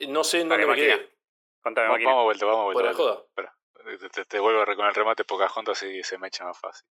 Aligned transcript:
No 0.00 0.22
sé 0.24 0.40
en 0.40 0.48
dónde 0.48 0.64
me 0.66 0.70
máquina. 0.72 0.96
quedé. 0.96 1.18
Contame, 1.62 1.88
Vamos, 1.88 2.04
vamos 2.04 2.20
a 2.20 2.24
vuelta, 2.24 2.46
vamos 2.46 2.60
a 2.60 2.64
vuelta. 2.64 2.82
Dale. 2.84 2.94
joda. 2.96 3.22
Espera, 3.26 3.56
te, 3.98 4.08
te- 4.10 4.24
te 4.24 4.38
vuelvo 4.38 4.64
con 4.76 4.86
el 4.86 4.94
remate 4.94 5.24
Pocahontas 5.24 5.82
y 5.82 6.02
se 6.04 6.18
me 6.18 6.28
echa 6.28 6.44
más 6.44 6.58
fácil. 6.58 6.86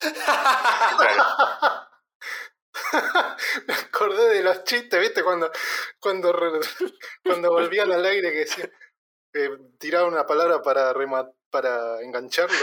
Me 3.66 3.74
acordé 3.74 4.34
de 4.34 4.42
los 4.42 4.64
chistes, 4.64 5.00
¿viste? 5.00 5.22
Cuando, 5.22 5.50
cuando, 6.00 6.32
re- 6.32 6.60
cuando 7.24 7.50
volvían 7.50 7.90
al 7.92 8.04
aire 8.04 8.32
que 8.32 8.38
decían, 8.38 8.70
eh, 9.32 9.50
tiraban 9.78 10.12
una 10.12 10.26
palabra 10.26 10.60
para 10.62 10.92
rema- 10.92 11.32
para 11.50 12.00
engancharlo. 12.02 12.56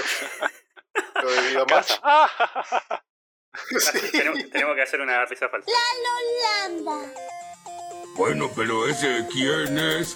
Lo 1.24 1.30
de. 1.32 1.66
Sí. 3.80 4.12
tenemos, 4.12 4.50
tenemos 4.50 4.76
que 4.76 4.82
hacer 4.82 5.02
una 5.02 5.26
risa 5.26 5.50
falsa. 5.50 5.70
Bueno, 8.18 8.46
pero 8.56 8.88
ese 8.88 9.26
quién 9.32 9.78
es? 9.78 10.16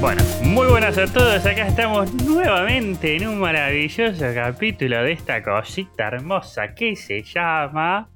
Bueno, 0.00 0.22
muy 0.42 0.66
buenas 0.68 0.96
a 0.98 1.06
todos. 1.06 1.44
Acá 1.44 1.66
estamos 1.66 2.14
nuevamente 2.14 3.16
en 3.16 3.26
un 3.28 3.40
maravilloso 3.40 4.24
capítulo 4.34 5.02
de 5.02 5.12
esta 5.12 5.42
cosita 5.42 6.08
hermosa 6.08 6.74
que 6.74 6.94
se 6.94 7.22
llama. 7.22 8.08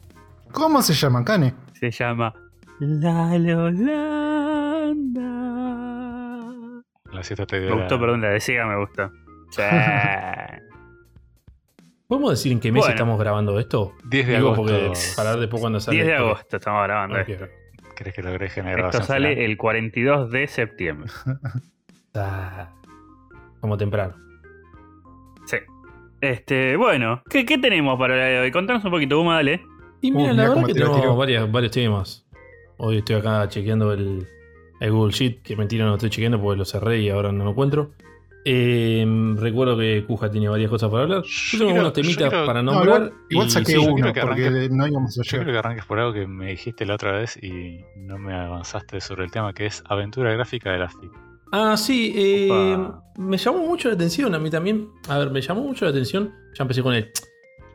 ¿Cómo 0.53 0.83
se 0.83 0.95
llama, 0.95 1.25
Cane? 1.25 1.55
Se 1.79 1.91
llama 1.91 2.33
La 2.79 3.37
Lolanda. 3.39 4.49
La 7.19 7.25
siesta 7.25 7.47
te 7.47 7.61
dio 7.61 7.71
Me 7.71 7.77
gustó, 7.83 7.99
perdón, 8.01 8.21
la 8.23 8.29
de 8.31 8.41
Sega 8.41 8.65
me 8.67 8.77
gustó. 8.79 9.11
Sí. 9.51 9.63
¿Podemos 12.07 12.31
decir 12.31 12.53
en 12.53 12.61
qué 12.61 12.73
mes 12.73 12.81
Bueno. 12.81 12.95
estamos 12.95 13.19
grabando 13.19 13.59
esto? 13.59 13.93
10 14.09 14.27
de 14.27 14.37
Digo, 14.37 14.53
agosto. 14.55 14.99
para 15.17 15.31
ver 15.33 15.41
después 15.41 15.61
cuando 15.61 15.79
sale. 15.81 15.97
10 15.97 16.07
de 16.07 16.13
esto. 16.15 16.25
agosto 16.27 16.57
estamos 16.57 16.85
grabando 16.85 17.19
esto. 17.19 17.47
¿Crees 17.97 18.15
que 18.15 18.23
lo 18.23 18.29
agregue 18.31 18.61
en 18.61 18.67
la 18.67 18.87
Esto 18.89 19.03
sale 19.03 19.31
final? 19.31 19.45
el 19.51 19.57
42 19.57 20.31
de 20.31 20.47
septiembre. 20.47 21.11
Ah, 22.15 22.71
como 23.61 23.77
temprano. 23.77 24.15
Sí. 25.47 25.59
Este, 26.21 26.75
bueno, 26.77 27.23
¿qué, 27.31 27.45
qué 27.45 27.59
tenemos 27.59 27.97
para 27.99 28.15
el 28.15 28.21
día 28.21 28.29
de 28.41 28.41
hoy? 28.47 28.51
Contanos 28.51 28.85
un 28.85 28.91
poquito, 28.91 29.19
Guma, 29.19 29.35
dale. 29.37 29.63
Y 30.01 30.11
Uh, 30.11 30.17
mira, 30.17 30.33
mirá 30.33 30.33
la 30.33 30.43
verdad 30.43 30.55
cómo 30.55 30.67
que 30.67 30.73
tenemos 30.75 31.01
tiró. 31.01 31.17
varias, 31.17 31.53
varios 31.53 31.71
temas. 31.73 32.27
Hoy 32.79 32.99
estoy 32.99 33.17
acá 33.17 33.47
chequeando 33.49 33.93
el, 33.93 34.27
el 34.81 34.93
Google 34.93 35.13
Sheet, 35.13 35.43
que 35.43 35.57
mentira 35.57 35.85
no 35.85 35.95
estoy 35.95 36.11
chequeando 36.11 36.41
porque 36.41 36.59
lo 36.59 36.65
cerré 36.65 37.01
y 37.01 37.11
ahora 37.11 37.33
no 37.33 37.45
lo 37.45 37.51
encuentro. 37.51 37.91
Eh, 38.45 39.05
recuerdo 39.37 39.77
que 39.77 40.05
Cuja 40.07 40.31
tiene 40.31 40.49
varias 40.49 40.71
cosas 40.71 40.91
para 40.91 41.03
hablar. 41.03 41.23
Yo 41.25 41.59
tengo 41.59 41.81
unos 41.81 41.93
temitas 41.93 42.33
para 42.33 42.63
No, 42.63 42.73
nombrar. 42.73 42.97
igual, 43.03 43.13
igual 43.29 43.47
y 43.49 43.51
saqué 43.51 43.73
sí, 43.73 43.77
uno, 43.79 44.13
porque 44.23 44.69
no 44.71 44.87
íbamos 44.87 45.19
a 45.19 45.23
Yo 45.23 45.29
creo 45.29 45.41
llegar. 45.43 45.53
que 45.55 45.59
arranques 45.59 45.85
por 45.85 45.99
algo 45.99 46.13
que 46.15 46.27
me 46.27 46.51
dijiste 46.51 46.87
la 46.87 46.95
otra 46.95 47.13
vez 47.13 47.37
y 47.43 47.81
no 47.97 48.17
me 48.19 48.35
avanzaste 48.35 49.01
sobre 49.01 49.25
el 49.25 49.31
tema, 49.31 49.53
que 49.53 49.67
es 49.67 49.83
aventura 49.87 50.33
gráfica 50.33 50.71
de 50.73 50.79
la. 50.79 50.91
Ah, 51.53 51.77
sí, 51.77 52.13
eh, 52.17 52.79
me 53.19 53.37
llamó 53.37 53.59
mucho 53.67 53.89
la 53.89 53.95
atención 53.95 54.35
a 54.35 54.39
mí 54.39 54.51
también. 54.51 54.89
A 55.09 55.19
ver, 55.19 55.31
me 55.31 55.41
llamó 55.43 55.63
mucho 55.63 55.85
la 55.85 55.91
atención. 55.91 56.33
Ya 56.55 56.63
empecé 56.65 56.83
con 56.83 56.95
él. 56.95 57.11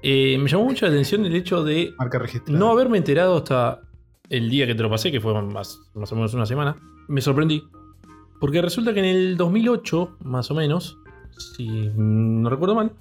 Eh, 0.01 0.37
me 0.39 0.49
llamó 0.49 0.63
mucho 0.65 0.85
la 0.85 0.91
atención 0.91 1.25
el 1.25 1.35
hecho 1.35 1.63
de 1.63 1.93
Marca 1.97 2.19
no 2.47 2.71
haberme 2.71 2.97
enterado 2.97 3.37
hasta 3.37 3.79
el 4.29 4.49
día 4.49 4.65
que 4.67 4.75
te 4.75 4.81
lo 4.83 4.89
pasé, 4.89 5.11
que 5.11 5.21
fue 5.21 5.33
más, 5.41 5.79
más 5.93 6.11
o 6.11 6.15
menos 6.15 6.33
una 6.33 6.45
semana. 6.45 6.75
Me 7.07 7.21
sorprendí. 7.21 7.63
Porque 8.39 8.61
resulta 8.61 8.93
que 8.93 8.99
en 8.99 9.05
el 9.05 9.37
2008, 9.37 10.17
más 10.23 10.51
o 10.51 10.55
menos, 10.55 10.97
si 11.55 11.91
no 11.95 12.49
recuerdo 12.49 12.75
mal, 12.75 12.91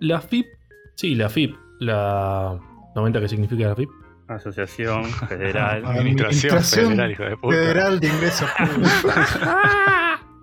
la 0.00 0.20
FIP, 0.20 0.46
sí, 0.94 1.14
la 1.14 1.28
FIP, 1.28 1.56
la 1.80 2.58
90 2.94 3.20
que 3.20 3.28
significa 3.28 3.68
la 3.68 3.76
FIP, 3.76 3.90
Asociación 4.28 5.04
Federal. 5.28 5.84
Administración 5.84 6.54
Administración 6.54 6.88
Federal, 6.90 7.10
hijo 7.12 7.22
de 7.24 7.36
puta. 7.36 7.56
Federal 7.56 8.00
de 8.00 8.08
Ingresos 8.08 8.50
Públicos. 8.58 9.38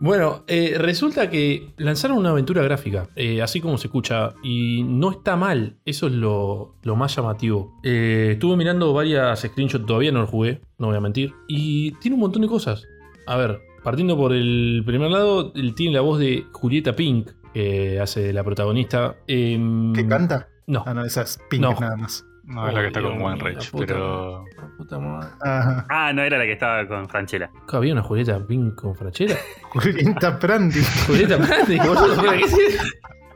Bueno, 0.02 0.46
eh, 0.48 0.76
resulta 0.78 1.30
que 1.30 1.74
lanzaron 1.76 2.18
una 2.18 2.30
aventura 2.30 2.64
gráfica, 2.64 3.10
eh, 3.18 3.42
así 3.42 3.60
como 3.60 3.78
se 3.78 3.88
escucha, 3.88 4.34
y 4.42 4.82
no 4.84 5.12
está 5.12 5.36
mal, 5.36 5.76
eso 5.84 6.08
es 6.08 6.14
lo, 6.14 6.78
lo 6.84 6.96
más 6.96 7.14
llamativo. 7.18 7.78
Eh, 7.84 8.30
estuve 8.32 8.56
mirando 8.56 8.94
varias 8.94 9.42
screenshots, 9.42 9.86
todavía 9.86 10.14
no 10.14 10.22
lo 10.22 10.28
jugué, 10.28 10.62
no 10.78 10.88
voy 10.88 10.96
a 10.96 11.02
mentir, 11.02 11.34
y 11.50 11.92
tiene 12.00 12.16
un 12.16 12.22
montón 12.22 12.44
de 12.44 12.48
cosas. 12.48 12.88
A 13.30 13.38
ver, 13.38 13.62
partiendo 13.84 14.18
por 14.18 14.34
el 14.34 14.82
primer 14.86 15.12
lado, 15.12 15.52
él 15.56 15.76
tiene 15.76 15.94
la 15.96 16.02
voz 16.02 16.20
de 16.20 16.46
Julieta 16.52 16.96
Pink, 16.96 17.30
que 17.54 18.00
hace 18.00 18.22
de 18.22 18.34
la 18.34 18.44
protagonista. 18.44 19.18
em, 19.28 19.94
¿Que 19.94 20.08
canta? 20.08 20.48
No. 20.68 20.84
Ah, 20.86 20.94
no, 20.94 21.06
esa 21.06 21.22
es 21.22 21.40
Pink 21.50 21.62
No. 21.62 21.76
nada 21.80 21.96
más. 21.96 22.26
No, 22.44 22.68
es 22.68 22.74
la 22.74 22.82
que 22.82 22.88
está 22.88 23.00
Dios 23.00 23.12
con 23.12 23.20
puta 23.22 23.86
pero. 23.86 24.40
madre, 24.42 24.56
la 24.58 24.78
puta 24.78 25.00
madre. 25.00 25.30
Ajá. 25.42 25.86
Ah, 25.90 26.12
no 26.14 26.24
era 26.24 26.40
la 26.40 26.46
que 26.46 26.54
estaba 26.54 26.88
con 26.88 27.08
Franchella. 27.08 27.52
¿Había 27.72 27.94
una 27.94 28.02
Julieta 28.02 28.46
Pink 28.48 28.74
con 28.74 28.96
Franchera? 28.96 29.36
Julieta 29.70 30.40
Prandi. 30.40 30.80
Julieta 31.06 31.38
boludo, 31.86 32.22
¿qué 32.24 32.46
tiene- 32.48 32.76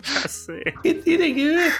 Ya 0.01 0.27
sé. 0.27 0.63
¿Qué 0.81 0.93
tiene 0.95 1.35
que 1.35 1.47
ver? 1.47 1.71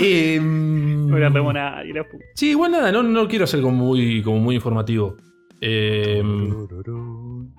Em, 0.00 1.06
No 1.08 1.18
la 1.18 1.28
remona 1.28 1.84
y 1.84 1.92
la 1.92 2.02
puta. 2.02 2.24
Sí, 2.34 2.50
igual 2.50 2.72
nada, 2.72 2.90
no, 2.90 3.02
no 3.04 3.28
quiero 3.28 3.46
ser 3.46 3.62
como 3.62 3.76
muy, 3.86 4.22
como 4.22 4.38
muy 4.40 4.56
informativo. 4.56 5.16
Eh, 5.60 6.22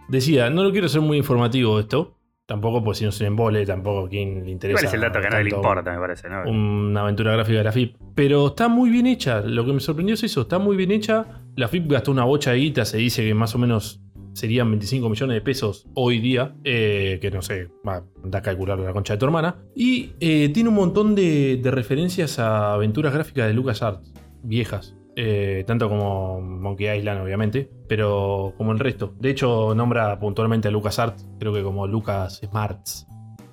decía, 0.08 0.50
no 0.50 0.64
lo 0.64 0.72
quiero 0.72 0.88
ser 0.90 1.02
muy 1.02 1.18
informativo 1.18 1.80
esto. 1.80 2.18
Tampoco, 2.46 2.84
pues 2.84 3.00
si 3.00 3.06
no 3.06 3.12
se 3.12 3.24
le 3.24 3.28
embole, 3.30 3.66
tampoco 3.66 4.06
a 4.06 4.10
quien 4.10 4.46
le 4.46 4.52
interesa. 4.52 4.82
Igual 4.82 4.86
es 4.86 4.94
el 4.94 5.02
dato 5.02 5.20
que 5.20 5.28
a 5.28 5.30
nadie 5.32 5.46
le 5.46 5.56
importa, 5.56 5.92
me 5.92 5.98
parece, 6.00 6.30
¿no? 6.30 6.44
Una 6.48 7.02
aventura 7.02 7.32
gráfica 7.34 7.58
de 7.58 7.64
la 7.64 7.72
FIP. 7.72 7.96
Pero 8.14 8.48
está 8.48 8.68
muy 8.68 8.92
bien 8.92 9.08
hecha. 9.08 9.42
Lo 9.42 9.66
que 9.66 9.74
me 9.74 9.80
sorprendió 9.80 10.14
es 10.14 10.24
eso, 10.24 10.42
está 10.42 10.60
muy 10.60 10.76
bien 10.78 10.92
hecha. 10.92 11.42
La 11.56 11.68
FIP 11.68 11.92
gastó 11.92 12.12
una 12.12 12.24
bocha 12.24 12.52
de 12.52 12.58
guita, 12.58 12.86
se 12.86 12.98
dice 12.98 13.24
que 13.26 13.34
más 13.34 13.56
o 13.56 13.58
menos 13.58 14.04
serían 14.34 14.70
25 14.70 15.10
millones 15.10 15.34
de 15.34 15.42
pesos 15.42 15.88
hoy 15.96 16.20
día. 16.20 16.54
eh, 16.64 17.18
que 17.20 17.32
no 17.32 17.42
sé, 17.42 17.70
va, 17.88 18.04
anda 18.24 18.40
a 18.40 18.42
calcular 18.44 18.78
la 18.78 18.94
concha 18.94 19.14
de 19.14 19.20
tu 19.20 19.26
hermana. 19.26 19.56
Y 19.76 20.12
eh, 20.20 20.50
tiene 20.54 20.70
un 20.70 20.76
montón 20.76 21.16
de, 21.16 21.58
de 21.58 21.72
referencias 21.72 22.38
a 22.38 22.74
aventuras 22.74 23.12
gráficas 23.12 23.48
de 23.48 23.56
LucasArts 23.56 24.14
viejas. 24.44 24.95
Eh, 25.16 25.64
tanto 25.66 25.88
como 25.88 26.42
Monkey 26.42 26.98
Island, 26.98 27.22
obviamente, 27.22 27.70
pero 27.88 28.54
como 28.58 28.72
el 28.72 28.80
resto. 28.80 29.14
De 29.20 29.30
hecho, 29.30 29.74
nombra 29.76 30.20
puntualmente 30.20 30.68
a 30.68 30.72
LucasArts, 30.72 31.28
creo 31.40 31.54
que 31.54 31.64
como 31.64 31.88
Lucas 31.88 32.42
Smarts 32.44 33.08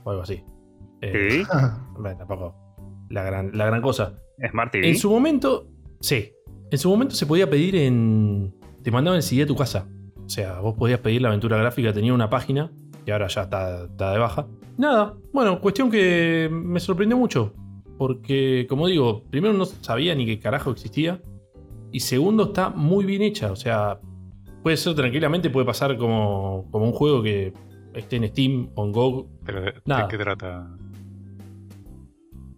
o 0.04 0.10
algo 0.10 0.22
así. 0.22 0.42
Eh, 1.00 1.28
¿Sí? 1.30 1.42
bueno, 1.98 2.18
tampoco 2.18 2.56
la 3.10 3.22
gran, 3.22 3.50
la 3.54 3.66
gran 3.66 3.82
cosa. 3.82 4.14
Smart 4.50 4.72
TV. 4.72 4.88
En 4.88 4.96
su 4.96 5.10
momento, 5.10 5.68
sí. 6.00 6.32
En 6.70 6.78
su 6.78 6.88
momento 6.88 7.14
se 7.14 7.26
podía 7.26 7.48
pedir 7.48 7.76
en. 7.76 8.54
Te 8.82 8.90
mandaban 8.90 9.18
el 9.18 9.22
CD 9.22 9.42
a 9.42 9.46
tu 9.46 9.54
casa. 9.54 9.86
O 10.24 10.28
sea, 10.28 10.60
vos 10.60 10.74
podías 10.76 11.00
pedir 11.00 11.22
la 11.22 11.28
aventura 11.28 11.56
gráfica, 11.58 11.92
tenía 11.92 12.14
una 12.14 12.30
página, 12.30 12.72
que 13.04 13.12
ahora 13.12 13.28
ya 13.28 13.42
está, 13.42 13.84
está 13.84 14.12
de 14.12 14.18
baja. 14.18 14.46
Nada, 14.78 15.14
bueno, 15.32 15.60
cuestión 15.60 15.90
que 15.90 16.48
me 16.50 16.80
sorprendió 16.80 17.16
mucho. 17.16 17.54
Porque, 17.98 18.66
como 18.68 18.88
digo, 18.88 19.22
primero 19.30 19.54
no 19.54 19.64
sabía 19.64 20.14
ni 20.14 20.26
qué 20.26 20.40
carajo 20.40 20.70
existía. 20.70 21.20
Y 21.92 22.00
segundo, 22.00 22.44
está 22.44 22.70
muy 22.70 23.04
bien 23.04 23.22
hecha. 23.22 23.52
O 23.52 23.56
sea, 23.56 24.00
puede 24.62 24.76
ser 24.76 24.94
tranquilamente, 24.94 25.50
puede 25.50 25.66
pasar 25.66 25.96
como, 25.98 26.66
como 26.70 26.86
un 26.86 26.92
juego 26.92 27.22
que 27.22 27.52
esté 27.94 28.16
en 28.16 28.28
Steam 28.28 28.70
o 28.74 28.84
en 28.86 28.92
GOG. 28.92 29.26
Pero 29.44 29.60
¿de, 29.60 29.74
Nada. 29.84 30.02
de 30.02 30.08
qué 30.08 30.18
trata? 30.18 30.68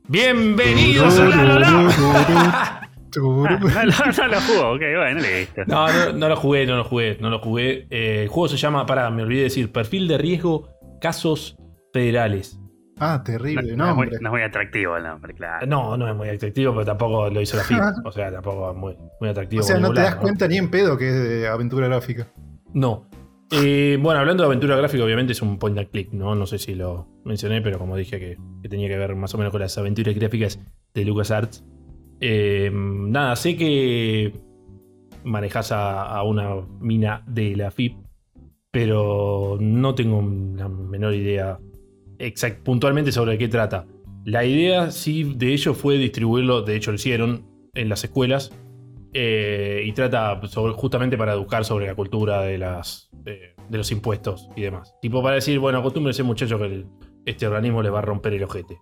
¡Bienvenidos 0.08 1.18
a 1.18 1.24
la 1.28 1.44
Lola! 1.44 2.90
Turu. 3.10 3.44
Ah, 3.46 3.84
no, 3.84 3.90
lo- 4.06 4.12
no 4.16 4.28
lo 4.28 4.40
jugó, 4.40 4.72
ok, 4.72 4.80
bueno, 4.96 5.20
listo. 5.20 5.62
No, 5.66 5.86
no, 5.92 6.12
no 6.12 6.28
lo 6.28 6.36
jugué, 6.36 6.66
no 6.66 6.76
lo 6.76 6.84
jugué, 6.84 7.16
no 7.20 7.30
lo 7.30 7.38
jugué. 7.38 7.86
Eh, 7.90 8.22
el 8.22 8.28
juego 8.28 8.48
se 8.48 8.56
llama, 8.56 8.84
pará, 8.86 9.08
me 9.10 9.22
olvidé 9.22 9.38
de 9.40 9.44
decir, 9.44 9.70
Perfil 9.72 10.08
de 10.08 10.18
Riesgo 10.18 10.68
Casos 11.00 11.56
Federales. 11.92 12.58
Ah, 12.98 13.22
terrible 13.24 13.74
no 13.76 13.88
es 13.88 13.94
muy, 13.94 14.06
nombre. 14.06 14.18
no 14.20 14.28
es 14.28 14.32
muy 14.32 14.42
atractivo 14.42 14.96
el 14.96 15.02
nombre, 15.02 15.34
claro. 15.34 15.66
No, 15.66 15.96
no 15.96 16.08
es 16.08 16.14
muy 16.14 16.28
atractivo, 16.28 16.72
pero 16.72 16.86
tampoco 16.86 17.28
lo 17.28 17.40
hizo 17.40 17.56
la 17.56 17.64
FIP. 17.64 17.78
O 18.04 18.12
sea, 18.12 18.30
tampoco 18.30 18.70
es 18.70 18.76
muy, 18.76 18.96
muy 19.20 19.30
atractivo. 19.30 19.62
O 19.62 19.66
sea, 19.66 19.78
no 19.78 19.92
te 19.92 20.00
das 20.00 20.16
cuenta 20.16 20.46
ni 20.46 20.58
en 20.58 20.70
pedo 20.70 20.96
que 20.96 21.08
es 21.08 21.28
de 21.28 21.48
aventura 21.48 21.88
gráfica. 21.88 22.28
No. 22.72 23.08
Eh, 23.50 23.98
bueno, 24.00 24.20
hablando 24.20 24.42
de 24.42 24.46
aventura 24.46 24.76
gráfica, 24.76 25.04
obviamente 25.04 25.32
es 25.32 25.42
un 25.42 25.58
point 25.58 25.78
and 25.78 25.90
click, 25.90 26.12
¿no? 26.12 26.34
No 26.34 26.46
sé 26.46 26.58
si 26.58 26.74
lo 26.74 27.08
mencioné, 27.24 27.60
pero 27.62 27.78
como 27.78 27.96
dije 27.96 28.18
que, 28.18 28.38
que 28.62 28.68
tenía 28.68 28.88
que 28.88 28.96
ver 28.96 29.14
más 29.16 29.34
o 29.34 29.38
menos 29.38 29.52
con 29.52 29.60
las 29.60 29.76
aventuras 29.76 30.14
gráficas 30.14 30.60
de 30.94 31.04
LucasArts. 31.04 31.64
Eh, 32.20 32.70
nada, 32.72 33.36
sé 33.36 33.56
que 33.56 34.32
manejas 35.24 35.72
a, 35.72 36.04
a 36.04 36.22
una 36.22 36.54
mina 36.80 37.22
de 37.26 37.56
la 37.56 37.70
FIP, 37.70 37.96
pero 38.70 39.56
no 39.60 39.94
tengo 39.94 40.22
la 40.56 40.68
menor 40.68 41.14
idea 41.14 41.58
exact, 42.18 42.62
puntualmente 42.62 43.12
sobre 43.12 43.38
qué 43.38 43.48
trata. 43.48 43.86
La 44.24 44.44
idea, 44.44 44.90
sí, 44.90 45.34
de 45.36 45.52
ellos 45.52 45.76
fue 45.76 45.98
distribuirlo, 45.98 46.62
de 46.62 46.76
hecho 46.76 46.90
lo 46.90 46.96
hicieron 46.96 47.46
en 47.74 47.88
las 47.88 48.04
escuelas, 48.04 48.52
eh, 49.12 49.82
y 49.86 49.92
trata 49.92 50.40
sobre, 50.48 50.72
justamente 50.72 51.16
para 51.16 51.34
educar 51.34 51.64
sobre 51.64 51.86
la 51.86 51.94
cultura 51.94 52.42
de 52.42 52.58
las 52.58 53.10
de, 53.12 53.54
de 53.68 53.78
los 53.78 53.90
impuestos 53.92 54.48
y 54.56 54.62
demás. 54.62 54.94
Tipo 55.00 55.22
para 55.22 55.36
decir, 55.36 55.58
bueno, 55.58 55.78
acostúmbrense 55.78 56.22
muchachos 56.22 56.60
que 56.60 56.66
el, 56.66 56.86
este 57.24 57.46
organismo 57.46 57.82
les 57.82 57.92
va 57.92 58.00
a 58.00 58.02
romper 58.02 58.34
el 58.34 58.42
ojete. 58.44 58.76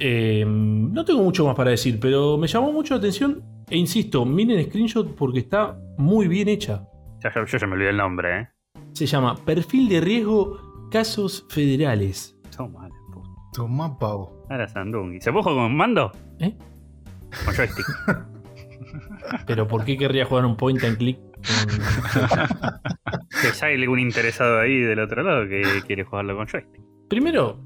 Eh, 0.00 0.44
no 0.46 1.04
tengo 1.04 1.22
mucho 1.22 1.46
más 1.46 1.54
para 1.54 1.70
decir, 1.70 2.00
pero 2.00 2.36
me 2.36 2.48
llamó 2.48 2.72
mucho 2.72 2.94
la 2.94 2.98
atención 2.98 3.44
e 3.68 3.76
insisto, 3.76 4.24
miren 4.24 4.64
screenshot 4.64 5.14
porque 5.14 5.40
está 5.40 5.78
muy 5.98 6.26
bien 6.26 6.48
hecha. 6.48 6.86
Yo 7.22 7.58
ya 7.58 7.66
me 7.66 7.74
olvidé 7.74 7.90
el 7.90 7.96
nombre, 7.96 8.40
¿eh? 8.40 8.48
Se 8.92 9.06
llama 9.06 9.36
Perfil 9.44 9.88
de 9.88 10.00
riesgo 10.00 10.88
casos 10.90 11.46
federales. 11.48 12.33
Toma, 12.56 12.88
la 12.88 12.94
puta. 13.12 13.28
Tomá, 13.52 13.98
pavo. 13.98 14.46
Ahora 14.50 14.68
Sandungi. 14.68 15.20
¿Se 15.20 15.30
puede 15.32 15.44
jugar 15.44 15.58
con 15.58 15.76
mando? 15.76 16.12
¿Eh? 16.40 16.56
Con 17.44 17.54
joystick. 17.54 17.86
Pero 19.46 19.66
¿por 19.66 19.84
qué 19.84 19.96
querría 19.96 20.24
jugar 20.26 20.44
un 20.44 20.56
point 20.56 20.82
and 20.84 20.96
click? 20.98 21.18
con- 21.18 21.34
que 23.42 23.52
ya 23.58 23.66
hay 23.66 23.80
algún 23.82 23.98
interesado 23.98 24.60
ahí 24.60 24.80
del 24.80 24.98
otro 25.00 25.22
lado 25.22 25.48
que 25.48 25.62
quiere 25.86 26.04
jugarlo 26.04 26.36
con 26.36 26.46
joystick. 26.46 26.80
Primero, 27.08 27.60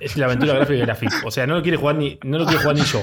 es 0.00 0.16
la 0.16 0.26
aventura 0.26 0.54
gráfica 0.54 0.80
de 0.80 0.86
la 0.86 0.94
FIP. 0.94 1.10
O 1.24 1.30
sea, 1.30 1.46
no 1.46 1.54
lo 1.56 1.62
quiere 1.62 1.76
jugar 1.76 1.96
ni, 1.96 2.18
no 2.24 2.38
lo 2.38 2.44
quiere 2.46 2.60
jugar 2.60 2.76
ni 2.76 2.82
yo. 2.82 3.00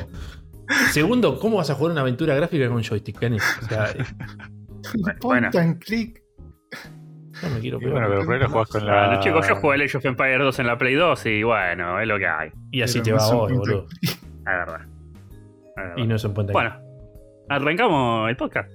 Segundo, 0.92 1.40
¿cómo 1.40 1.58
vas 1.58 1.70
a 1.70 1.76
jugar 1.76 1.92
una 1.94 2.02
aventura 2.02 2.36
gráfica 2.36 2.70
con 2.70 2.82
joystick, 2.84 3.20
Canis? 3.20 3.44
O 3.64 3.66
sea, 3.66 3.94
bueno. 5.22 5.50
Point 5.52 5.56
and 5.56 5.84
click. 5.84 6.24
No 7.44 7.50
me 7.50 7.60
quiero 7.60 7.80
pegar. 7.80 7.94
bueno, 7.94 8.08
pero 8.10 8.20
primero 8.22 8.50
jugás 8.50 8.70
con 8.70 8.86
la. 8.86 9.08
Bueno, 9.08 9.22
chicos, 9.22 9.48
yo 9.48 9.56
jugué 9.56 9.76
el 9.76 9.82
Age 9.84 9.98
of 9.98 10.06
Empires 10.06 10.40
2 10.40 10.60
en 10.60 10.68
la 10.68 10.78
Play 10.78 10.96
2 10.96 11.26
y 11.26 11.44
bueno, 11.44 12.00
es 12.00 12.08
lo 12.08 12.18
que 12.18 12.28
hay. 12.28 12.50
y 12.72 12.82
así 12.82 13.00
Pero 13.04 13.04
te 13.04 13.12
no 13.12 13.18
va 13.18 13.44
hoy, 13.44 13.54
boludo. 13.54 13.86
La 14.46 14.52
verdad. 14.58 14.82
La 15.76 15.84
verdad. 15.84 15.98
Y 15.98 16.08
no 16.08 16.16
es 16.16 16.24
un 16.24 16.40
and 16.40 16.52
Bueno, 16.52 16.74
arrancamos 17.50 18.30
el 18.30 18.36
podcast. 18.36 18.72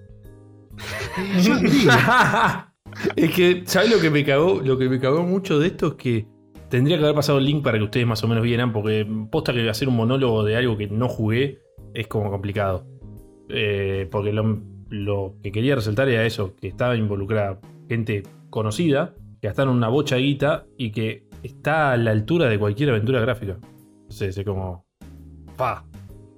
Es 3.17 3.35
que, 3.35 3.63
¿sabes 3.67 3.91
lo 3.91 4.01
que 4.01 4.11
me 4.11 4.25
cagó? 4.25 4.61
Lo 4.61 4.79
que 4.79 4.89
me 4.89 5.01
cagó 5.01 5.23
mucho 5.23 5.59
de 5.59 5.69
esto 5.69 5.89
es 5.89 5.95
que 5.95 6.27
tendría 6.69 6.97
que 6.97 7.05
haber 7.05 7.17
pasado 7.17 7.39
el 7.39 7.45
link 7.45 7.63
para 7.63 7.79
que 7.79 7.85
ustedes 7.85 8.07
más 8.07 8.23
o 8.25 8.29
menos 8.29 8.45
vieran, 8.45 8.73
porque 8.73 9.07
posta 9.31 9.53
que 9.53 9.69
hacer 9.69 9.89
un 9.89 9.97
monólogo 9.97 10.45
de 10.45 10.57
algo 10.57 10.77
que 10.77 10.87
no 10.89 11.09
jugué 11.09 11.59
es 11.93 12.07
como 12.07 12.31
complicado. 12.31 12.87
Eh, 13.49 14.09
porque 14.11 14.33
lo, 14.33 14.61
lo 14.91 15.35
que 15.43 15.53
quería 15.53 15.75
resaltar 15.75 16.09
era 16.09 16.25
eso, 16.25 16.55
que 16.57 16.69
estaba 16.69 16.97
involucrada 16.97 17.61
gente 17.89 18.23
conocida, 18.51 19.15
que 19.41 19.49
gastaron 19.49 19.77
una 19.77 19.89
bocha 19.89 20.17
guita 20.17 20.67
y 20.77 20.91
que 20.91 21.25
está 21.43 21.93
a 21.93 21.97
la 21.97 22.11
altura 22.11 22.49
de 22.49 22.59
cualquier 22.59 22.91
aventura 22.91 23.21
gráfica. 23.21 23.57
Entonces, 24.03 24.37
es 24.37 24.45
como... 24.45 24.87
Pa. 25.57 25.85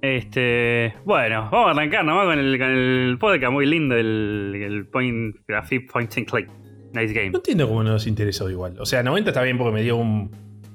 Este, 0.02 0.94
bueno, 1.04 1.48
vamos 1.50 1.68
a 1.68 1.70
arrancar 1.70 2.04
nomás 2.04 2.26
con 2.26 2.38
el, 2.38 2.58
con 2.58 2.68
el 2.68 3.18
podcast 3.18 3.52
muy 3.52 3.66
lindo, 3.66 3.96
el, 3.96 4.52
el 4.54 4.86
Point 4.86 5.36
Graphic 5.48 5.90
Point 5.90 6.16
and 6.18 6.26
Click. 6.28 6.48
Nice 6.92 7.12
game. 7.12 7.30
No 7.30 7.38
entiendo 7.38 7.66
cómo 7.66 7.82
no 7.82 7.92
nos 7.92 8.06
interesó 8.06 8.48
igual. 8.48 8.78
O 8.78 8.86
sea, 8.86 9.02
90 9.02 9.30
está 9.30 9.42
bien 9.42 9.58
porque 9.58 9.72
me 9.72 9.82
dio 9.82 9.96
un, 9.96 10.30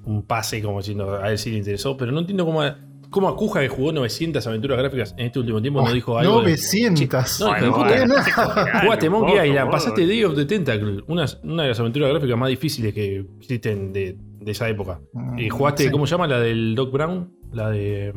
un 0.06 0.24
pase 0.24 0.62
como 0.62 0.80
diciendo 0.80 1.16
a 1.22 1.32
él 1.32 1.38
sí 1.38 1.52
le 1.52 1.58
interesó, 1.58 1.98
pero 1.98 2.12
no 2.12 2.20
entiendo 2.20 2.46
cómo, 2.46 2.62
cómo 3.12 3.30
Akuja 3.30 3.60
que 3.60 3.68
jugó 3.68 3.92
900 3.92 4.48
aventuras 4.48 4.78
gráficas 4.80 5.14
en 5.18 5.28
este 5.28 5.38
último 5.40 5.62
tiempo 5.62 5.82
no 5.84 5.92
dijo 5.94 6.18
algo. 6.18 6.38
de- 6.42 6.44
900. 6.52 7.40
No, 7.42 7.48
Bueno, 7.48 7.66
de 7.66 7.72
puta. 8.08 8.82
Jugaste 8.84 9.10
Monkey 9.10 9.50
Island, 9.50 9.70
pasaste 9.72 10.08
Day 10.08 10.24
of 10.24 10.36
the 10.36 10.46
Tentacle, 10.46 11.04
una, 11.08 11.26
una 11.44 11.64
de 11.64 11.70
las 11.70 11.80
aventuras 11.80 12.10
gráficas 12.10 12.38
más 12.38 12.50
difíciles 12.50 12.94
que 12.94 13.26
existen 13.40 13.94
de, 13.94 14.18
de 14.18 14.52
esa 14.52 14.68
época. 14.70 15.00
Y 15.38 15.50
jugaste, 15.50 15.84
Mm, 15.84 15.88
Sí. 15.88 15.92
¿cómo 15.92 16.08
se 16.08 16.12
llama? 16.12 16.26
La 16.28 16.40
del 16.40 16.74
Doc 16.74 16.92
Brown, 16.92 17.32
la 17.52 17.70
de. 17.70 18.14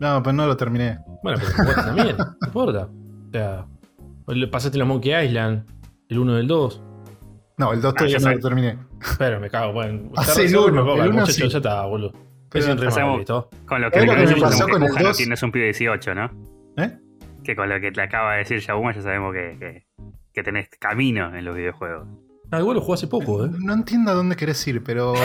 No, 0.00 0.22
pero 0.22 0.32
no 0.34 0.46
lo 0.46 0.56
terminé. 0.56 0.98
Bueno, 1.22 1.38
pero 1.40 1.52
jugaste 1.56 1.82
también, 1.86 2.16
no 2.18 2.36
importa. 2.46 2.88
O 3.28 3.30
sea, 3.32 3.66
pasaste 4.50 4.78
los 4.78 4.86
Monkey 4.88 5.24
Island, 5.26 5.64
el 6.08 6.18
1 6.18 6.34
del 6.34 6.46
2. 6.46 6.82
No, 7.56 7.72
el 7.72 7.80
2 7.80 7.94
todavía 7.94 8.16
Ah, 8.16 8.20
ya 8.20 8.24
no 8.26 8.30
sé. 8.32 8.36
lo 8.42 8.48
terminé. 8.48 8.78
Pero 9.18 9.40
me 9.40 9.48
cago, 9.48 9.72
bueno. 9.72 10.10
Está 10.20 10.34
re 10.34 10.42
el 10.44 10.48
el 10.54 10.56
uno 10.58 10.84
muchacho, 11.20 11.32
sí. 11.32 11.48
ya 11.48 11.58
está, 11.58 11.84
boludo. 11.86 12.12
Pero 12.54 12.66
Es 12.66 12.72
un 12.72 12.78
remake, 12.78 13.18
listo. 13.18 13.50
Con 13.66 13.82
lo 13.82 13.90
que, 13.90 13.98
¿Sabés 13.98 14.08
lo 14.08 14.14
que 14.14 14.26
me 14.28 14.34
que 14.36 14.40
pasó 14.40 14.68
con 14.68 14.82
el 14.82 14.88
Kuja 14.88 15.02
no 15.02 15.08
2? 15.08 15.16
tienes 15.16 15.42
un 15.42 15.50
pibe 15.52 15.64
de 15.64 15.72
18, 15.72 16.14
¿no? 16.14 16.30
¿Eh? 16.76 16.98
Que 17.42 17.56
con 17.56 17.68
lo 17.68 17.80
que 17.80 17.90
te 17.90 18.00
acaba 18.00 18.32
de 18.32 18.38
decir 18.38 18.60
Yabuma 18.60 18.94
ya 18.94 19.02
sabemos 19.02 19.34
que, 19.34 19.56
que, 19.58 19.86
que 20.32 20.42
tenés 20.44 20.68
camino 20.78 21.34
en 21.36 21.44
los 21.44 21.56
videojuegos. 21.56 22.06
Ah, 22.52 22.60
igual 22.60 22.76
lo 22.76 22.80
jugué 22.80 22.94
hace 22.94 23.08
poco, 23.08 23.44
¿eh? 23.44 23.50
No 23.58 23.74
entiendo 23.74 24.12
a 24.12 24.14
dónde 24.14 24.36
querés 24.36 24.66
ir, 24.68 24.82
pero. 24.84 25.14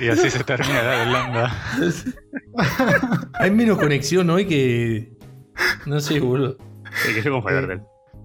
Y 0.00 0.08
así 0.08 0.30
se 0.30 0.44
termina 0.44 0.82
la 0.82 1.02
Holanda. 1.02 1.56
Hay 3.34 3.50
menos 3.50 3.78
conexión 3.78 4.28
hoy 4.30 4.46
que. 4.46 5.12
No 5.86 6.00
sé, 6.00 6.20
boludo. 6.20 6.56
Sí, 7.04 7.14
que 7.14 7.22
yo 7.22 7.32
con 7.32 7.42
Fivertel. 7.42 7.82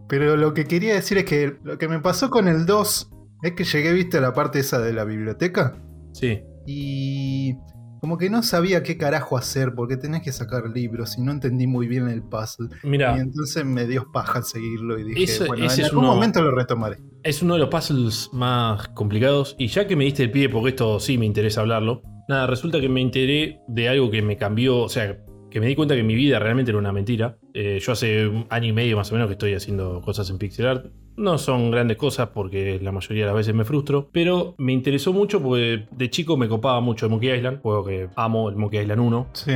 Pero 0.09 0.35
lo 0.35 0.53
que 0.53 0.65
quería 0.65 0.93
decir 0.95 1.17
es 1.19 1.25
que 1.25 1.57
lo 1.63 1.77
que 1.77 1.87
me 1.87 1.99
pasó 1.99 2.29
con 2.29 2.47
el 2.47 2.65
2 2.65 3.09
es 3.41 3.51
que 3.53 3.63
llegué, 3.63 3.93
viste, 3.93 4.17
a 4.17 4.21
la 4.21 4.33
parte 4.33 4.59
esa 4.59 4.79
de 4.79 4.93
la 4.93 5.03
biblioteca 5.03 5.81
Sí. 6.13 6.41
y 6.65 7.55
como 7.99 8.17
que 8.17 8.29
no 8.31 8.41
sabía 8.41 8.81
qué 8.81 8.97
carajo 8.97 9.37
hacer 9.37 9.73
porque 9.75 9.95
tenés 9.95 10.23
que 10.23 10.31
sacar 10.31 10.67
libros 10.73 11.17
y 11.17 11.21
no 11.21 11.31
entendí 11.31 11.67
muy 11.67 11.87
bien 11.87 12.07
el 12.09 12.23
puzzle. 12.23 12.69
Mira, 12.83 13.15
Y 13.15 13.19
entonces 13.21 13.63
me 13.63 13.85
dio 13.85 14.11
paja 14.11 14.41
seguirlo 14.41 14.97
y 14.97 15.03
dije, 15.13 15.45
bueno, 15.45 15.65
en 15.65 15.69
es 15.69 15.79
algún 15.83 16.05
uno- 16.05 16.15
momento 16.15 16.41
lo 16.41 16.49
retomaré. 16.55 16.97
es 17.23 17.43
uno 17.43 17.53
de 17.53 17.59
los 17.59 17.69
puzzles 17.69 18.29
más 18.33 18.87
complicados. 18.89 19.55
Y 19.59 19.67
ya 19.67 19.85
que 19.85 19.95
me 19.95 20.03
diste 20.05 20.23
el 20.23 20.31
pie, 20.31 20.49
porque 20.49 20.69
esto 20.69 20.99
sí 20.99 21.19
me 21.19 21.27
interesa 21.27 21.61
hablarlo. 21.61 22.01
Nada, 22.27 22.47
resulta 22.47 22.79
que 22.81 22.89
me 22.89 23.01
enteré 23.01 23.59
de 23.67 23.89
algo 23.89 24.09
que 24.09 24.21
me 24.23 24.35
cambió. 24.35 24.79
O 24.79 24.89
sea, 24.89 25.19
que 25.51 25.59
me 25.59 25.67
di 25.67 25.75
cuenta 25.75 25.95
que 25.95 26.01
mi 26.03 26.15
vida 26.15 26.39
realmente 26.39 26.71
era 26.71 26.79
una 26.79 26.91
mentira. 26.93 27.37
Eh, 27.53 27.77
yo 27.81 27.91
hace 27.91 28.25
un 28.27 28.47
año 28.49 28.69
y 28.69 28.73
medio 28.73 28.95
más 28.97 29.11
o 29.11 29.15
menos 29.15 29.27
que 29.27 29.33
estoy 29.33 29.53
haciendo 29.53 30.01
cosas 30.01 30.27
en 30.31 30.37
pixel 30.39 30.65
art. 30.65 30.85
No 31.17 31.37
son 31.37 31.71
grandes 31.71 31.97
cosas 31.97 32.29
porque 32.33 32.79
la 32.81 32.91
mayoría 32.91 33.23
de 33.23 33.27
las 33.27 33.35
veces 33.35 33.53
me 33.53 33.63
frustro. 33.65 34.09
Pero 34.11 34.55
me 34.57 34.71
interesó 34.73 35.13
mucho 35.13 35.41
porque 35.41 35.85
de 35.91 36.09
chico 36.09 36.37
me 36.37 36.47
copaba 36.47 36.79
mucho 36.81 37.05
el 37.05 37.11
Monkey 37.11 37.31
Island. 37.35 37.61
Juego 37.61 37.85
que 37.85 38.07
amo, 38.15 38.49
el 38.49 38.55
Monkey 38.55 38.81
Island 38.81 39.01
1. 39.01 39.27
Sí. 39.33 39.51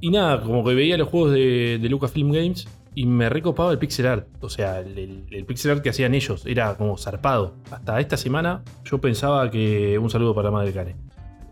Y 0.00 0.10
nada, 0.10 0.40
como 0.40 0.64
que 0.64 0.74
veía 0.74 0.96
los 0.96 1.08
juegos 1.08 1.32
de, 1.32 1.78
de 1.80 1.88
Lucasfilm 1.88 2.32
Games 2.32 2.66
y 2.94 3.06
me 3.06 3.28
recopaba 3.28 3.70
el 3.72 3.78
pixel 3.78 4.06
art. 4.06 4.26
O 4.40 4.48
sea, 4.48 4.80
el, 4.80 4.96
el- 4.98 5.24
el 5.30 5.44
pixel 5.44 5.72
art 5.72 5.82
que 5.82 5.90
hacían 5.90 6.14
ellos 6.14 6.46
era 6.46 6.76
como 6.76 6.96
zarpado. 6.96 7.54
Hasta 7.70 8.00
esta 8.00 8.16
semana 8.16 8.62
yo 8.84 8.98
pensaba 8.98 9.50
que. 9.50 9.98
Un 9.98 10.08
saludo 10.10 10.34
para 10.34 10.50
Madre 10.50 10.72
Cane. 10.72 10.96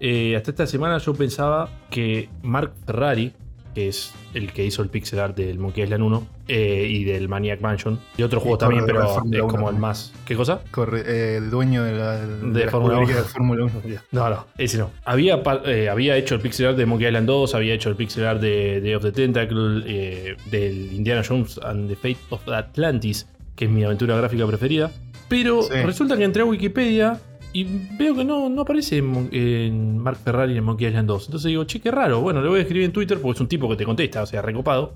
Eh, 0.01 0.37
hasta 0.37 0.53
esta 0.53 0.67
semana 0.67 0.99
yo 0.99 1.13
pensaba 1.15 1.69
que 1.91 2.29
Mark 2.43 2.73
Ferrari, 2.87 3.33
que 3.75 3.89
es 3.89 4.13
el 4.35 4.53
que 4.53 4.65
hizo 4.65 4.83
el 4.83 4.89
pixel 4.89 5.21
art 5.21 5.37
del 5.37 5.59
Monkey 5.59 5.85
Island 5.85 6.03
1 6.03 6.27
eh, 6.49 6.87
y 6.89 7.05
del 7.05 7.29
Maniac 7.29 7.61
Mansion, 7.61 7.99
y 8.17 8.23
otro 8.23 8.41
juego 8.41 8.59
también, 8.59 8.85
pero 8.87 9.03
es 9.05 9.19
1 9.23 9.47
como 9.49 9.71
el 9.71 9.77
más. 9.77 10.13
¿Qué 10.25 10.35
cosa? 10.37 10.61
Corre, 10.71 11.03
eh, 11.07 11.37
el 11.37 11.51
dueño 11.51 11.85
de 11.85 11.93
la, 11.93 12.17
de 12.27 12.65
la 12.65 12.71
Fórmula 12.71 12.95
escudería 13.01 13.17
1. 13.17 13.23
de 13.23 13.29
Fórmula 13.33 13.65
1. 13.65 14.01
No, 14.13 14.31
no, 14.31 14.47
ese 14.57 14.79
no. 14.79 14.91
Había, 15.05 15.43
eh, 15.67 15.89
había 15.89 16.17
hecho 16.17 16.35
el 16.35 16.41
pixel 16.41 16.67
art 16.69 16.77
de 16.77 16.87
Monkey 16.87 17.07
Island 17.09 17.27
2, 17.27 17.55
había 17.55 17.75
hecho 17.75 17.89
el 17.91 17.97
pixel 17.97 18.27
art 18.27 18.41
de 18.41 18.81
Day 18.81 18.95
of 18.95 19.03
the 19.03 19.13
Tentacle, 19.13 20.37
del 20.51 20.93
Indiana 20.93 21.23
Jones 21.27 21.59
and 21.63 21.89
the 21.89 21.97
Fate 21.97 22.19
of 22.31 22.49
Atlantis, 22.49 23.27
que 23.57 23.67
es 23.67 23.71
mi 23.71 23.85
aventura 23.85 24.17
gráfica 24.17 24.47
preferida. 24.47 24.91
Pero 25.29 25.63
Sí. 25.63 25.75
resulta 25.85 26.17
que 26.17 26.25
entré 26.25 26.43
a 26.43 26.47
Wikipedia 26.47 27.21
y 27.53 27.65
veo 27.99 28.15
que 28.15 28.25
no, 28.25 28.49
no 28.49 28.63
aparece 28.63 28.99
en, 28.99 29.99
Mark 29.99 30.19
Ferrari 30.23 30.57
en 30.57 30.65
Monkey 30.65 30.87
Island 30.89 31.09
2. 31.09 31.27
Entonces 31.27 31.49
digo, 31.49 31.65
che, 31.65 31.81
qué 31.81 31.91
raro. 31.91 32.21
Bueno, 32.21 32.43
le 32.43 32.49
voy 32.49 32.59
a 32.59 32.63
escribir 32.63 32.85
en 32.85 32.93
Twitter 32.93 33.21
porque 33.21 33.37
es 33.37 33.41
un 33.41 33.49
tipo 33.49 33.69
que 33.69 33.77
te 33.77 33.85
contesta, 33.85 34.23
o 34.23 34.27
sea, 34.27 34.43
recopado. 34.43 34.95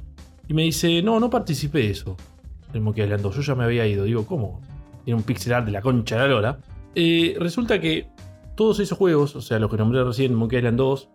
Y 0.49 0.55
me 0.55 0.63
dice, 0.63 1.03
no, 1.03 1.19
no 1.21 1.31
participé 1.31 1.79
de 1.81 1.91
eso, 1.91 2.17
en 2.75 2.83
Monkey 2.83 3.05
Island 3.05 3.23
2. 3.23 3.37
Yo 3.37 3.43
ya 3.43 3.55
me 3.55 3.65
había 3.65 3.87
ido. 3.87 4.05
Digo, 4.05 4.27
¿cómo? 4.27 4.61
Tiene 5.05 5.17
un 5.19 5.25
pixel 5.25 5.53
art 5.55 5.67
de 5.67 5.73
la 5.73 5.81
concha 5.83 6.17
de 6.17 6.23
la 6.23 6.29
lora. 6.29 6.59
Eh, 6.95 7.37
resulta 7.39 7.81
que 7.81 8.07
todos 8.55 8.79
esos 8.81 8.99
juegos, 8.99 9.35
o 9.35 9.41
sea, 9.41 9.59
los 9.59 9.71
que 9.71 9.77
nombré 9.79 10.05
recién, 10.05 10.35
Monkey 10.35 10.59
Island 10.59 10.77
2, 10.79 11.09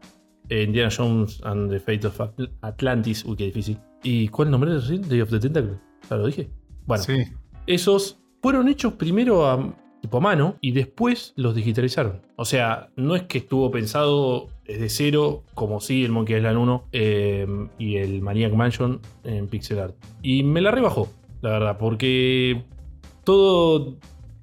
eh, 0.50 0.64
Indiana 0.64 0.90
Jones 0.96 1.42
and 1.44 1.70
the 1.70 1.80
Fate 1.80 2.08
of 2.08 2.20
Atl- 2.20 2.52
Atlantis, 2.62 3.24
uy, 3.26 3.36
qué 3.36 3.46
difícil. 3.46 3.78
¿Y 4.02 4.28
cuál 4.30 4.50
nombré 4.50 4.74
recién? 4.74 5.08
Day 5.08 5.22
of 5.22 5.30
the 5.30 5.40
Tentacle. 5.40 5.78
Ya 6.10 6.16
lo 6.18 6.26
dije. 6.26 6.50
Bueno, 6.86 7.04
Sí. 7.04 7.24
esos 7.68 8.18
fueron 8.42 8.68
hechos 8.70 8.94
primero 8.94 9.46
a 9.46 9.74
tipo 10.08 10.18
a 10.18 10.22
mano 10.22 10.56
y 10.62 10.72
después 10.72 11.34
los 11.36 11.54
digitalizaron. 11.54 12.22
O 12.38 12.46
sea, 12.46 12.88
no 12.96 13.16
es 13.16 13.24
que 13.24 13.40
estuvo 13.40 13.70
pensado 13.72 14.48
desde 14.66 14.88
cero, 14.88 15.44
como 15.54 15.82
sí 15.82 16.06
el 16.06 16.12
Monkey 16.12 16.38
Island 16.38 16.58
1 16.58 16.84
eh, 16.94 17.68
y 17.78 17.98
el 17.98 18.22
Maniac 18.22 18.54
Mansion 18.54 19.02
en 19.26 19.48
pixel 19.48 19.80
art. 19.80 19.96
Y 20.22 20.44
me 20.44 20.62
la 20.62 20.72
rebajó, 20.72 21.10
la 21.42 21.50
verdad, 21.50 21.78
porque 21.78 22.64
todo 23.26 23.98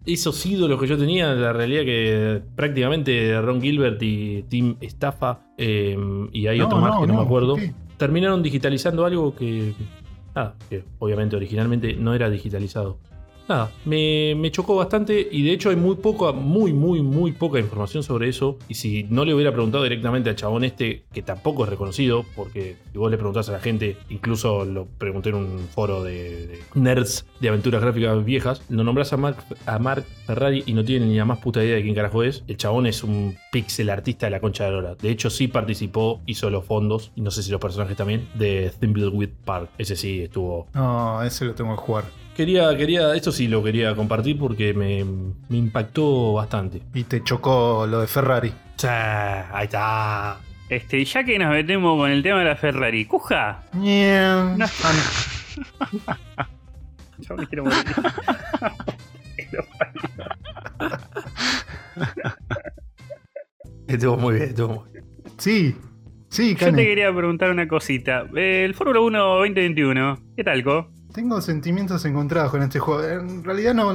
esos 0.04 0.44
ídolos 0.44 0.78
que 0.78 0.87
yo 0.87 0.99
tenía, 0.99 1.33
la 1.33 1.54
realidad 1.54 1.83
que 1.85 2.42
prácticamente 2.54 3.40
Ron 3.40 3.62
Gilbert 3.62 4.02
y 4.02 4.42
Tim 4.42 4.76
Estafa 4.83 5.40
eh, 5.56 5.97
y 6.30 6.47
hay 6.47 6.61
otro 6.61 6.78
más 6.78 7.00
que 7.00 7.06
no, 7.06 7.14
me 7.14 7.23
acuerdo, 7.23 7.56
¿qué? 7.56 7.73
terminaron 7.97 8.42
digitalizando 8.42 9.06
algo 9.06 9.35
que, 9.35 9.73
ah, 10.35 10.52
que 10.68 10.85
obviamente 10.99 11.37
originalmente 11.37 11.94
no 11.94 12.12
era 12.12 12.28
digitalizado. 12.28 12.99
Nada, 13.49 13.71
me, 13.85 14.51
chocó 14.51 14.77
bastante 14.77 15.27
y 15.31 15.45
de 15.45 15.53
hecho 15.53 15.71
hay 15.71 15.77
muy 15.77 15.97
poca, 15.97 16.33
muy, 16.33 16.73
muy, 16.73 17.03
muy 17.03 17.33
poca 17.33 17.59
información 17.59 18.03
sobre 18.03 18.29
eso. 18.29 18.59
Y 18.69 18.75
si 18.75 19.05
no 19.05 19.25
le 19.25 19.35
hubiera 19.35 19.53
preguntado 19.53 19.83
directamente 19.83 20.31
al 20.31 20.37
chabón 20.37 20.65
este, 20.65 21.05
que 21.13 21.23
tampoco 21.23 21.65
es 21.65 21.71
reconocido, 21.71 22.25
porque 22.37 22.77
si 22.93 22.99
vos 22.99 23.11
le 23.11 23.17
preguntás 23.17 23.49
a 23.49 23.53
la 23.53 23.61
gente, 23.61 23.97
incluso 24.09 24.65
lo 24.65 24.87
pregunté 24.87 25.31
en 25.31 25.37
un 25.37 25.59
foro 25.75 26.05
de, 26.05 26.61
nerds 26.75 27.27
de 27.41 27.49
aventuras 27.49 27.83
gráficas 27.83 28.25
viejas, 28.25 28.63
lo 28.69 28.85
nombrás 28.85 29.13
a 29.13 29.17
Mark, 29.17 29.37
a 29.67 29.79
Mark 29.79 30.05
Ferrari 30.27 30.63
y 30.67 30.73
no 30.73 30.85
tienen 30.85 31.09
ni 31.09 31.17
la 31.17 31.25
más 31.25 31.39
puta 31.39 31.63
idea 31.63 31.77
de 31.77 31.83
quién 31.83 31.95
carajo 31.95 32.23
es. 32.23 32.45
El 32.47 32.57
chabón 32.57 32.87
es 32.87 33.03
un 33.03 33.37
pixel 33.53 33.91
artista 33.91 34.27
de 34.27 34.31
la 34.31 34.41
concha 34.41 34.65
de 34.65 34.83
la. 34.83 34.95
De 34.95 35.11
hecho, 35.11 35.31
sí 35.31 35.49
participó, 35.49 36.21
hizo 36.27 36.51
los 36.51 36.65
fondos, 36.65 37.13
y 37.15 37.21
no 37.21 37.31
sé 37.31 37.43
si 37.43 37.51
los 37.51 37.61
personajes 37.61 37.97
también, 37.97 38.29
de 38.35 38.73
Thimbleweed 38.79 39.31
Park. 39.45 39.71
Ese 39.79 39.97
sí 39.97 40.23
estuvo 40.23 40.69
No, 40.75 41.23
ese 41.23 41.45
lo 41.45 41.55
tengo 41.55 41.75
que 41.75 41.83
jugar. 41.83 42.24
Quería, 42.37 42.76
quería, 42.76 43.14
esto 43.14 43.31
sí 43.31 43.47
lo 43.47 43.62
quería 43.62 43.95
compartir 43.95 44.38
porque 44.38 44.75
me, 44.75 45.05
me 45.05 45.57
impactó 45.57 46.33
bastante. 46.33 46.83
Y 46.93 47.05
te 47.05 47.23
chocó 47.23 47.87
lo 47.87 48.00
de 48.00 48.07
Ferrari. 48.09 48.53
Cha, 48.76 49.57
ahí 49.57 49.64
está. 49.67 50.38
Este, 50.69 50.99
y 50.99 51.05
ya 51.05 51.23
que 51.23 51.38
nos 51.38 51.50
metemos 51.50 51.97
con 51.97 52.11
el 52.11 52.23
tema 52.23 52.41
de 52.41 52.47
la 52.47 52.57
Ferrari, 52.57 53.05
Cuja. 53.05 53.62
Ñam. 53.75 54.59
No. 54.59 54.67
Ah, 54.83 54.93
no. 56.38 56.47
Yo 57.21 57.37
me 57.37 57.47
quiero 57.47 57.64
morir. 57.64 57.85
Estuvo 63.87 64.17
muy 64.17 64.35
bien, 64.35 64.49
estuvo 64.49 64.69
muy 64.69 64.91
bien. 64.93 65.05
Sí, 65.38 65.76
sí, 66.31 66.57
Yo 66.59 66.75
te 66.75 66.85
quería 66.85 67.14
preguntar 67.14 67.50
una 67.50 67.69
cosita. 67.69 68.26
El 68.35 68.75
Fórmula 68.75 69.00
1 69.00 69.19
2021, 69.37 70.19
¿qué 70.37 70.43
tal, 70.45 70.64
Co? 70.64 70.91
Tengo 71.14 71.40
sentimientos 71.40 72.04
encontrados 72.04 72.50
con 72.50 72.62
este 72.62 72.80
juego. 72.80 73.04
En 73.04 73.44
realidad 73.44 73.73
no 73.73 73.94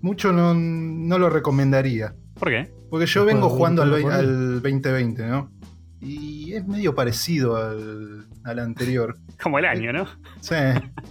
mucho 0.00 0.32
no, 0.32 0.54
no 0.54 1.18
lo 1.18 1.28
recomendaría. 1.28 2.14
¿Por 2.38 2.48
qué? 2.48 2.72
Porque 2.88 3.04
yo 3.04 3.26
vengo 3.26 3.50
jugando 3.50 3.82
al, 3.82 3.94
al 4.10 4.62
2020, 4.62 5.26
¿no? 5.26 5.52
Y 6.00 6.54
es 6.54 6.66
medio 6.66 6.94
parecido 6.94 7.56
al, 7.56 8.26
al 8.44 8.58
anterior. 8.58 9.14
Como 9.42 9.58
el 9.58 9.66
año, 9.66 9.92
¿no? 9.92 10.06
Sí, 10.40 10.54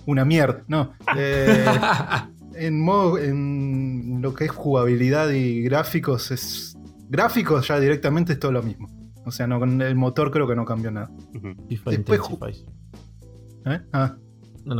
una 0.08 0.26
mierda, 0.26 0.64
no. 0.68 0.94
Eh, 1.16 1.66
en, 2.56 2.82
modo, 2.82 3.20
en 3.20 4.22
lo 4.24 4.34
que 4.34 4.46
es 4.46 4.52
jugabilidad 4.52 5.30
y 5.30 5.62
gráficos, 5.62 6.32
es 6.32 6.76
gráficos 7.10 7.68
ya 7.68 7.80
directamente 7.80 8.34
es 8.34 8.40
todo 8.40 8.52
lo 8.52 8.64
mismo. 8.64 8.90
O 9.24 9.32
sea, 9.32 9.46
no, 9.46 9.60
con 9.60 9.82
el 9.84 9.96
motor 9.96 10.32
creo 10.32 10.48
que 10.48 10.56
no 10.56 10.66
cambió 10.66 10.90
nada. 10.90 11.12
Ujú. 11.36 11.68
FIFA 11.70 11.92
Después. 11.92 12.66
¿Eh? 13.66 13.80
Ah. 13.94 14.16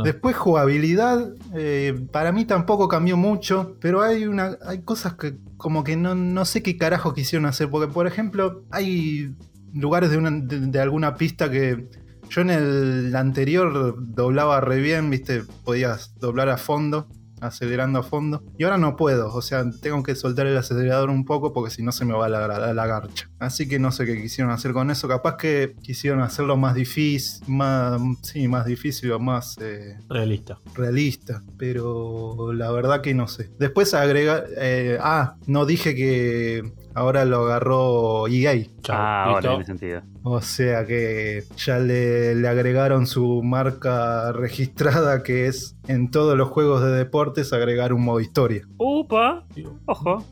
Después 0.04 0.36
jugabilidad, 0.36 1.32
eh, 1.54 2.06
para 2.12 2.32
mí 2.32 2.44
tampoco 2.44 2.88
cambió 2.88 3.16
mucho, 3.16 3.76
pero 3.80 4.02
hay 4.02 4.26
una, 4.26 4.56
hay 4.66 4.82
cosas 4.82 5.14
que 5.14 5.34
como 5.56 5.82
que 5.84 5.96
no, 5.96 6.14
no 6.14 6.44
sé 6.44 6.62
qué 6.62 6.76
carajo 6.76 7.14
quisieron 7.14 7.46
hacer, 7.46 7.68
porque 7.70 7.92
por 7.92 8.06
ejemplo 8.06 8.64
hay 8.70 9.34
lugares 9.74 10.10
de, 10.10 10.18
una- 10.18 10.30
de 10.30 10.80
alguna 10.80 11.16
pista 11.16 11.50
que 11.50 11.88
yo 12.30 12.40
en 12.42 12.50
el 12.50 13.14
anterior 13.16 13.96
doblaba 13.98 14.60
re 14.60 14.80
bien, 14.80 15.10
viste, 15.10 15.42
podías 15.64 16.14
doblar 16.18 16.48
a 16.48 16.56
fondo, 16.58 17.08
acelerando 17.42 17.98
a 17.98 18.02
fondo, 18.02 18.42
y 18.56 18.64
ahora 18.64 18.78
no 18.78 18.96
puedo, 18.96 19.34
o 19.34 19.42
sea, 19.42 19.64
tengo 19.82 20.02
que 20.02 20.14
soltar 20.14 20.46
el 20.46 20.56
acelerador 20.56 21.10
un 21.10 21.24
poco 21.24 21.52
porque 21.52 21.70
si 21.70 21.82
no 21.82 21.92
se 21.92 22.04
me 22.04 22.14
va 22.14 22.28
la, 22.28 22.46
la, 22.48 22.72
la 22.72 22.86
garcha. 22.86 23.28
Así 23.38 23.68
que 23.68 23.78
no 23.78 23.92
sé 23.92 24.06
qué 24.06 24.20
quisieron 24.20 24.52
hacer 24.52 24.72
con 24.72 24.90
eso, 24.90 25.08
capaz 25.08 25.36
que 25.36 25.74
quisieron 25.82 26.20
hacerlo 26.20 26.56
más 26.56 26.74
difícil, 26.74 27.42
más, 27.48 28.00
sí, 28.22 28.48
más 28.48 28.64
difícil 28.64 29.12
o 29.12 29.18
más... 29.18 29.56
eh, 29.60 29.96
Realista. 30.08 30.58
realista, 30.74 31.42
pero 31.58 32.52
la 32.52 32.70
verdad 32.70 33.00
que 33.00 33.14
no 33.14 33.28
sé. 33.28 33.50
Después 33.58 33.92
agrega, 33.94 34.44
eh, 34.56 34.98
ah, 35.00 35.36
no 35.46 35.66
dije 35.66 35.94
que 35.94 36.72
ahora 36.94 37.24
lo 37.24 37.44
agarró 37.44 38.28
EA, 38.28 38.54
ah, 38.90 39.24
ahora 39.24 39.48
tiene 39.50 39.64
sentido. 39.64 40.02
o 40.22 40.40
sea 40.40 40.86
que 40.86 41.44
ya 41.56 41.78
le, 41.78 42.34
le 42.34 42.48
agregaron 42.48 43.06
su 43.06 43.42
marca 43.42 44.32
registrada 44.32 45.22
que 45.22 45.46
es 45.46 45.76
en 45.88 46.10
todos 46.10 46.36
los 46.36 46.48
juegos 46.48 46.82
de 46.82 46.90
deportes 46.92 47.52
agregar 47.52 47.92
un 47.92 48.04
modo 48.04 48.20
historia. 48.20 48.66
Upa, 48.78 49.44
ojo. 49.86 50.24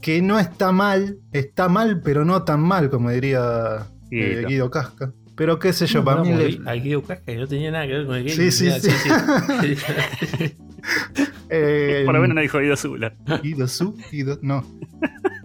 Que 0.00 0.22
no 0.22 0.38
está 0.38 0.70
mal, 0.72 1.18
está 1.32 1.68
mal 1.68 2.00
pero 2.04 2.24
no 2.24 2.44
tan 2.44 2.60
mal 2.60 2.88
como 2.90 3.10
diría 3.10 3.86
eh, 4.10 4.44
Guido. 4.46 4.70
Casca. 4.70 5.12
Pero 5.34 5.58
qué 5.60 5.72
sé 5.72 5.86
yo, 5.86 6.02
para 6.04 6.22
mí... 6.22 6.32
le- 6.34 6.58
Al 6.68 6.82
Guido 6.82 7.00
Casca 7.02 7.24
que 7.26 7.36
no 7.36 7.46
tenía 7.46 7.70
nada 7.70 7.86
que 7.86 7.92
ver 7.92 8.06
con 8.06 8.16
el 8.16 8.24
game. 8.24 8.34
Sí, 8.34 8.50
sí, 8.50 8.64
Mira, 8.64 8.80
sí. 8.80 10.54
eh, 11.50 12.02
Por 12.04 12.14
lo 12.14 12.20
menos 12.20 12.34
no 12.34 12.40
dijo 12.40 12.58
Zula. 12.76 13.14
Guido 13.42 13.68
Su, 13.68 13.96
no. 14.42 14.64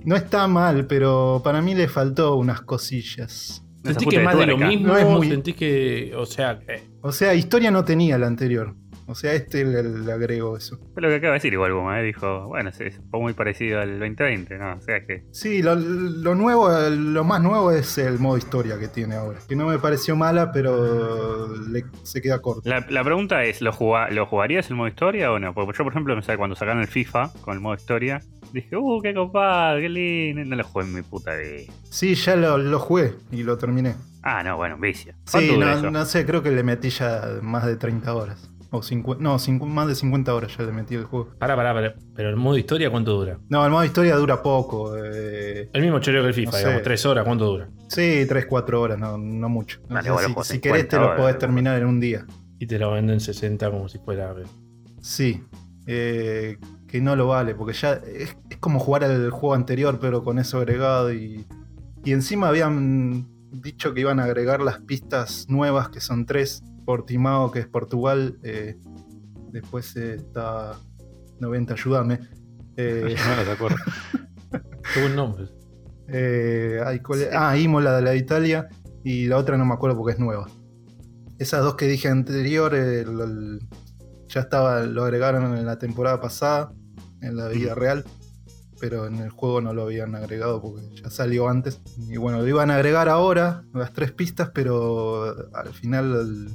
No 0.05 0.15
está 0.15 0.47
mal, 0.47 0.85
pero 0.87 1.41
para 1.43 1.61
mí 1.61 1.75
le 1.75 1.87
faltó 1.87 2.35
unas 2.35 2.61
cosillas. 2.61 3.63
Sentí 3.83 4.05
que 4.05 4.19
más 4.19 4.37
de 4.37 4.45
lo 4.47 4.57
mismo, 4.57 4.87
No 4.87 4.97
es 4.97 5.05
muy- 5.05 5.29
sentí 5.29 5.53
que, 5.53 6.13
o 6.15 6.25
sea, 6.25 6.59
eh, 6.67 6.83
O 7.01 7.11
sea, 7.11 7.33
historia 7.33 7.69
no 7.71 7.83
tenía 7.83 8.17
la 8.17 8.27
anterior. 8.27 8.75
O 9.07 9.15
sea, 9.15 9.33
este 9.33 9.65
le, 9.65 9.83
le 9.83 10.11
agregó 10.11 10.55
eso. 10.57 10.79
Fue 10.93 11.01
lo 11.01 11.09
que 11.09 11.15
acaba 11.15 11.31
de 11.33 11.37
decir 11.37 11.53
igual 11.53 11.73
Buma, 11.73 11.99
¿eh? 11.99 12.03
Dijo, 12.03 12.47
bueno, 12.47 12.71
sí, 12.71 12.85
fue 13.11 13.19
muy 13.19 13.33
parecido 13.33 13.81
al 13.81 13.99
2020, 13.99 14.57
¿no? 14.57 14.73
O 14.77 14.81
sea 14.81 15.05
que... 15.05 15.25
Sí, 15.31 15.61
lo, 15.61 15.75
lo 15.75 16.35
nuevo, 16.35 16.69
lo 16.89 17.23
más 17.23 17.41
nuevo 17.41 17.71
es 17.71 17.97
el 17.97 18.19
modo 18.19 18.37
historia 18.37 18.79
que 18.79 18.87
tiene 18.87 19.15
ahora. 19.15 19.39
Que 19.47 19.55
no 19.55 19.67
me 19.67 19.77
pareció 19.79 20.15
mala, 20.15 20.51
pero 20.51 21.55
le- 21.67 21.85
se 22.03 22.21
queda 22.21 22.41
corto. 22.41 22.69
La, 22.69 22.85
la 22.89 23.03
pregunta 23.03 23.43
es, 23.43 23.61
¿lo, 23.61 23.71
¿lo 24.09 24.25
jugarías 24.25 24.69
el 24.69 24.75
modo 24.75 24.87
historia 24.87 25.31
o 25.31 25.39
no? 25.39 25.53
Porque 25.53 25.77
yo, 25.77 25.83
por 25.83 25.93
ejemplo, 25.93 26.15
cuando 26.37 26.55
sacaron 26.55 26.81
el 26.81 26.87
FIFA 26.87 27.31
con 27.41 27.53
el 27.55 27.59
modo 27.59 27.75
historia, 27.75 28.21
dije, 28.53 28.75
uh, 28.77 29.01
qué 29.01 29.13
copado, 29.13 29.79
qué 29.79 29.89
lindo. 29.89 30.43
No 30.45 30.55
lo 30.55 30.63
jugué 30.63 30.85
en 30.85 30.93
mi 30.93 31.01
puta 31.01 31.35
vida. 31.35 31.71
Sí, 31.83 32.15
ya 32.15 32.35
lo, 32.35 32.57
lo 32.57 32.79
jugué 32.79 33.13
y 33.31 33.43
lo 33.43 33.57
terminé. 33.57 33.95
Ah, 34.25 34.41
no, 34.41 34.55
bueno, 34.55 34.77
vicia. 34.77 35.15
¿Cuánto 35.29 35.53
Sí, 35.53 35.91
no 35.91 36.05
sé, 36.05 36.25
creo 36.25 36.41
que 36.41 36.49
le 36.51 36.63
metí 36.63 36.89
ya 36.89 37.21
más 37.41 37.65
de 37.65 37.75
30 37.75 38.13
horas. 38.13 38.49
O 38.75 38.81
50, 38.81 39.21
no, 39.21 39.35
cincu- 39.37 39.67
más 39.67 39.87
de 39.87 39.93
50 39.93 40.33
horas 40.33 40.57
ya 40.57 40.63
le 40.65 40.71
metí 40.71 40.95
el 40.95 41.03
juego. 41.05 41.29
pará, 41.37 41.55
pará, 41.55 41.73
pará. 41.75 41.93
Pero 42.15 42.29
el 42.29 42.35
modo 42.35 42.57
historia, 42.57 42.89
¿cuánto 42.89 43.11
dura? 43.13 43.39
No, 43.47 43.63
el 43.63 43.71
modo 43.71 43.85
historia 43.85 44.15
dura 44.15 44.41
poco. 44.41 44.97
eh, 44.97 45.69
El 45.71 45.81
mismo 45.83 45.99
choreo 45.99 46.23
que 46.23 46.29
el 46.29 46.33
FIFA, 46.33 46.51
No 46.51 46.57
sé. 46.57 46.63
digamos, 46.63 46.81
tres 46.83 47.05
horas, 47.05 47.23
¿cuánto 47.23 47.45
dura? 47.45 47.69
Sí, 47.87 48.25
3-4 48.27 48.81
horas, 48.81 48.97
no, 48.97 49.17
no 49.19 49.47
mucho. 49.49 49.79
Dale, 49.87 50.09
sé, 50.09 50.53
si, 50.55 50.59
querés 50.59 50.81
50 50.81 50.87
te 50.87 50.97
lo 50.97 51.15
podés 51.15 51.37
terminar 51.37 51.79
en 51.79 51.87
un 51.87 51.99
día. 51.99 52.25
Y 52.57 52.65
te 52.65 52.79
lo 52.79 52.91
venden 52.91 53.19
60 53.19 53.69
como 53.69 53.87
si 53.87 53.99
fuera. 53.99 54.31
eh, 54.31 54.43
Sí. 55.01 55.43
eh, 55.85 56.57
que 56.87 56.99
no 57.01 57.15
lo 57.15 57.27
vale, 57.27 57.53
porque 57.55 57.73
ya 57.73 57.93
es, 57.93 58.35
es 58.49 58.57
como 58.59 58.79
jugar 58.79 59.03
al 59.03 59.29
juego 59.29 59.53
anterior, 59.53 59.99
pero 60.01 60.23
con 60.23 60.39
eso 60.39 60.57
agregado. 60.57 61.13
Y, 61.13 61.45
y 62.03 62.11
encima 62.11 62.47
habían 62.47 63.27
dicho 63.51 63.93
que 63.93 64.01
iban 64.01 64.19
a 64.19 64.23
agregar 64.23 64.61
las 64.61 64.79
pistas 64.79 65.45
nuevas, 65.49 65.89
que 65.89 65.99
son 66.01 66.25
tres. 66.25 66.63
Portimao, 66.85 67.51
que 67.51 67.59
es 67.59 67.67
Portugal. 67.67 68.37
eh, 68.43 68.77
después 69.51 69.95
eh, 69.95 70.15
está 70.15 70.73
90, 71.39 71.73
ayúdame. 71.73 72.19
Eh, 72.75 73.15
No 73.37 73.45
me 73.45 73.51
acuerdo. 73.51 73.77
Qué 74.95 75.01
buen 75.01 75.15
nombre. 75.15 75.45
Eh, 76.07 76.81
ay, 76.83 77.01
¿cuál 77.01 77.21
es? 77.21 77.29
Ah, 77.31 77.55
Imola 77.55 77.95
de 77.97 78.01
la 78.01 78.09
de 78.11 78.17
Italia. 78.17 78.67
Y 79.03 79.27
la 79.27 79.37
otra 79.37 79.57
no 79.57 79.65
me 79.65 79.75
acuerdo 79.75 79.95
porque 79.95 80.13
es 80.13 80.19
nueva. 80.19 80.47
Esas 81.37 81.61
dos 81.61 81.75
que 81.75 81.85
dije 81.87 82.07
anterior, 82.07 82.73
eh, 82.73 83.01
el- 83.01 83.59
ya 84.27 84.41
estaba, 84.41 84.81
lo 84.81 85.03
agregaron 85.03 85.55
en 85.55 85.67
la 85.67 85.77
temporada 85.77 86.19
pasada, 86.19 86.73
en 87.21 87.37
la 87.37 87.47
vida 87.49 87.75
real. 87.75 88.03
Pero 88.83 89.05
en 89.07 89.15
el 89.19 89.29
juego 89.29 89.61
no 89.61 89.71
lo 89.73 89.83
habían 89.83 90.13
agregado 90.13 90.61
porque 90.61 90.81
ya 91.01 91.09
salió 91.09 91.47
antes. 91.47 91.79
Y 92.09 92.17
bueno, 92.17 92.39
lo 92.41 92.47
iban 92.49 92.69
a 92.69 92.75
agregar 92.75 93.07
ahora, 93.07 93.63
las 93.73 93.93
tres 93.93 94.11
pistas, 94.11 94.49
pero 94.53 95.33
al 95.53 95.69
final 95.73 96.11
el- 96.13 96.49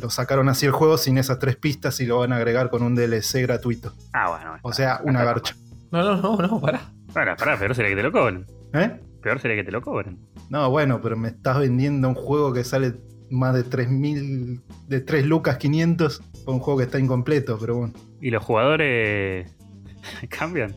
lo 0.00 0.08
sacaron 0.08 0.48
así 0.48 0.64
el 0.64 0.72
juego 0.72 0.96
sin 0.96 1.18
esas 1.18 1.38
tres 1.38 1.56
pistas 1.56 2.00
y 2.00 2.06
lo 2.06 2.20
van 2.20 2.32
a 2.32 2.36
agregar 2.36 2.70
con 2.70 2.82
un 2.82 2.94
DLC 2.94 3.42
gratuito. 3.42 3.92
Ah, 4.14 4.30
bueno. 4.30 4.56
O 4.62 4.72
sea, 4.72 5.02
una 5.04 5.22
garcha. 5.22 5.54
No, 5.90 6.02
no, 6.02 6.16
no, 6.16 6.36
no, 6.38 6.60
pará. 6.62 6.80
Pará, 7.12 7.36
pará, 7.36 7.58
peor 7.58 7.74
sería 7.74 7.90
que 7.90 7.96
te 7.96 8.02
lo 8.04 8.10
cobren. 8.12 8.46
¿Eh? 8.72 8.98
Peor 9.22 9.38
sería 9.38 9.56
que 9.58 9.64
te 9.64 9.70
lo 9.70 9.82
cobren. 9.82 10.18
No, 10.48 10.70
bueno, 10.70 11.02
pero 11.02 11.18
me 11.18 11.28
estás 11.28 11.58
vendiendo 11.58 12.08
un 12.08 12.14
juego 12.14 12.54
que 12.54 12.64
sale 12.64 12.94
más 13.28 13.54
de 13.54 13.64
3000, 13.64 14.62
de 14.88 15.00
3 15.02 15.26
lucas 15.26 15.58
500 15.58 16.22
por 16.46 16.54
un 16.54 16.60
juego 16.60 16.78
que 16.78 16.84
está 16.86 16.98
incompleto, 16.98 17.58
pero 17.60 17.76
bueno. 17.76 17.92
¿Y 18.22 18.30
los 18.30 18.42
jugadores 18.42 19.54
cambian? 20.30 20.74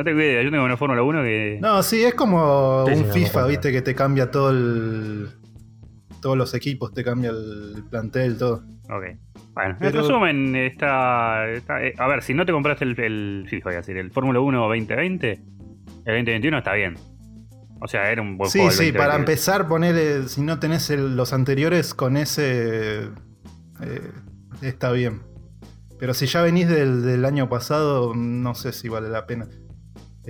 No 0.00 0.04
tengo 0.04 0.18
idea, 0.22 0.42
yo 0.42 0.50
tengo 0.50 0.64
una 0.64 0.78
Fórmula 0.78 1.02
1 1.02 1.22
que... 1.24 1.58
No, 1.60 1.82
sí, 1.82 2.02
es 2.02 2.14
como 2.14 2.86
Sí, 2.88 2.94
sí, 2.94 3.02
un 3.02 3.10
FIFA, 3.12 3.46
viste, 3.46 3.70
que 3.70 3.82
te 3.82 3.94
cambia 3.94 4.30
todo 4.30 4.48
el. 4.48 5.28
Todos 6.22 6.38
los 6.38 6.54
equipos, 6.54 6.94
te 6.94 7.04
cambia 7.04 7.28
el 7.32 7.84
plantel, 7.90 8.38
todo. 8.38 8.62
Ok. 8.84 9.04
Bueno, 9.52 9.76
en 9.78 9.92
resumen, 9.92 10.56
está, 10.56 11.50
está- 11.50 11.84
eh, 11.84 11.92
a 11.98 12.06
ver, 12.08 12.22
si 12.22 12.32
no 12.32 12.46
te 12.46 12.52
compraste 12.52 12.84
el, 12.84 12.98
el 12.98 13.46
FIFA, 13.50 13.64
voy 13.68 13.74
a 13.74 13.76
decir, 13.78 13.98
el 13.98 14.10
Fórmula 14.10 14.40
1 14.40 14.58
2020, 14.58 15.32
el 15.32 15.42
2021 16.06 16.56
está 16.58 16.72
bien. 16.72 16.94
O 17.82 17.86
sea, 17.86 18.10
era 18.10 18.22
un 18.22 18.38
buen 18.38 18.50
Sí, 18.50 18.58
juego. 18.60 18.70
el 18.72 18.76
sí, 18.78 18.92
para 18.92 19.18
2020. 19.18 19.32
empezar, 19.32 19.68
poner, 19.68 20.28
si 20.30 20.40
no 20.40 20.58
tenés 20.58 20.88
el- 20.88 21.14
los 21.14 21.34
anteriores, 21.34 21.92
con 21.92 22.16
ese. 22.16 23.02
eh, 23.82 24.10
está 24.62 24.92
bien. 24.92 25.20
Pero 25.98 26.14
si 26.14 26.24
ya 26.24 26.40
venís 26.40 26.68
del, 26.68 27.02
del 27.02 27.26
año 27.26 27.50
pasado, 27.50 28.14
no 28.14 28.54
sé 28.54 28.72
si 28.72 28.88
vale 28.88 29.10
la 29.10 29.26
pena. 29.26 29.46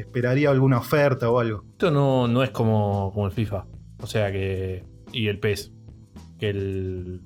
Esperaría 0.00 0.50
alguna 0.50 0.78
oferta 0.78 1.30
o 1.30 1.38
algo. 1.38 1.64
Esto 1.72 1.90
no, 1.90 2.28
no 2.28 2.42
es 2.42 2.50
como, 2.50 3.10
como 3.12 3.26
el 3.26 3.32
FIFA. 3.32 3.66
O 4.02 4.06
sea 4.06 4.30
que. 4.32 4.84
Y 5.12 5.28
el 5.28 5.38
PES. 5.38 5.72
Que 6.38 6.50
el. 6.50 7.20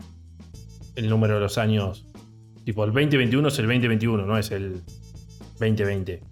El 0.97 1.09
número 1.09 1.35
de 1.35 1.41
los 1.41 1.59
años. 1.59 2.07
Tipo, 2.65 2.85
el 2.85 2.93
2021 2.93 3.49
es 3.49 3.59
el 3.59 3.67
2021, 3.67 4.27
no 4.27 4.39
es 4.39 4.51
el 4.51 4.83
2020. 5.59 6.23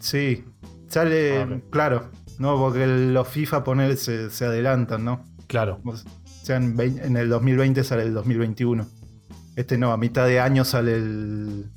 Sí, 0.00 0.44
sale, 0.88 1.38
Ah, 1.38 1.60
claro, 1.70 2.10
no, 2.38 2.56
porque 2.58 2.86
los 2.86 3.28
FIFA 3.28 3.62
poner 3.62 3.96
se, 3.96 4.30
se 4.30 4.46
adelantan, 4.46 5.04
¿no? 5.04 5.24
Claro. 5.46 5.80
O 5.84 5.94
sea, 6.42 6.56
en, 6.56 6.80
en 6.80 7.16
el 7.16 7.28
2020 7.28 7.84
sale 7.84 8.02
el 8.02 8.14
2021. 8.14 8.86
Este 9.56 9.76
no, 9.76 9.92
a 9.92 9.96
mitad 9.96 10.26
de 10.26 10.40
año 10.40 10.64
sale 10.64 10.94
el. 10.94 11.70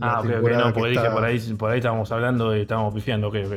Ah, 0.00 0.20
ok, 0.20 0.26
ok, 0.26 0.50
no, 0.50 0.66
que 0.66 0.72
porque 0.72 0.90
dije 0.90 1.02
está- 1.02 1.12
por 1.14 1.24
ahí, 1.24 1.38
por 1.58 1.70
ahí 1.70 1.78
estábamos 1.78 2.10
hablando 2.12 2.56
y 2.56 2.60
estábamos 2.62 2.94
pifiando, 2.94 3.28
ok, 3.28 3.36
ok. 3.46 3.52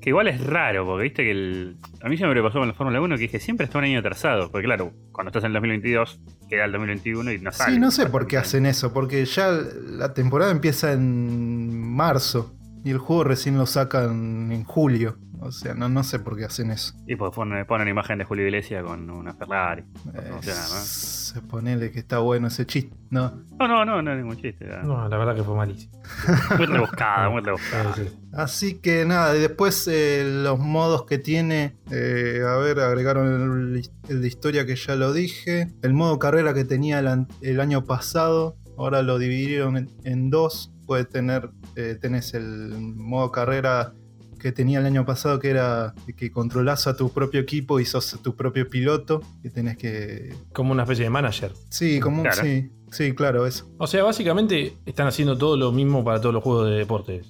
Que 0.00 0.10
igual 0.10 0.28
es 0.28 0.44
raro, 0.44 0.84
porque 0.84 1.04
viste 1.04 1.22
que 1.24 1.30
el... 1.30 1.76
a 2.02 2.08
mí 2.10 2.16
siempre 2.18 2.38
me 2.40 2.46
pasó 2.46 2.58
con 2.58 2.68
la 2.68 2.74
Fórmula 2.74 3.00
1 3.00 3.14
que 3.16 3.22
dije 3.22 3.40
siempre 3.40 3.64
está 3.64 3.78
un 3.78 3.84
año 3.84 3.98
atrasado. 4.00 4.50
Porque 4.50 4.66
claro, 4.66 4.92
cuando 5.12 5.30
estás 5.30 5.44
en 5.44 5.48
el 5.48 5.52
2022, 5.54 6.20
queda 6.48 6.66
el 6.66 6.72
2021 6.72 7.32
y 7.32 7.38
no 7.38 7.50
sale. 7.52 7.72
Sí, 7.74 7.78
no 7.80 7.90
sé 7.90 8.06
por 8.06 8.26
qué 8.26 8.36
hacen 8.36 8.66
eso, 8.66 8.92
porque 8.92 9.24
ya 9.24 9.48
la 9.50 10.12
temporada 10.12 10.50
empieza 10.50 10.92
en 10.92 11.80
marzo 11.90 12.54
y 12.84 12.90
el 12.90 12.98
juego 12.98 13.24
recién 13.24 13.56
lo 13.56 13.66
sacan 13.66 14.52
en 14.52 14.64
julio. 14.64 15.16
O 15.40 15.52
sea, 15.52 15.74
no, 15.74 15.90
no 15.90 16.02
sé 16.04 16.18
por 16.20 16.38
qué 16.38 16.44
hacen 16.44 16.70
eso. 16.70 16.94
Y 17.06 17.16
pues 17.16 17.34
ponen, 17.34 17.66
ponen 17.66 17.88
imagen 17.88 18.18
de 18.18 18.24
Julio 18.24 18.46
Iglesias 18.46 18.82
con 18.82 19.10
una 19.10 19.34
Ferrari. 19.34 19.82
Eh, 20.14 20.30
¿no? 20.30 20.42
se 20.42 21.42
ponele 21.42 21.90
que 21.90 21.98
está 21.98 22.18
bueno 22.18 22.46
ese 22.46 22.64
chiste. 22.64 22.96
No, 23.10 23.42
No, 23.58 23.68
no, 23.68 23.84
no, 23.84 24.00
no 24.00 24.12
es 24.12 24.18
ningún 24.18 24.36
chiste. 24.36 24.66
No, 24.84 25.06
la 25.06 25.18
verdad 25.18 25.34
que 25.34 25.42
fue 25.42 25.54
malísimo. 25.54 25.92
Muy 26.56 26.66
rebuscada, 26.66 27.28
muy 27.28 27.42
rebuscada. 27.42 27.94
Sí, 27.94 28.04
sí. 28.04 28.18
Así 28.32 28.80
que 28.80 29.04
nada, 29.04 29.36
y 29.36 29.40
después 29.40 29.86
eh, 29.88 30.24
los 30.42 30.58
modos 30.58 31.04
que 31.04 31.18
tiene, 31.18 31.76
eh, 31.90 32.40
a 32.46 32.56
ver, 32.56 32.80
agregaron 32.80 33.74
el, 33.74 33.90
el 34.08 34.20
de 34.22 34.28
historia 34.28 34.66
que 34.66 34.76
ya 34.76 34.96
lo 34.96 35.12
dije, 35.12 35.72
el 35.82 35.94
modo 35.94 36.18
carrera 36.18 36.54
que 36.54 36.64
tenía 36.64 37.00
el, 37.00 37.60
año 37.60 37.84
pasado, 37.84 38.56
ahora 38.76 39.02
lo 39.02 39.18
dividieron 39.18 39.76
en, 39.76 39.90
en 40.04 40.30
dos, 40.30 40.73
puede 40.86 41.04
tener, 41.04 41.50
eh, 41.76 41.96
tenés 42.00 42.34
el 42.34 42.70
modo 42.78 43.30
carrera 43.32 43.92
que 44.38 44.52
tenía 44.52 44.78
el 44.80 44.86
año 44.86 45.06
pasado 45.06 45.38
que 45.38 45.48
era 45.48 45.94
que 46.16 46.30
controlás 46.30 46.86
a 46.86 46.96
tu 46.96 47.10
propio 47.10 47.40
equipo 47.40 47.80
y 47.80 47.86
sos 47.86 48.18
tu 48.22 48.36
propio 48.36 48.68
piloto, 48.68 49.22
que 49.42 49.48
tenés 49.48 49.78
que... 49.78 50.34
Como 50.52 50.72
una 50.72 50.82
especie 50.82 51.04
de 51.04 51.10
manager. 51.10 51.52
Sí, 51.70 51.98
como 51.98 52.18
un- 52.18 52.22
Claro. 52.24 52.42
sí, 52.42 52.70
sí, 52.90 53.14
claro, 53.14 53.46
eso. 53.46 53.70
O 53.78 53.86
sea, 53.86 54.02
básicamente 54.04 54.76
están 54.84 55.06
haciendo 55.06 55.38
todo 55.38 55.56
lo 55.56 55.72
mismo 55.72 56.04
para 56.04 56.20
todos 56.20 56.34
los 56.34 56.42
juegos 56.44 56.68
de 56.68 56.76
deportes. 56.76 57.26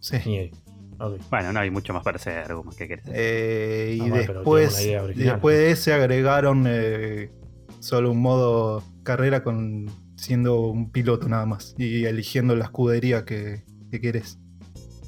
Sí. 0.00 0.16
EA. 0.26 0.50
Ok. 0.98 1.20
Bueno, 1.30 1.52
no 1.52 1.60
hay 1.60 1.70
mucho 1.70 1.92
más 1.92 2.02
para 2.02 2.16
hacer, 2.16 2.38
algo 2.50 2.64
más 2.64 2.74
que 2.74 2.88
querés. 2.88 3.04
Eh, 3.12 3.98
y 4.00 4.10
pero 4.10 4.34
después, 4.40 4.76
después 5.14 5.56
de 5.56 5.70
ese 5.70 5.92
agregaron 5.92 6.64
eh, 6.66 7.30
solo 7.78 8.10
un 8.10 8.20
modo 8.22 8.82
carrera 9.04 9.44
con 9.44 9.86
siendo 10.16 10.60
un 10.60 10.90
piloto 10.90 11.28
nada 11.28 11.46
más 11.46 11.74
y 11.78 12.04
eligiendo 12.04 12.56
la 12.56 12.64
escudería 12.64 13.24
que, 13.24 13.64
que 13.90 14.00
querés. 14.00 14.38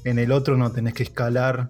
En 0.03 0.19
el 0.19 0.31
otro 0.31 0.57
no 0.57 0.71
tenés 0.71 0.93
que 0.93 1.03
escalar, 1.03 1.69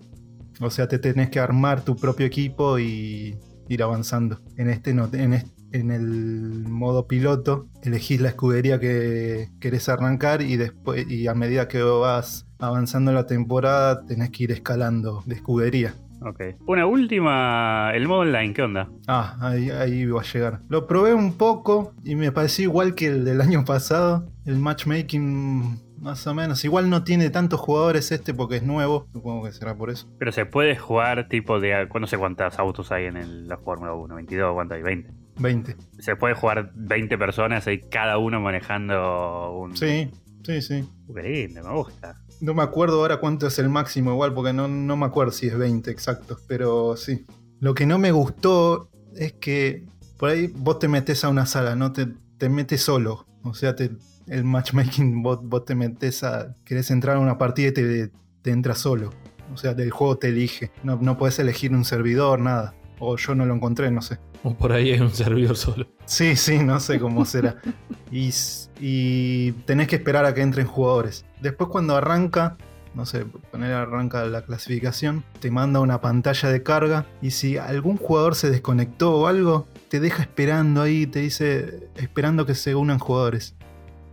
o 0.60 0.70
sea, 0.70 0.88
te 0.88 1.00
tenés 1.00 1.30
que 1.30 1.40
armar 1.40 1.84
tu 1.84 1.96
propio 1.96 2.26
equipo 2.26 2.80
y 2.80 3.38
ir 3.68 3.84
avanzando. 3.84 4.40
En 4.58 4.70
este 4.70 4.94
no, 4.94 5.10
en, 5.14 5.44
en 5.72 5.92
el 5.92 6.68
modo 6.68 7.08
piloto 7.08 7.68
elegís 7.84 8.22
la 8.22 8.30
escudería 8.30 8.80
que 8.80 9.50
querés 9.60 9.90
arrancar 9.90 10.42
y 10.42 10.58
después 10.58 11.10
y 11.10 11.28
a 11.28 11.34
medida 11.34 11.68
que 11.68 11.82
vas 11.82 12.48
avanzando 12.60 13.12
la 13.14 13.26
temporada 13.26 14.06
tenés 14.06 14.32
que 14.32 14.46
ir 14.46 14.52
escalando 14.52 15.24
de 15.26 15.36
escudería. 15.36 15.96
Ok. 16.22 16.42
Una 16.68 16.86
última, 16.86 17.92
el 17.94 18.08
modo 18.08 18.20
online, 18.22 18.54
¿qué 18.54 18.62
onda? 18.62 18.90
Ah, 19.08 19.38
ahí, 19.42 19.70
ahí 19.70 20.00
iba 20.02 20.20
a 20.20 20.24
llegar. 20.24 20.60
Lo 20.70 20.86
probé 20.88 21.14
un 21.14 21.34
poco 21.38 21.94
y 22.04 22.16
me 22.16 22.32
pareció 22.32 22.64
igual 22.64 22.96
que 22.96 23.08
el 23.08 23.26
del 23.26 23.42
año 23.42 23.64
pasado. 23.66 24.30
El 24.46 24.58
matchmaking, 24.60 25.80
más 26.02 26.26
o 26.28 26.34
menos. 26.34 26.64
Igual 26.66 26.90
no 26.90 27.04
tiene 27.04 27.30
tantos 27.30 27.60
jugadores 27.60 28.12
este 28.12 28.34
porque 28.34 28.58
es 28.58 28.64
nuevo. 28.64 29.08
Supongo 29.14 29.46
que 29.46 29.52
será 29.52 29.76
por 29.78 29.90
eso. 29.90 30.08
Pero 30.18 30.32
se 30.32 30.46
puede 30.46 30.76
jugar 30.76 31.28
tipo 31.30 31.60
de... 31.60 31.88
No 32.00 32.08
sé 32.08 32.18
cuántos 32.18 32.58
autos 32.60 32.92
hay 32.92 33.06
en 33.06 33.18
el- 33.18 33.48
la 33.48 33.58
Fórmula 33.58 33.94
1, 33.94 34.16
22, 34.16 34.54
¿cuánto 34.54 34.76
hay? 34.76 34.82
20. 34.82 35.12
20. 35.40 35.76
Se 36.00 36.16
puede 36.16 36.34
jugar 36.34 36.72
20 36.76 37.18
personas 37.18 37.66
ahí 37.68 37.80
cada 37.90 38.18
uno 38.18 38.42
manejando 38.42 39.54
un... 39.58 39.78
Sí, 39.78 40.10
sí, 40.44 40.62
sí. 40.62 40.90
Qué 41.14 41.24
lindo, 41.24 41.64
me 41.64 41.74
gusta. 41.74 42.22
No 42.42 42.54
me 42.54 42.64
acuerdo 42.64 43.02
ahora 43.02 43.18
cuánto 43.18 43.48
es 43.48 43.60
el 43.60 43.70
máximo 43.70 44.12
igual 44.12 44.34
porque 44.34 44.54
no, 44.54 44.68
no 44.68 44.96
me 44.96 45.06
acuerdo 45.06 45.32
si 45.32 45.48
es 45.48 45.58
20 45.58 45.90
exacto. 45.92 46.38
Pero 46.48 46.96
sí. 46.96 47.26
Lo 47.60 47.74
que 47.74 47.86
no 47.86 47.98
me 47.98 48.12
gustó 48.12 48.90
es 49.16 49.34
que 49.34 49.86
por 50.18 50.30
ahí 50.30 50.48
vos 50.48 50.80
te 50.80 50.88
metes 50.88 51.24
a 51.24 51.30
una 51.30 51.46
sala, 51.46 51.76
no 51.76 51.92
te, 51.92 52.08
te 52.38 52.50
metes 52.50 52.82
solo. 52.82 53.26
O 53.44 53.54
sea, 53.54 53.76
te, 53.76 53.92
el 54.28 54.44
matchmaking 54.44 55.24
vos, 55.24 55.40
vos 55.44 55.66
te 55.66 55.76
metes 55.76 56.24
a... 56.24 56.56
Querés 56.64 56.92
entrar 56.92 57.18
a 57.18 57.20
una 57.20 57.38
partida 57.38 57.70
y 57.70 57.72
te, 57.72 58.12
te 58.42 58.52
entras 58.52 58.80
solo. 58.80 59.12
O 59.54 59.58
sea, 59.58 59.72
el 59.72 59.92
juego 59.92 60.18
te 60.18 60.30
elige. 60.30 60.72
No, 60.84 60.98
no 60.98 61.18
puedes 61.18 61.40
elegir 61.40 61.72
un 61.74 61.86
servidor, 61.86 62.40
nada. 62.40 62.76
O 63.00 63.18
yo 63.18 63.34
no 63.34 63.46
lo 63.46 63.56
encontré, 63.56 63.90
no 63.92 64.02
sé. 64.02 64.20
O 64.44 64.54
por 64.54 64.72
ahí 64.72 64.92
hay 64.92 65.00
un 65.00 65.12
servidor 65.12 65.58
solo. 65.58 65.88
Sí, 66.06 66.36
sí, 66.36 66.60
no 66.60 66.80
sé 66.80 67.00
cómo 67.00 67.26
será. 67.26 67.62
Y, 68.12 68.32
y 68.80 69.52
tenés 69.66 69.88
que 69.88 69.98
esperar 69.98 70.26
a 70.26 70.34
que 70.34 70.42
entren 70.42 70.66
jugadores. 70.66 71.26
Después 71.42 71.70
cuando 71.70 71.96
arranca, 71.96 72.58
no 72.96 73.06
sé, 73.06 73.26
poner 73.52 73.74
arranca 73.74 74.26
la 74.26 74.42
clasificación, 74.42 75.24
te 75.40 75.52
manda 75.52 75.80
una 75.80 76.02
pantalla 76.02 76.50
de 76.50 76.64
carga 76.64 77.06
y 77.22 77.32
si 77.32 77.58
algún 77.58 77.98
jugador 77.98 78.36
se 78.36 78.50
desconectó 78.50 79.16
o 79.16 79.28
algo, 79.28 79.68
te 79.90 80.00
deja 80.00 80.24
esperando 80.24 80.82
ahí, 80.82 81.06
te 81.06 81.20
dice 81.20 81.90
esperando 81.96 82.46
que 82.46 82.56
se 82.56 82.76
unan 82.76 83.00
jugadores. 83.00 83.56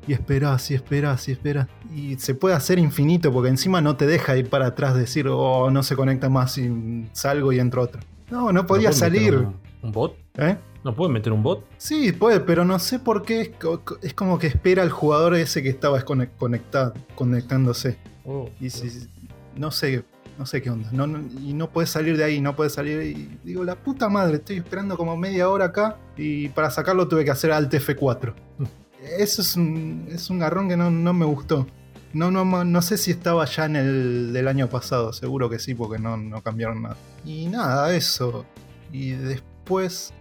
Y 0.09 0.13
esperás, 0.13 0.71
y 0.71 0.75
esperás, 0.75 1.29
y 1.29 1.33
esperás. 1.33 1.67
Y 1.93 2.17
se 2.19 2.37
puede 2.37 2.55
hacer 2.55 2.79
infinito 2.79 3.33
porque 3.33 3.49
encima 3.49 3.81
no 3.81 3.97
te 3.97 4.07
deja 4.07 4.37
ir 4.37 4.49
para 4.49 4.67
atrás, 4.67 4.95
decir, 4.95 5.27
oh, 5.29 5.69
no 5.71 5.83
se 5.83 5.97
conecta 5.97 6.29
más 6.29 6.59
y 6.59 7.09
salgo 7.13 7.53
y 7.53 7.59
entro 7.59 7.83
otro. 7.83 8.01
No, 8.31 8.53
no 8.53 8.67
podía 8.67 8.91
¿No 8.91 8.97
pueden 8.97 9.13
meter 9.13 9.35
salir. 9.35 9.49
Un 9.83 9.93
bot? 9.93 10.17
¿Eh? 10.37 10.57
¿No 10.85 10.95
pueden 10.95 11.13
meter 11.13 11.33
un 11.33 11.43
bot? 11.43 11.65
Sí, 11.79 12.13
puede, 12.13 12.41
pero 12.41 12.65
no 12.65 12.79
sé 12.79 12.99
por 12.99 13.23
qué. 13.23 13.41
Es, 13.41 13.49
co- 13.51 13.81
co- 13.85 13.99
es 14.03 14.15
como 14.15 14.39
que 14.39 14.47
espera 14.47 14.83
al 14.83 14.91
jugador 14.91 15.35
ese 15.35 15.63
que 15.63 15.69
estaba 15.69 16.01
conectado, 16.03 16.95
conectándose. 17.17 17.97
Oh, 18.25 18.49
Y 18.61 18.71
si, 18.71 19.09
no 19.57 19.71
sé, 19.71 20.05
no 20.39 20.47
sé 20.47 20.63
qué 20.63 20.71
onda. 20.71 20.89
No, 20.93 21.07
no- 21.07 21.21
y 21.41 21.53
no 21.55 21.71
puedes 21.71 21.91
salir 21.91 22.17
de 22.17 22.25
ahí, 22.25 22.41
no 22.41 22.55
puedes 22.55 22.73
salir. 22.75 23.03
Y 23.03 23.39
digo, 23.43 23.65
la 23.65 23.75
puta 23.75 24.09
madre, 24.09 24.37
estoy 24.37 24.57
esperando 24.59 24.97
como 24.97 25.17
media 25.17 25.49
hora 25.49 25.67
acá. 25.67 25.97
Y 26.17 26.49
para 26.51 26.71
sacarlo 26.71 27.09
tuve 27.09 27.25
que 27.25 27.31
hacer 27.33 27.51
Alt 27.53 27.73
F4. 27.75 28.35
Eso 29.19 29.43
es 29.43 29.57
un, 29.57 30.07
es 30.11 30.31
un 30.31 30.39
garrón 30.39 30.69
que 30.69 30.77
no, 30.77 30.91
no 30.91 31.13
me 31.13 31.25
gustó. 31.25 31.67
No, 32.13 32.31
no, 32.31 32.45
no 32.65 32.83
sé 32.83 32.97
si 32.97 33.11
estaba 33.11 33.45
ya 33.45 33.67
en 33.67 33.77
el 33.77 34.33
del 34.33 34.49
año 34.49 34.69
pasado, 34.69 35.13
seguro 35.13 35.51
que 35.51 35.59
sí, 35.59 35.75
porque 35.75 35.99
no, 36.01 36.17
no 36.17 36.43
cambiaron 36.43 36.83
nada. 36.83 36.97
Y 37.25 37.47
nada, 37.47 37.95
eso. 37.95 38.47
Y 38.93 39.11
después. 39.11 39.56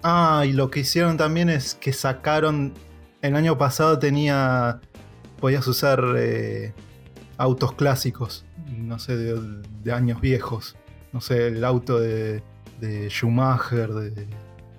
Ah, 0.04 0.44
y 0.48 0.54
lo 0.54 0.70
que 0.72 0.82
hicieron 0.82 1.18
también 1.18 1.50
es 1.50 1.76
que 1.76 1.94
sacaron. 1.94 2.74
El 3.22 3.36
año 3.36 3.58
pasado 3.58 4.00
tenía. 4.00 4.80
Podías 5.40 5.68
usar 5.68 6.04
eh, 6.18 6.74
autos 7.38 7.74
clásicos. 7.74 8.46
No 8.68 9.00
sé, 9.00 9.16
de, 9.18 9.40
de 9.84 9.92
años 9.94 10.20
viejos. 10.22 10.76
No 11.14 11.22
sé, 11.22 11.48
el 11.48 11.64
auto 11.64 12.00
de, 12.00 12.44
de 12.80 13.10
Schumacher, 13.10 13.90
de, 13.94 14.28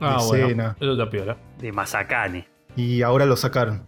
Ah, 0.00 0.18
de 0.20 0.26
bueno. 0.26 0.48
Senna. 0.48 0.76
Eso 0.80 0.92
está 0.92 1.08
piola. 1.10 1.36
De 1.58 1.72
Mazacane. 1.72 2.48
Y 2.76 3.02
ahora 3.02 3.24
lo 3.26 3.36
sacaron. 3.36 3.84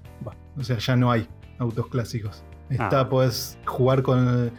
O 0.56 0.64
sea, 0.64 0.78
ya 0.78 0.96
no 0.96 1.10
hay 1.10 1.28
autos 1.58 1.88
clásicos. 1.88 2.42
Está, 2.70 3.00
Ah. 3.00 3.08
puedes 3.08 3.58
jugar 3.66 4.02
con, 4.02 4.50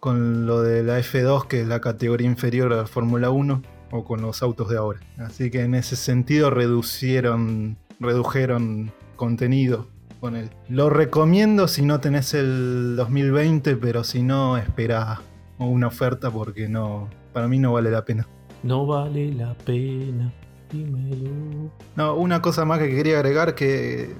con 0.00 0.46
lo 0.46 0.62
de 0.62 0.82
la 0.82 0.98
F2, 0.98 1.46
que 1.46 1.60
es 1.62 1.66
la 1.68 1.80
categoría 1.80 2.26
inferior 2.26 2.72
a 2.72 2.76
la 2.76 2.86
Fórmula 2.86 3.30
1, 3.30 3.62
o 3.90 4.04
con 4.04 4.22
los 4.22 4.42
autos 4.42 4.68
de 4.68 4.76
ahora. 4.76 5.00
Así 5.18 5.50
que 5.50 5.62
en 5.62 5.74
ese 5.74 5.96
sentido 5.96 6.50
reducieron, 6.50 7.76
redujeron 8.00 8.92
contenido 9.16 9.88
con 10.20 10.36
él. 10.36 10.50
Lo 10.68 10.90
recomiendo 10.90 11.68
si 11.68 11.82
no 11.82 12.00
tenés 12.00 12.34
el 12.34 12.96
2020, 12.96 13.76
pero 13.76 14.04
si 14.04 14.22
no, 14.22 14.56
espera 14.56 15.20
una 15.58 15.86
oferta 15.86 16.30
porque 16.30 16.68
no, 16.68 17.08
para 17.32 17.48
mí 17.48 17.58
no 17.58 17.72
vale 17.72 17.90
la 17.90 18.04
pena. 18.04 18.28
No 18.62 18.86
vale 18.86 19.32
la 19.32 19.54
pena. 19.54 20.32
Dímelo. 20.72 21.70
No, 21.94 22.14
una 22.16 22.42
cosa 22.42 22.64
más 22.64 22.78
que 22.80 22.90
quería 22.90 23.16
agregar 23.20 23.54
que 23.54 24.14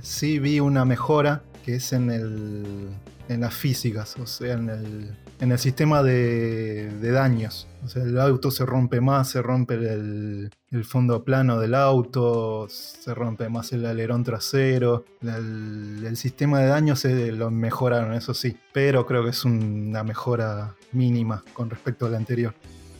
sí 0.00 0.38
vi 0.38 0.60
una 0.60 0.84
mejora, 0.84 1.42
que 1.64 1.76
es 1.76 1.92
en 1.92 2.10
el, 2.10 2.88
en 3.28 3.40
las 3.40 3.54
físicas, 3.54 4.16
o 4.18 4.26
sea, 4.26 4.54
en 4.54 4.70
el, 4.70 5.16
en 5.40 5.52
el 5.52 5.58
sistema 5.58 6.02
de, 6.02 6.90
de 7.00 7.10
daños. 7.10 7.66
O 7.84 7.88
sea, 7.88 8.02
el 8.02 8.18
auto 8.20 8.50
se 8.50 8.66
rompe 8.66 9.00
más, 9.00 9.30
se 9.30 9.40
rompe 9.40 9.74
el, 9.74 10.50
el 10.70 10.84
fondo 10.84 11.24
plano 11.24 11.58
del 11.58 11.74
auto, 11.74 12.66
se 12.68 13.14
rompe 13.14 13.48
más 13.48 13.72
el 13.72 13.86
alerón 13.86 14.22
trasero. 14.22 15.04
El, 15.22 16.04
el 16.06 16.16
sistema 16.16 16.60
de 16.60 16.66
daños 16.66 17.00
se 17.00 17.32
lo 17.32 17.50
mejoraron, 17.50 18.12
eso 18.12 18.34
sí, 18.34 18.56
pero 18.72 19.06
creo 19.06 19.24
que 19.24 19.30
es 19.30 19.44
una 19.46 20.04
mejora 20.04 20.74
mínima 20.92 21.42
con 21.54 21.70
respecto 21.70 22.04
al 22.06 22.14
anterior. 22.16 22.52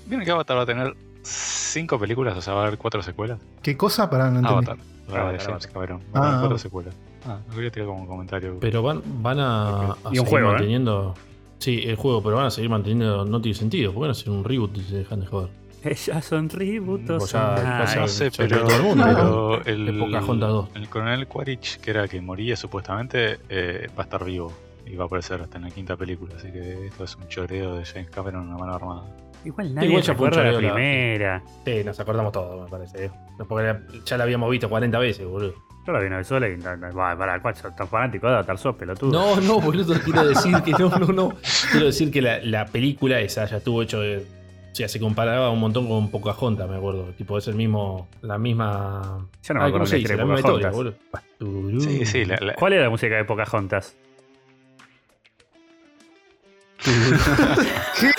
Viene 0.07 0.25
que 0.25 0.31
Avatar 0.31 0.57
va 0.57 0.63
a 0.63 0.67
tener 0.67 0.97
cinco 1.23 1.99
películas, 1.99 2.37
o 2.37 2.41
sea, 2.41 2.55
va 2.55 2.63
a 2.65 2.67
haber 2.69 2.79
cuatro 2.79 3.03
secuelas. 3.03 3.39
¿Qué 3.63 3.77
cosa 3.77 4.09
para 4.09 4.31
no 4.31 4.39
entender? 4.41 4.71
Avatar. 4.71 4.79
La 5.09 5.21
Avatar. 5.21 5.51
Va 5.53 5.55
a 5.75 5.79
haber 5.79 5.93
Ah. 6.15 6.37
cuatro 6.41 6.59
secuelas. 6.59 6.95
Ah, 7.27 7.39
lo 7.51 7.55
quería 7.55 7.71
tirar 7.71 7.89
como 7.89 8.01
un 8.01 8.07
comentario. 8.07 8.57
Pero 8.61 8.83
van, 8.83 9.03
van 9.23 9.39
a, 9.41 9.91
a 9.93 9.97
Y 10.11 10.19
un 10.21 10.25
seguir 10.25 10.29
juego, 10.29 10.57
¿eh? 10.57 10.57
Sí, 11.61 11.83
el 11.85 11.95
juego, 11.97 12.23
pero 12.23 12.37
van 12.37 12.47
a 12.47 12.51
seguir 12.51 12.71
manteniendo. 12.71 13.25
No 13.25 13.41
tiene 13.41 13.57
sentido. 13.57 13.93
¿Por 13.93 14.03
qué 14.03 14.07
no 14.07 14.13
hacer 14.13 14.31
un 14.31 14.43
reboot 14.45 14.77
y 14.79 14.81
se 14.83 14.97
dejan 14.97 15.21
de 15.21 15.27
joder? 15.27 15.51
Ellas 15.85 16.25
son 16.25 16.49
tributos. 16.49 17.19
Pues 17.19 17.33
ya- 17.33 17.85
ya 17.87 18.01
no 18.01 18.09
sé, 18.09 18.31
pero, 18.37 18.67
todo 18.67 18.77
el 18.77 18.83
mundo, 18.83 19.05
pero 19.07 19.65
el, 19.65 19.87
De 19.87 19.93
Pocahontas 19.93 20.49
2. 20.51 20.69
el 20.75 20.89
coronel 20.89 21.27
Quaritch, 21.27 21.79
que 21.81 21.91
era 21.91 22.09
que 22.09 22.21
moría 22.21 22.57
supuestamente, 22.57 23.39
eh, 23.49 23.87
va 23.99 24.03
a 24.03 24.05
estar 24.05 24.25
vivo 24.25 24.53
y 24.87 24.97
va 24.97 25.05
a 25.05 25.07
aparecer 25.07 25.41
hasta 25.41 25.59
en 25.59 25.65
la 25.65 25.71
quinta 25.71 25.97
película. 25.97 26.35
Así 26.37 26.51
que 26.51 26.87
esto 26.87 27.05
es 27.05 27.15
un 27.17 27.29
choreo 27.29 27.77
de 27.77 27.85
James 27.85 28.11
Cameron 28.11 28.43
en 28.43 28.49
una 28.49 28.59
mano 28.59 28.75
armada. 28.75 29.05
Igual 29.45 29.75
nadie 29.75 29.89
Igual 29.89 30.03
se 30.03 30.13
acuerda 30.13 30.43
de 30.43 30.53
la 30.53 30.59
primera. 30.59 31.43
Sí, 31.65 31.83
nos 31.85 31.99
acordamos 31.99 32.33
todo, 32.33 32.63
me 32.65 32.69
parece. 32.69 33.07
¿eh? 33.07 33.11
Porque 33.49 33.75
ya 34.05 34.19
la 34.19 34.25
habíamos 34.25 34.51
visto 34.51 34.69
40 34.69 34.99
veces, 34.99 35.27
boludo. 35.27 35.55
Yo 35.91 35.95
la 35.95 36.01
vi 36.01 36.07
una 36.07 36.19
vez 36.19 36.27
sola 36.29 36.49
y. 36.49 36.57
no, 36.57 36.77
no, 36.77 36.95
va, 36.95 37.17
Para, 37.19 37.43
¿cuál 37.43 37.57
sos 37.57 37.75
tan 37.75 37.89
fanático 37.89 38.29
de 38.29 38.35
Avatar? 38.35 38.57
Sos 38.59 38.77
pelotudo. 38.77 39.11
No, 39.11 39.41
no, 39.41 39.61
boludo, 39.65 39.99
quiero 40.01 40.25
decir 40.29 40.57
que 40.63 40.71
no, 40.71 40.89
no, 40.89 41.07
no. 41.13 41.33
Quiero 41.73 41.87
decir 41.87 42.13
que 42.13 42.23
la, 42.23 42.39
la 42.45 42.67
película 42.67 43.19
esa 43.19 43.45
ya 43.47 43.57
estuvo 43.57 43.83
hecho 43.83 44.01
de. 44.01 44.19
O 44.19 44.75
sea, 44.75 44.87
se 44.89 45.01
comparaba 45.01 45.51
un 45.51 45.59
montón 45.59 45.89
con 45.89 46.13
Pocahontas, 46.13 46.71
me 46.71 46.77
acuerdo. 46.77 47.07
Tipo, 47.19 47.37
es 47.39 47.49
el 47.49 47.57
mismo. 47.57 48.09
La 48.23 48.39
misma. 48.39 49.27
Yo 49.43 49.55
no 49.55 49.61
me 49.61 49.67
acuerdo 49.67 49.73
¿cómo 49.73 49.87
se 49.87 49.97
la 49.97 49.99
dice? 49.99 50.17
La 50.17 50.23
de 50.23 50.25
misma 50.33 50.39
historia, 50.39 50.71
boludo. 50.71 51.81
Sí, 51.81 52.07
sí, 52.07 52.25
la, 52.25 52.37
la- 52.41 52.55
¿Cuál 52.55 52.75
era 52.75 52.85
la 52.85 52.91
música 52.91 53.17
de 53.17 53.25
Pocahontas? 53.25 53.97
¿Qué? 58.01 58.11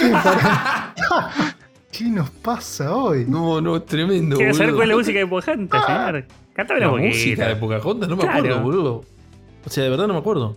¿Qué 1.92 2.04
nos 2.06 2.30
pasa 2.30 2.94
hoy? 2.96 3.26
No, 3.28 3.62
no, 3.62 3.78
es 3.78 3.86
tremendo. 3.86 4.36
Quiero 4.38 4.54
saber 4.54 4.74
cuál 4.74 4.84
es 4.84 4.90
la 4.90 4.96
música 4.98 5.20
de 5.20 5.28
Pocahontas, 5.28 5.86
señor. 5.86 6.26
Cántame 6.54 6.80
La 6.82 6.90
poquito. 6.90 7.08
música 7.10 7.48
de 7.48 7.56
Pocahontas, 7.56 8.10
no 8.10 8.16
me 8.16 8.22
Claro. 8.24 8.38
acuerdo, 8.40 8.62
boludo. 8.62 9.06
O 9.66 9.70
sea, 9.70 9.84
de 9.84 9.90
verdad 9.90 10.08
no 10.08 10.14
me 10.14 10.20
acuerdo. 10.20 10.56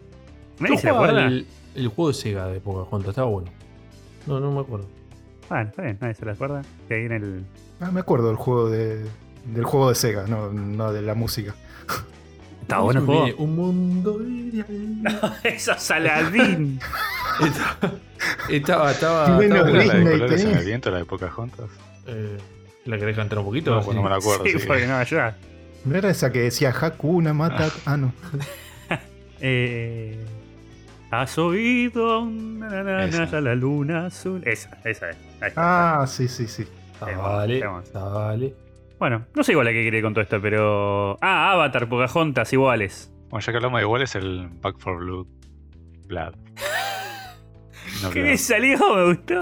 ¿Nadie 0.58 0.74
Yo 0.76 0.80
se 0.80 0.88
jugaba 0.90 1.06
acuerda? 1.08 1.26
el, 1.28 1.46
el 1.74 1.88
juego 1.88 2.08
de 2.08 2.14
Sega 2.14 2.46
de 2.48 2.60
Pocahontas, 2.60 3.10
estaba 3.10 3.28
bueno. 3.28 3.50
No, 4.26 4.40
no 4.40 4.50
me 4.52 4.60
acuerdo. 4.60 4.86
Bueno, 5.48 5.68
está 5.68 5.82
bien, 5.82 5.98
nadie 6.00 6.14
se 6.14 6.24
lo 6.24 6.32
acuerda. 6.32 6.62
Que 6.88 6.94
ahí 6.94 7.04
en 7.04 7.12
el. 7.12 7.44
Ah, 7.80 7.90
me 7.90 8.00
acuerdo 8.00 8.28
del 8.28 8.36
juego 8.36 8.70
de, 8.70 9.04
del 9.46 9.64
juego 9.64 9.88
de 9.90 9.94
Sega, 9.94 10.26
no, 10.26 10.50
no 10.50 10.92
de 10.92 11.02
la 11.02 11.14
música. 11.14 11.54
Está 12.62 12.78
bueno 12.78 13.00
el 13.00 13.06
juego. 13.06 13.26
Un 13.38 13.56
mundo 13.56 14.22
ideal. 14.22 15.38
Eso 15.44 15.72
es 15.76 15.90
Aladdin. 15.90 16.80
Estaba, 18.48 18.90
estaba. 18.92 19.28
Menos 19.38 19.58
estaba 19.68 19.70
¿era 19.70 19.84
la 19.86 19.94
de 19.94 20.10
colores 20.18 20.44
en 20.44 20.56
el 20.56 20.64
viento, 20.64 20.90
la 20.90 20.98
de 20.98 21.04
Pocahontas? 21.04 21.66
Eh, 22.06 22.38
¿La 22.86 22.98
querés 22.98 23.16
cantar 23.16 23.38
un 23.38 23.44
poquito? 23.46 23.74
No, 23.74 23.82
pues 23.82 23.94
no 23.96 24.02
me 24.02 24.08
la 24.10 24.16
acuerdo. 24.16 24.44
sí, 24.44 24.58
sí. 24.58 24.66
porque 24.66 24.86
no 24.86 24.94
ayuda. 24.96 25.36
¿No 25.84 25.96
era 25.96 26.10
esa 26.10 26.32
que 26.32 26.40
decía 26.40 26.70
Hakuna 26.78 27.32
Matata? 27.34 27.72
Ah, 27.86 27.96
no. 27.96 28.12
Eh, 29.46 30.24
¿Has 31.10 31.36
oído? 31.36 32.24
Na, 32.24 32.68
na, 32.70 32.82
na, 32.82 33.04
Esa. 33.04 33.26
na, 33.26 33.40
la 33.42 33.54
luna 33.54 34.06
azul. 34.06 34.40
Esa, 34.46 34.78
esa 34.84 35.10
es. 35.10 35.16
Ahí 35.42 35.48
está. 35.48 36.00
Ah, 36.02 36.06
sí, 36.06 36.28
sí, 36.28 36.46
sí. 36.46 36.64
Dale, 36.98 37.60
Vamos. 37.60 37.92
dale. 37.92 38.54
Bueno, 38.98 39.26
no 39.34 39.44
sé 39.44 39.52
igual 39.52 39.66
a 39.66 39.72
qué 39.72 39.82
quiere 39.82 40.00
con 40.00 40.14
todo 40.14 40.22
esto, 40.22 40.40
pero. 40.40 41.18
Ah, 41.20 41.52
Avatar, 41.52 41.88
Pocahontas 41.90 42.50
iguales. 42.54 43.12
Bueno, 43.28 43.44
ya 43.44 43.52
que 43.52 43.56
hablamos 43.58 43.80
de 43.80 43.84
iguales, 43.84 44.14
el 44.14 44.48
Back 44.62 44.78
for 44.78 44.98
Blood. 45.04 45.26
Blood. 46.06 46.34
No, 48.02 48.10
¿Qué 48.10 48.22
me 48.22 48.36
salió? 48.38 48.78
Me 48.96 49.04
gustó. 49.14 49.34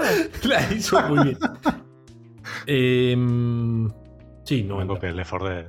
La 0.49 0.73
hizo 0.73 1.01
muy 1.09 1.23
bien. 1.23 1.37
Em, 2.67 3.89
sí, 4.43 4.63
no. 4.63 4.75
Una 4.77 4.87
copia 4.87 5.09
del 5.09 5.17
Left 5.17 5.29
4 5.29 5.49
Dead. 5.49 5.65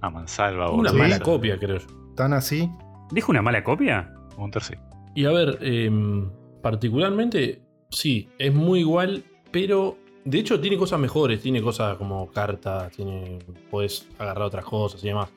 A 0.00 0.10
mansalva 0.10 0.70
o 0.70 0.76
Una 0.76 0.90
Sí. 0.90 0.96
mala 0.96 1.18
copia, 1.20 1.58
creo 1.58 1.78
yo. 1.78 1.86
¿Tan 2.14 2.32
así? 2.32 2.70
¿Dijo 3.10 3.30
una 3.32 3.42
mala 3.42 3.62
copia? 3.64 4.12
Gunter 4.36 4.62
sí. 4.62 4.74
Y 5.14 5.24
a 5.24 5.30
ver, 5.32 5.58
em, 5.62 6.30
particularmente, 6.62 7.60
sí, 7.90 8.28
es 8.38 8.54
muy 8.54 8.80
igual, 8.80 9.24
pero 9.50 9.96
de 10.24 10.38
hecho 10.38 10.60
tiene 10.60 10.76
cosas 10.76 11.00
mejores, 11.00 11.40
tiene 11.42 11.60
cosas 11.62 11.96
como 11.96 12.30
cartas, 12.30 12.92
tiene, 12.92 13.38
puedes 13.70 14.08
agarrar 14.18 14.44
otras 14.44 14.64
cosas 14.64 15.02
y 15.02 15.08
demás. 15.08 15.28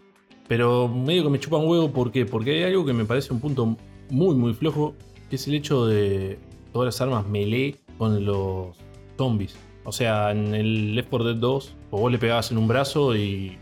Pero 0.48 0.88
medio 0.88 1.24
que 1.24 1.30
me 1.30 1.40
chupa 1.40 1.58
un 1.58 1.68
huevo, 1.68 1.92
¿por 1.92 2.12
qué? 2.12 2.26
Porque 2.26 2.52
hay 2.52 2.64
algo 2.72 2.86
que 2.86 2.94
me 2.94 3.06
parece 3.06 3.34
un 3.34 3.40
punto 3.40 3.78
muy, 4.10 4.36
muy 4.36 4.54
flojo, 4.54 4.94
que 5.30 5.38
es 5.38 5.48
el 5.48 5.56
hecho 5.56 5.86
de 5.88 6.38
todas 6.74 6.86
las 6.88 7.02
armas 7.02 7.26
melee 7.28 7.78
con 7.98 8.24
los 8.26 8.78
zombies. 9.18 9.58
O 9.84 9.92
sea, 9.92 10.32
en 10.32 10.54
el 10.54 10.94
Left 10.96 11.10
4 11.10 11.28
Dead 11.30 11.38
2, 11.38 11.76
vos 11.90 12.12
le 12.12 12.18
pegabas 12.18 12.52
en 12.52 12.58
un 12.58 12.68
brazo 12.68 13.16
y 13.16 13.58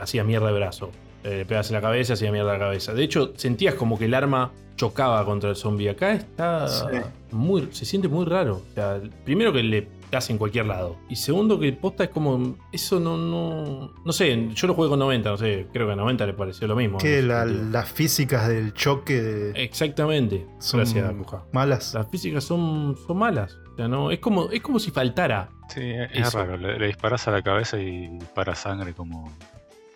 hacía 0.00 0.24
mierda 0.24 0.48
de 0.48 0.52
brazo. 0.54 0.90
Eh, 1.24 1.38
le 1.38 1.44
pegabas 1.46 1.70
en 1.70 1.74
la 1.76 1.80
cabeza, 1.80 2.12
hacía 2.14 2.30
mierda 2.30 2.52
la 2.52 2.58
cabeza. 2.58 2.92
De 2.92 3.02
hecho, 3.02 3.32
sentías 3.36 3.74
como 3.74 3.98
que 3.98 4.04
el 4.04 4.14
arma 4.14 4.52
chocaba 4.76 5.24
contra 5.24 5.50
el 5.50 5.56
zombie. 5.56 5.88
Acá 5.88 6.12
está 6.12 6.68
Sí. 6.68 6.84
muy. 7.30 7.68
se 7.72 7.84
siente 7.84 8.08
muy 8.08 8.24
raro. 8.26 8.56
O 8.70 8.74
sea, 8.74 9.00
primero 9.24 9.52
que 9.52 9.62
le 9.62 9.88
das 10.10 10.28
en 10.30 10.36
cualquier 10.36 10.66
lado. 10.66 10.96
Y 11.08 11.16
segundo 11.16 11.58
que 11.58 11.72
posta 11.72 12.04
es 12.04 12.10
como. 12.10 12.56
Eso 12.72 13.00
no. 13.00 13.16
No, 13.16 13.92
no 14.04 14.12
sé, 14.12 14.48
yo 14.54 14.66
lo 14.66 14.74
jugué 14.74 14.88
con 14.90 14.98
90, 14.98 15.30
no 15.30 15.36
sé, 15.38 15.66
creo 15.72 15.86
que 15.86 15.92
a 15.94 15.96
90 15.96 16.26
le 16.26 16.34
pareció 16.34 16.66
lo 16.66 16.76
mismo. 16.76 16.98
Que 16.98 17.22
la- 17.22 17.46
las 17.46 17.88
físicas 17.90 18.46
del 18.48 18.74
choque 18.74 19.22
de- 19.22 19.62
Exactamente. 19.64 20.46
son 20.58 20.80
Gracias, 20.80 21.10
Cuja. 21.14 21.44
malas. 21.52 21.94
Las 21.94 22.08
físicas 22.10 22.44
son, 22.44 22.96
son 23.06 23.16
malas. 23.16 23.56
O 23.72 23.76
sea, 23.76 23.88
no, 23.88 24.10
es 24.10 24.18
como, 24.18 24.50
es 24.50 24.60
como 24.60 24.78
si 24.78 24.90
faltara. 24.90 25.48
Sí, 25.68 25.80
es 25.82 26.28
Eso. 26.28 26.38
raro. 26.38 26.56
Le, 26.58 26.78
le 26.78 26.86
disparas 26.88 27.26
a 27.28 27.30
la 27.30 27.40
cabeza 27.42 27.78
y 27.78 28.08
dispara 28.18 28.54
sangre 28.54 28.92
como. 28.92 29.32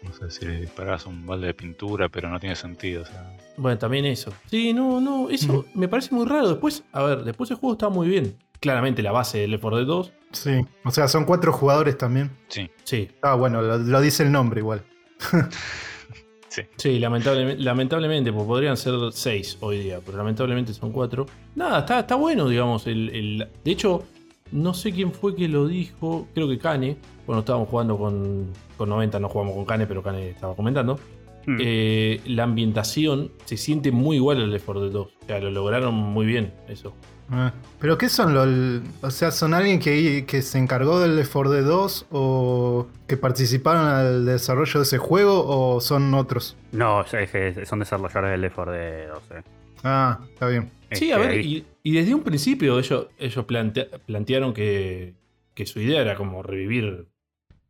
No 0.09 0.14
sé 0.14 0.31
si 0.31 0.47
le 0.47 0.61
disparas 0.61 1.07
un 1.07 1.27
balde 1.27 1.49
de 1.49 1.55
pintura, 1.55 2.09
pero 2.09 2.29
no 2.29 2.40
tiene 2.40 2.57
sentido. 2.57 3.03
O 3.03 3.07
sea, 3.07 3.37
Bueno, 3.57 3.79
también 3.79 4.05
eso. 4.07 4.33
Sí, 4.51 4.73
no, 4.73 5.01
no, 5.01 5.29
eso 5.31 5.64
me 5.75 5.88
parece 5.88 6.14
muy 6.14 6.27
raro. 6.27 6.49
Después, 6.49 6.85
a 6.92 7.03
ver, 7.03 7.25
después 7.25 7.51
el 7.51 7.57
juego 7.59 7.75
está 7.75 7.88
muy 7.88 8.09
bien. 8.09 8.37
Claramente 8.61 9.03
la 9.03 9.12
base 9.12 9.38
del 9.38 9.51
Left 9.53 9.62
4 9.62 9.79
Dead 9.79 9.87
2. 9.87 10.12
Sí. 10.33 10.51
O 10.85 10.90
sea, 10.90 11.07
son 11.09 11.25
cuatro 11.25 11.53
jugadores 11.53 11.97
también. 11.97 12.31
sí, 12.49 12.68
Sí, 12.85 13.09
Ah, 13.23 13.35
bueno, 13.35 13.62
lo, 13.62 13.79
lo 13.79 14.01
dice 14.01 14.23
el 14.25 14.33
nombre 14.33 14.61
igual. 14.61 14.83
sí. 16.49 16.62
sí, 16.77 16.99
lamentablemente, 16.99 17.62
lamentablemente, 17.62 18.33
pues 18.33 18.44
podrían 18.47 18.77
ser 18.77 18.94
seis 19.12 19.57
hoy 19.61 19.79
día, 19.81 20.01
pero 20.05 20.18
lamentablemente 20.18 20.73
son 20.75 20.92
cuatro. 20.92 21.27
Nada, 21.55 21.81
está, 21.81 22.01
está 22.01 22.14
bueno, 22.14 22.49
digamos. 22.49 22.87
El, 22.87 23.11
el- 23.11 23.49
de 23.64 23.71
hecho, 23.71 24.05
no 24.53 24.75
sé 24.75 24.92
quién 24.92 25.12
fue 25.12 25.35
que 25.37 25.49
lo 25.49 25.66
dijo, 25.68 26.27
creo 26.35 26.49
que 26.49 26.59
Kane. 26.59 26.97
Bueno, 27.29 27.41
estábamos 27.41 27.69
jugando 27.69 27.97
con, 27.97 28.47
con 28.77 28.88
90, 28.88 29.21
no 29.21 29.29
jugamos 29.29 29.55
con 29.55 29.64
Kane, 29.67 29.87
pero 29.87 30.03
Kane 30.03 30.31
estaba 30.31 30.57
comentando. 30.57 30.99
Hmm. 31.47 31.59
Eh, 31.61 32.21
la 32.27 32.43
ambientación 32.45 33.31
se 33.45 33.57
siente 33.57 33.93
muy 33.93 34.17
igual 34.17 34.38
al 34.43 34.51
Left 34.51 34.64
4 34.67 34.83
Dead 34.85 34.93
2. 34.93 35.07
O 35.07 35.27
sea, 35.27 35.38
lo 35.38 35.51
lograron 35.51 35.95
muy 35.95 36.27
bien, 36.27 36.53
eso. 36.69 36.95
Ah, 37.31 37.53
¿Pero 37.79 37.99
qué 37.99 38.09
son 38.09 38.33
los.? 38.35 38.83
O 39.03 39.11
sea, 39.11 39.31
¿son 39.31 39.53
alguien 39.53 39.79
que, 39.79 40.25
que 40.27 40.41
se 40.41 40.59
encargó 40.59 40.99
del 41.01 41.17
Left 41.17 41.31
4 41.33 41.51
Dead 41.53 41.64
2 41.64 42.07
o 42.11 42.87
que 43.07 43.17
participaron 43.19 43.85
al 43.87 44.25
desarrollo 44.27 44.81
de 44.81 44.83
ese 44.85 44.97
juego 44.99 45.45
o 45.47 45.81
son 45.83 46.12
otros? 46.14 46.57
No, 46.73 47.03
es 47.03 47.31
que 47.31 47.67
son 47.67 47.79
desarrolladores 47.81 48.31
del 48.33 48.41
Left 48.41 48.55
4 48.57 48.73
Dead 48.73 49.09
2. 49.09 49.19
eh. 49.37 49.43
Ah, 49.85 50.19
está 50.33 50.49
bien. 50.49 50.71
Sí, 50.93 51.12
a 51.12 51.19
ver, 51.19 51.38
y, 51.45 51.67
y 51.83 51.93
desde 51.93 52.14
un 52.14 52.23
principio 52.23 52.79
ellos, 52.79 53.09
ellos 53.19 53.45
plantea- 53.47 53.88
plantearon 54.07 54.55
que, 54.55 55.12
que 55.55 55.67
su 55.67 55.81
idea 55.81 56.01
era 56.01 56.14
como 56.17 56.43
revivir, 56.43 57.07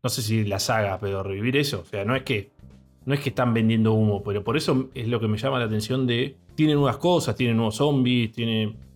no 0.02 0.10
sé 0.10 0.22
si 0.22 0.44
la 0.44 0.58
saga, 0.58 0.98
pero 1.00 1.22
revivir 1.22 1.56
eso. 1.56 1.80
O 1.80 1.84
sea, 1.84 2.04
no 2.04 2.14
es 2.14 2.22
que 2.22 2.50
no 3.04 3.14
es 3.14 3.20
que 3.20 3.30
están 3.30 3.54
vendiendo 3.54 3.94
humo, 3.94 4.22
pero 4.22 4.44
por 4.44 4.56
eso 4.56 4.90
es 4.94 5.08
lo 5.08 5.18
que 5.18 5.28
me 5.28 5.38
llama 5.38 5.58
la 5.58 5.64
atención 5.64 6.06
de, 6.06 6.36
tiene 6.54 6.74
nuevas 6.74 6.98
cosas, 6.98 7.34
tiene 7.36 7.54
nuevos 7.54 7.76
zombies. 7.76 8.32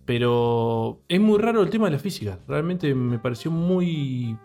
Pero 0.05 0.99
es 1.07 1.19
muy 1.19 1.39
raro 1.39 1.61
el 1.63 1.69
tema 1.69 1.85
de 1.85 1.91
la 1.93 1.99
física, 1.99 2.37
realmente 2.47 2.93
me 2.93 3.19
pareció 3.19 3.49
muy 3.51 4.37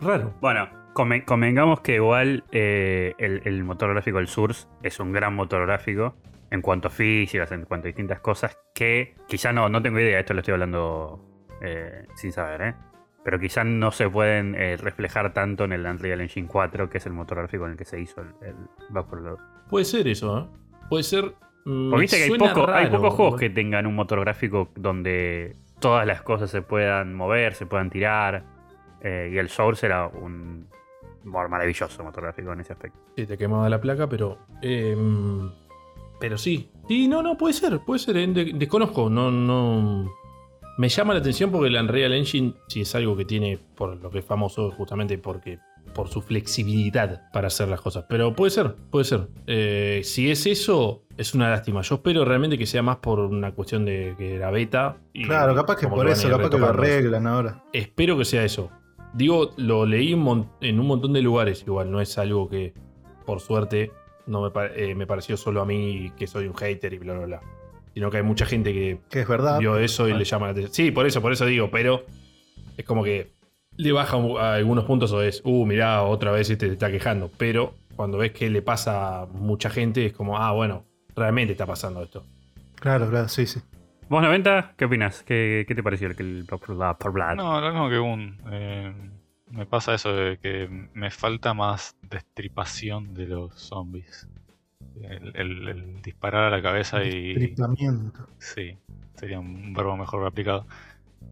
raro. 0.00 0.34
Bueno, 0.40 0.68
conven- 0.94 1.24
convengamos 1.24 1.80
que 1.80 1.96
igual 1.96 2.42
eh, 2.52 3.12
el, 3.18 3.42
el 3.44 3.62
motor 3.64 3.90
gráfico 3.90 4.16
del 4.16 4.28
Source 4.28 4.66
es 4.82 4.98
un 4.98 5.12
gran 5.12 5.34
motor 5.34 5.66
gráfico 5.66 6.16
en 6.50 6.62
cuanto 6.62 6.88
a 6.88 6.90
físicas, 6.90 7.52
en 7.52 7.66
cuanto 7.66 7.86
a 7.86 7.88
distintas 7.88 8.20
cosas 8.20 8.56
que 8.74 9.14
quizá 9.28 9.52
no, 9.52 9.68
no 9.68 9.82
tengo 9.82 10.00
idea, 10.00 10.18
esto 10.18 10.32
lo 10.34 10.40
estoy 10.40 10.52
hablando 10.54 11.20
eh, 11.60 12.06
sin 12.14 12.32
saber, 12.32 12.62
¿eh? 12.62 12.74
Pero 13.24 13.38
quizá 13.40 13.64
no 13.64 13.90
se 13.90 14.08
pueden 14.08 14.54
eh, 14.54 14.76
reflejar 14.76 15.32
tanto 15.32 15.64
en 15.64 15.72
el 15.72 15.86
Unreal 15.86 16.20
Engine 16.20 16.46
4, 16.46 16.90
que 16.90 16.98
es 16.98 17.06
el 17.06 17.12
motor 17.12 17.38
gráfico 17.38 17.64
en 17.66 17.72
el 17.72 17.76
que 17.78 17.84
se 17.84 18.00
hizo 18.00 18.20
el, 18.20 18.28
el 18.46 18.54
Back 18.90 19.06
4 19.08 19.22
Blood. 19.22 19.38
Puede 19.70 19.84
ser 19.86 20.06
eso, 20.08 20.38
¿eh? 20.38 20.46
Puede 20.88 21.02
ser, 21.02 21.34
Mm, 21.66 21.88
Porque 21.88 22.00
viste 22.02 22.16
que 22.18 22.24
hay, 22.24 22.38
poco- 22.38 22.70
hay 22.70 22.86
pocos 22.90 23.14
juegos 23.14 23.40
que 23.40 23.48
tengan 23.48 23.86
un 23.86 23.94
motor 23.94 24.20
gráfico 24.20 24.68
donde 24.76 25.56
todas 25.80 26.06
las 26.06 26.20
cosas 26.20 26.50
se 26.50 26.60
puedan 26.60 27.14
mover, 27.14 27.54
se 27.54 27.64
puedan 27.64 27.88
tirar. 27.88 28.44
eh, 29.00 29.30
y 29.32 29.38
el 29.38 29.48
Source 29.48 29.86
era 29.86 30.06
un 30.08 30.66
bueno, 31.24 31.48
maravilloso 31.48 32.04
motor 32.04 32.24
gráfico 32.24 32.52
en 32.52 32.60
ese 32.60 32.74
aspecto. 32.74 32.98
Sí, 33.16 33.24
te 33.24 33.38
quemaba 33.38 33.66
la 33.70 33.80
placa, 33.80 34.06
pero. 34.10 34.36
eh, 34.60 34.94
pero 36.20 36.36
sí. 36.36 36.70
Sí, 36.86 37.08
no, 37.08 37.22
no, 37.22 37.36
puede 37.38 37.54
ser, 37.54 37.80
puede 37.80 37.98
ser. 37.98 38.18
eh, 38.18 38.26
de- 38.26 38.52
desconozco, 38.54 39.08
no, 39.08 39.30
no. 39.30 40.10
Me 40.76 40.88
llama 40.88 41.14
la 41.14 41.20
atención 41.20 41.50
porque 41.50 41.68
el 41.68 41.76
Unreal 41.76 42.12
Engine, 42.12 42.54
si 42.66 42.80
es 42.80 42.94
algo 42.94 43.16
que 43.16 43.24
tiene, 43.24 43.58
por 43.76 43.96
lo 43.96 44.10
que 44.10 44.18
es 44.18 44.24
famoso, 44.24 44.70
justamente 44.72 45.18
porque. 45.18 45.58
Por 45.94 46.08
su 46.08 46.22
flexibilidad 46.22 47.30
para 47.30 47.48
hacer 47.48 47.68
las 47.68 47.80
cosas. 47.80 48.06
Pero 48.08 48.34
puede 48.34 48.50
ser, 48.50 48.74
puede 48.90 49.04
ser. 49.04 49.28
Eh, 49.46 50.00
si 50.02 50.30
es 50.30 50.44
eso, 50.46 51.04
es 51.16 51.34
una 51.34 51.50
lástima. 51.50 51.82
Yo 51.82 51.96
espero 51.96 52.24
realmente 52.24 52.58
que 52.58 52.66
sea 52.66 52.82
más 52.82 52.96
por 52.96 53.20
una 53.20 53.52
cuestión 53.52 53.84
de 53.84 54.14
que 54.18 54.34
era 54.34 54.50
beta. 54.50 54.96
y 55.12 55.24
Claro, 55.24 55.54
capaz 55.54 55.76
que 55.76 55.86
por 55.86 56.08
eso, 56.08 56.28
capaz 56.28 56.50
que 56.50 56.58
lo 56.58 56.66
arreglan 56.66 57.26
ahora. 57.26 57.62
Espero 57.72 58.16
que 58.16 58.24
sea 58.24 58.44
eso. 58.44 58.70
Digo, 59.12 59.50
lo 59.56 59.86
leí 59.86 60.12
en 60.12 60.80
un 60.80 60.86
montón 60.86 61.12
de 61.12 61.22
lugares, 61.22 61.62
igual, 61.64 61.92
no 61.92 62.00
es 62.00 62.18
algo 62.18 62.48
que, 62.48 62.74
por 63.24 63.38
suerte, 63.40 63.92
no 64.26 64.42
me, 64.42 64.50
eh, 64.74 64.94
me 64.96 65.06
pareció 65.06 65.36
solo 65.36 65.60
a 65.60 65.64
mí 65.66 66.12
que 66.16 66.26
soy 66.26 66.48
un 66.48 66.54
hater 66.54 66.92
y 66.94 66.98
bla, 66.98 67.12
bla, 67.14 67.26
bla. 67.26 67.42
Sino 67.94 68.10
que 68.10 68.16
hay 68.18 68.22
mucha 68.24 68.44
gente 68.44 68.72
que 68.72 68.98
Que 69.08 69.20
es 69.20 69.28
verdad. 69.28 69.58
vio 69.60 69.78
eso 69.78 70.08
y 70.08 70.12
Ah. 70.12 70.16
le 70.16 70.24
llama 70.24 70.46
la 70.46 70.52
atención. 70.52 70.74
Sí, 70.74 70.90
por 70.90 71.06
eso, 71.06 71.22
por 71.22 71.32
eso 71.32 71.46
digo, 71.46 71.70
pero 71.70 72.04
es 72.76 72.84
como 72.84 73.04
que 73.04 73.32
le 73.76 73.92
baja 73.92 74.16
a 74.40 74.54
algunos 74.54 74.84
puntos 74.84 75.12
o 75.12 75.22
es, 75.22 75.40
uh, 75.44 75.64
mirá, 75.66 76.02
otra 76.02 76.30
vez 76.32 76.50
este 76.50 76.66
te 76.66 76.72
está 76.72 76.90
quejando. 76.90 77.30
Pero 77.38 77.74
cuando 77.96 78.18
ves 78.18 78.32
que 78.32 78.50
le 78.50 78.62
pasa 78.62 79.22
a 79.22 79.26
mucha 79.26 79.70
gente, 79.70 80.06
es 80.06 80.12
como, 80.12 80.38
ah, 80.38 80.52
bueno, 80.52 80.84
realmente 81.16 81.52
está 81.52 81.66
pasando 81.66 82.02
esto. 82.02 82.24
Claro, 82.76 83.08
claro, 83.08 83.28
sí, 83.28 83.46
sí. 83.46 83.60
¿Vos 84.08 84.22
90? 84.22 84.74
¿Qué 84.76 84.84
opinas? 84.84 85.22
¿Qué, 85.22 85.64
qué 85.66 85.74
te 85.74 85.82
pareció 85.82 86.08
el, 86.08 86.16
el? 86.18 86.46
No, 87.36 87.60
lo 87.60 87.68
mismo 87.70 87.88
que 87.88 87.98
un. 87.98 88.38
eh, 88.50 88.92
me 89.50 89.66
pasa 89.66 89.94
eso 89.94 90.12
de 90.14 90.36
que 90.38 90.68
me 90.92 91.10
falta 91.10 91.54
más 91.54 91.96
destripación 92.02 93.14
de 93.14 93.26
los 93.28 93.54
zombies. 93.54 94.28
El, 95.02 95.32
el- 95.36 95.68
el 95.68 96.02
disparar 96.02 96.44
a 96.44 96.50
la 96.50 96.62
cabeza 96.62 97.02
y. 97.04 97.34
Triplamiento. 97.34 98.26
Sí, 98.38 98.76
sería 99.14 99.38
un 99.40 99.72
verbo 99.74 99.96
mejor 99.96 100.26
aplicado. 100.26 100.66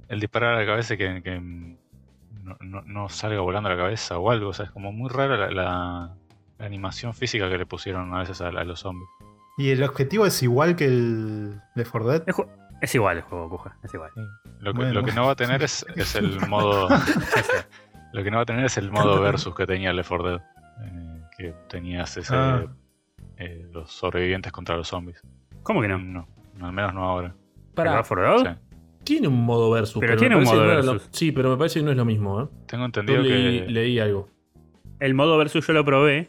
El 0.09 0.21
disparar 0.21 0.55
a 0.55 0.61
la 0.61 0.67
cabeza 0.67 0.95
y 0.95 0.99
que, 0.99 1.23
que, 1.23 1.41
no, 1.41 2.57
no- 2.61 2.83
no 2.83 3.09
salga 3.09 3.41
volando 3.41 3.69
a 3.69 3.73
la 3.75 3.79
cabeza 3.79 4.19
o 4.19 4.31
algo. 4.31 4.49
O 4.51 4.53
sea, 4.53 4.67
es 4.67 4.71
como 4.73 4.93
muy 4.93 5.09
rara 5.11 5.37
la, 5.37 5.51
la- 5.51 6.15
la 6.59 6.67
animación 6.67 7.15
física 7.15 7.49
que 7.49 7.59
le 7.59 7.67
pusieron 7.67 8.15
a 8.15 8.19
veces 8.21 8.41
a, 8.41 8.49
a 8.49 8.65
los 8.65 8.81
zombies. 8.81 9.09
¿Y 9.59 9.71
el 9.71 9.83
objetivo 9.83 10.27
es 10.27 10.43
igual 10.43 10.77
que 10.77 10.87
el 10.87 11.61
de 11.75 11.85
4 11.85 12.09
Dead? 12.11 12.23
Es, 12.81 12.95
igual 12.95 13.19
el 13.19 13.23
juego, 13.23 13.49
Cuja, 13.51 13.77
es 13.85 13.93
igual. 13.95 14.11
Lo 14.61 14.73
que, 14.73 14.79
Bueno. 14.79 14.93
lo 14.95 15.05
que 15.05 15.13
no 15.13 15.27
va 15.27 15.33
a 15.33 15.37
tener 15.37 15.63
es, 15.63 15.85
es 15.97 16.15
el 16.17 16.41
modo. 16.49 16.89
lo 18.13 18.23
que 18.25 18.31
no 18.31 18.39
va 18.39 18.43
a 18.43 18.47
tener 18.47 18.65
es 18.65 18.77
el 18.79 18.91
modo 18.91 19.21
versus 19.21 19.55
que 19.55 19.67
tenía 19.67 19.93
Left 19.93 20.09
4 20.09 20.29
Dead. 20.31 20.41
eh, 20.85 21.23
que 21.37 21.55
tenías 21.69 22.17
ese. 22.17 22.35
Ah. 22.35 22.65
Eh, 23.45 23.67
los 23.73 23.91
sobrevivientes 23.93 24.53
contra 24.53 24.77
los 24.77 24.89
zombies. 24.89 25.21
¿Cómo 25.63 25.81
que 25.83 25.89
no? 25.89 25.99
No, 25.99 26.27
al 26.61 26.73
menos 26.73 26.95
no 26.95 27.05
ahora. 27.05 27.29
¿El 27.29 27.75
Para? 27.75 28.03
Sí. 28.05 28.47
tiene 29.05 29.29
un 29.29 29.45
modo 29.45 29.71
versus. 29.71 30.01
Pero 30.01 30.17
tiene 30.17 30.37
un 30.37 30.45
modo 30.45 30.57
no 30.61 30.67
lo- 30.67 30.93
versus. 30.93 31.09
sí, 31.13 31.33
pero 31.33 31.51
me 31.51 31.57
parece 31.57 31.81
que 31.81 31.85
no 31.85 31.91
es 31.93 31.97
lo 31.97 32.05
mismo, 32.05 32.43
¿eh? 32.43 32.49
Tengo 32.67 32.83
Yo 32.83 32.87
entendido 32.87 33.23
leí, 33.23 33.61
que. 33.61 33.71
leí 33.71 33.99
algo. 33.99 34.29
El 35.01 35.15
modo 35.15 35.37
versus 35.39 35.67
yo 35.67 35.73
lo 35.73 35.85
probé. 35.85 36.29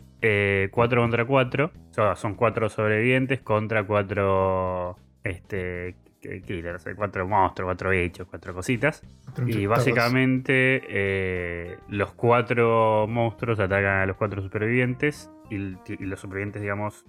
4 0.72 1.02
contra 1.02 1.26
4. 1.26 1.66
O 1.66 1.94
sea, 1.94 2.16
son 2.16 2.36
4 2.36 2.70
sobrevivientes 2.70 3.42
contra 3.42 3.86
4 3.86 4.96
este, 5.26 5.96
killers. 6.22 6.86
4 6.96 7.28
monstruos, 7.28 7.68
4 7.68 7.90
bichos, 7.90 8.28
4 8.30 8.54
cositas. 8.54 9.04
Y 9.46 9.66
básicamente 9.66 10.82
eh, 10.88 11.78
los 11.90 12.14
4 12.14 13.06
monstruos 13.10 13.60
atacan 13.60 14.02
a 14.02 14.06
los 14.06 14.16
4 14.16 14.42
supervivientes. 14.42 15.30
Y, 15.54 16.06
los 16.06 16.20
supervivientes, 16.20 16.62
digamos, 16.62 17.06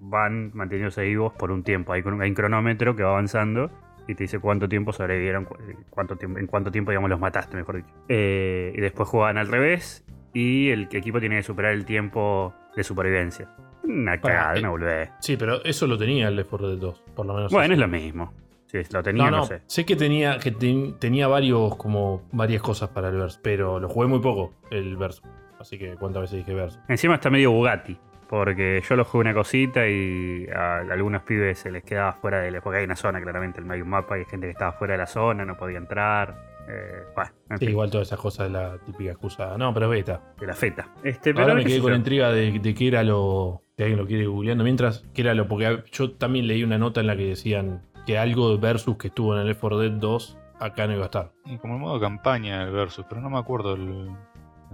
van 0.00 0.50
manteniéndose 0.54 1.02
vivos 1.02 1.32
por 1.34 1.50
un 1.50 1.62
tiempo. 1.62 1.92
Hay, 1.92 2.02
un- 2.04 2.20
hay 2.20 2.28
un 2.30 2.34
cronómetro 2.34 2.94
que 2.96 3.02
va 3.02 3.10
avanzando. 3.10 3.70
Y 4.06 4.14
te 4.14 4.24
dice 4.24 4.38
cuánto 4.38 4.68
tiempo 4.68 4.92
sobrevivieron, 4.92 5.46
cu- 5.46 5.56
cuánto 5.88 6.16
tiempo, 6.16 6.38
en 6.38 6.46
cuánto 6.46 6.70
tiempo, 6.70 6.90
digamos, 6.90 7.08
los 7.08 7.18
mataste, 7.18 7.56
mejor 7.56 7.76
dicho. 7.76 7.88
Eh, 8.08 8.70
y 8.76 8.80
después 8.82 9.08
juegan 9.08 9.38
al 9.38 9.48
revés 9.48 10.04
y 10.34 10.68
el 10.68 10.88
equipo 10.92 11.20
tiene 11.20 11.36
que 11.36 11.42
superar 11.42 11.72
el 11.72 11.86
tiempo 11.86 12.52
de 12.76 12.84
supervivencia. 12.84 13.48
Una 13.82 14.20
cagada, 14.20 14.56
eh, 14.56 14.58
una 14.58 14.68
boludez. 14.70 15.10
Sí, 15.20 15.38
pero 15.38 15.64
eso 15.64 15.86
lo 15.86 15.96
tenía 15.96 16.28
el 16.28 16.36
Left 16.36 16.50
4 16.50 16.68
Dead 16.68 16.78
2, 16.78 17.02
por 17.14 17.24
lo 17.24 17.32
menos. 17.34 17.50
Bueno, 17.52 17.72
es 17.72 17.80
lo 17.80 17.88
mismo. 17.88 18.34
Si 18.66 18.78
lo 18.92 19.02
tenía, 19.02 19.24
No, 19.24 19.30
no, 19.30 19.36
no, 19.38 19.44
sé. 19.46 19.62
sé 19.66 19.86
que 19.86 19.96
tenía 19.96 20.38
que 20.38 20.50
ten- 20.50 20.98
tenía 20.98 21.26
varios 21.28 21.74
como 21.76 22.24
varias 22.32 22.60
cosas 22.60 22.90
para 22.90 23.08
el 23.08 23.16
verso, 23.16 23.38
pero 23.42 23.78
lo 23.80 23.88
jugué 23.88 24.06
muy 24.08 24.18
poco 24.20 24.52
el 24.70 24.96
verso. 24.98 25.22
Así 25.58 25.78
que 25.78 25.94
cuántas 25.96 26.22
veces 26.22 26.38
dije 26.38 26.54
verso. 26.54 26.78
Encima 26.88 27.14
está 27.14 27.30
medio 27.30 27.50
Bugatti. 27.52 27.96
Porque 28.28 28.82
yo 28.88 28.96
lo 28.96 29.04
jugué 29.04 29.20
una 29.20 29.34
cosita 29.34 29.86
y 29.86 30.46
a 30.48 30.78
algunos 30.78 31.22
pibes 31.22 31.58
se 31.58 31.70
les 31.70 31.84
quedaba 31.84 32.12
fuera 32.12 32.40
de 32.40 32.50
la. 32.50 32.60
Porque 32.60 32.78
hay 32.78 32.84
una 32.84 32.96
zona, 32.96 33.20
claramente, 33.20 33.60
hay 33.68 33.80
un 33.82 33.88
mapa 33.88 34.16
y 34.16 34.20
hay 34.20 34.26
gente 34.26 34.46
que 34.46 34.50
estaba 34.52 34.72
fuera 34.72 34.92
de 34.94 34.98
la 34.98 35.06
zona, 35.06 35.44
no 35.44 35.56
podía 35.56 35.78
entrar. 35.78 36.34
Eh, 36.66 37.02
bueno, 37.14 37.30
en 37.50 37.58
Sí, 37.58 37.66
fin, 37.66 37.72
igual 37.72 37.90
todas 37.90 38.08
esas 38.08 38.18
cosas 38.18 38.46
de 38.50 38.58
la 38.58 38.78
típica 38.78 39.10
excusa. 39.10 39.56
No, 39.58 39.72
pero 39.74 39.86
es 39.86 39.98
beta. 39.98 40.22
de 40.40 40.46
la 40.46 40.54
feta. 40.54 40.88
Este, 41.04 41.32
pero 41.34 41.42
Ahora 41.44 41.54
me 41.54 41.64
quedé 41.64 41.80
con 41.80 41.90
la 41.90 41.98
intriga 41.98 42.32
de, 42.32 42.58
de 42.58 42.74
qué 42.74 42.88
era 42.88 43.04
lo. 43.04 43.62
Si 43.76 43.82
alguien 43.82 43.98
lo 44.00 44.06
quiere 44.06 44.26
googleando. 44.26 44.64
Mientras, 44.64 45.04
qué 45.14 45.20
era 45.22 45.34
lo. 45.34 45.46
Porque 45.46 45.84
yo 45.92 46.12
también 46.12 46.46
leí 46.46 46.64
una 46.64 46.78
nota 46.78 47.00
en 47.02 47.06
la 47.08 47.16
que 47.16 47.26
decían 47.26 47.82
que 48.06 48.18
algo 48.18 48.50
de 48.50 48.56
versus 48.56 48.96
que 48.96 49.08
estuvo 49.08 49.34
en 49.34 49.42
el 49.42 49.48
Left 49.48 49.60
4 49.60 49.78
Dead 49.78 49.92
2 49.92 50.38
acá 50.60 50.86
no 50.86 50.94
iba 50.94 51.02
a 51.02 51.06
estar. 51.06 51.32
Y 51.44 51.58
como 51.58 51.74
el 51.74 51.80
modo 51.80 52.00
campaña 52.00 52.64
del 52.64 52.72
versus, 52.74 53.04
pero 53.08 53.20
no 53.20 53.28
me 53.28 53.38
acuerdo 53.38 53.74
el, 53.74 54.08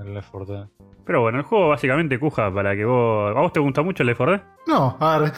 el 0.01 0.15
Left 0.15 0.31
4 0.31 0.55
Dead. 0.55 0.69
Pero 1.05 1.21
bueno, 1.23 1.39
el 1.39 1.45
juego 1.45 1.69
básicamente 1.69 2.19
cuja 2.19 2.53
para 2.53 2.75
que 2.77 2.85
vos. 2.85 3.37
¿A 3.37 3.41
vos 3.41 3.53
te 3.53 3.61
gusta 3.61 3.83
mucho 3.83 4.03
el 4.03 4.09
Left 4.09 4.19
4 4.19 4.33
Dead? 4.33 4.43
No, 4.67 4.97
a 5.01 5.19
ver. 5.19 5.33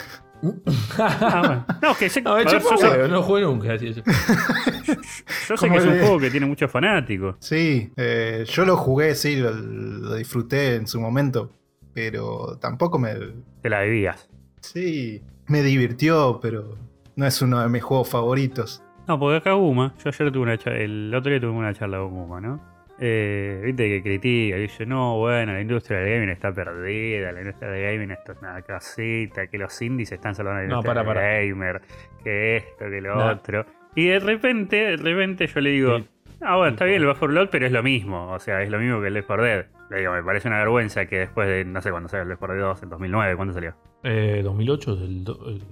Ah, 0.98 1.42
bueno. 1.46 1.66
No, 1.82 1.94
que 1.96 2.08
sé, 2.08 2.20
No, 2.22 2.34
ver, 2.34 2.46
hecho, 2.46 2.58
yo 2.58 2.76
sé, 2.76 2.88
juego, 2.88 3.08
no 3.08 3.22
jugué 3.22 3.42
nunca. 3.42 3.72
así 3.74 3.88
es. 3.88 3.96
yo 5.48 5.56
sé 5.56 5.68
Como 5.68 5.72
que 5.72 5.78
es 5.78 5.84
un 5.86 5.98
juego 6.00 6.18
que 6.18 6.30
tiene 6.30 6.46
muchos 6.46 6.70
fanáticos. 6.70 7.36
Sí, 7.38 7.92
eh, 7.96 8.44
yo 8.48 8.64
lo 8.64 8.76
jugué, 8.76 9.14
sí, 9.14 9.36
lo, 9.36 9.52
lo 9.52 10.14
disfruté 10.14 10.76
en 10.76 10.86
su 10.86 11.00
momento. 11.00 11.50
Pero 11.94 12.58
tampoco 12.60 12.98
me. 12.98 13.14
Te 13.60 13.68
la 13.68 13.82
vivías. 13.82 14.28
Sí, 14.60 15.22
me 15.46 15.62
divirtió, 15.62 16.38
pero 16.40 16.76
no 17.16 17.26
es 17.26 17.40
uno 17.42 17.60
de 17.60 17.68
mis 17.68 17.82
juegos 17.82 18.08
favoritos. 18.08 18.82
No, 19.06 19.18
porque 19.18 19.36
acá 19.38 19.52
Guma, 19.52 19.94
yo 20.02 20.08
ayer 20.08 20.32
tuve 20.32 20.42
una 20.42 20.56
charla, 20.58 20.78
el 20.80 21.12
otro 21.14 21.30
día 21.30 21.40
tuve 21.40 21.50
una 21.50 21.74
charla 21.74 21.98
con 21.98 22.10
Guma, 22.10 22.40
¿no? 22.40 22.71
Eh, 23.04 23.60
Viste 23.64 23.88
que 23.88 24.00
critica, 24.00 24.56
dice, 24.58 24.86
no, 24.86 25.18
bueno, 25.18 25.54
la 25.54 25.60
industria 25.60 25.98
del 25.98 26.14
gaming 26.14 26.28
está 26.28 26.52
perdida, 26.54 27.32
la 27.32 27.40
industria 27.40 27.68
del 27.70 27.82
gaming 27.92 28.12
esto 28.12 28.30
es 28.30 28.38
una 28.38 28.62
casita, 28.62 29.48
que 29.48 29.58
los 29.58 29.82
indies 29.82 30.12
están 30.12 30.36
salvando 30.36 30.62
la 30.62 30.68
No, 30.68 30.74
industria 30.76 31.04
para, 31.04 31.20
del 31.20 31.48
gamer, 31.50 31.80
que 32.22 32.56
esto, 32.58 32.84
que 32.88 33.00
lo 33.00 33.16
No. 33.16 33.26
otro. 33.32 33.66
Y 33.96 34.06
de 34.06 34.20
repente, 34.20 34.76
de 34.76 34.96
repente 34.98 35.48
yo 35.48 35.60
le 35.60 35.70
digo, 35.70 35.98
Sí. 35.98 36.04
ah, 36.42 36.56
bueno, 36.58 36.74
está 36.74 36.84
bien 36.84 37.00
el 37.00 37.06
Back 37.08 37.18
4 37.18 37.32
Blood, 37.34 37.48
pero 37.50 37.66
es 37.66 37.72
lo 37.72 37.82
mismo, 37.82 38.30
o 38.30 38.38
sea, 38.38 38.62
es 38.62 38.70
lo 38.70 38.78
mismo 38.78 39.00
que 39.00 39.08
el 39.08 39.14
Left 39.14 39.26
4 39.26 39.44
Dead. 39.46 39.66
Le 39.90 39.98
digo, 39.98 40.12
me 40.12 40.22
parece 40.22 40.46
una 40.46 40.58
vergüenza 40.60 41.06
que 41.06 41.18
después 41.18 41.48
de, 41.48 41.64
no 41.64 41.82
sé 41.82 41.90
cuándo 41.90 42.08
salió 42.08 42.22
el 42.22 42.28
Left 42.28 42.38
4 42.38 42.54
Dead 42.54 42.64
2, 42.66 42.82
en 42.84 42.88
2009, 42.88 43.34
¿cuándo 43.34 43.52
salió? 43.52 43.74
Eh, 44.04 44.42
¿2008 44.44 44.94
del 44.94 45.24
do- 45.24 45.48
el- 45.48 45.62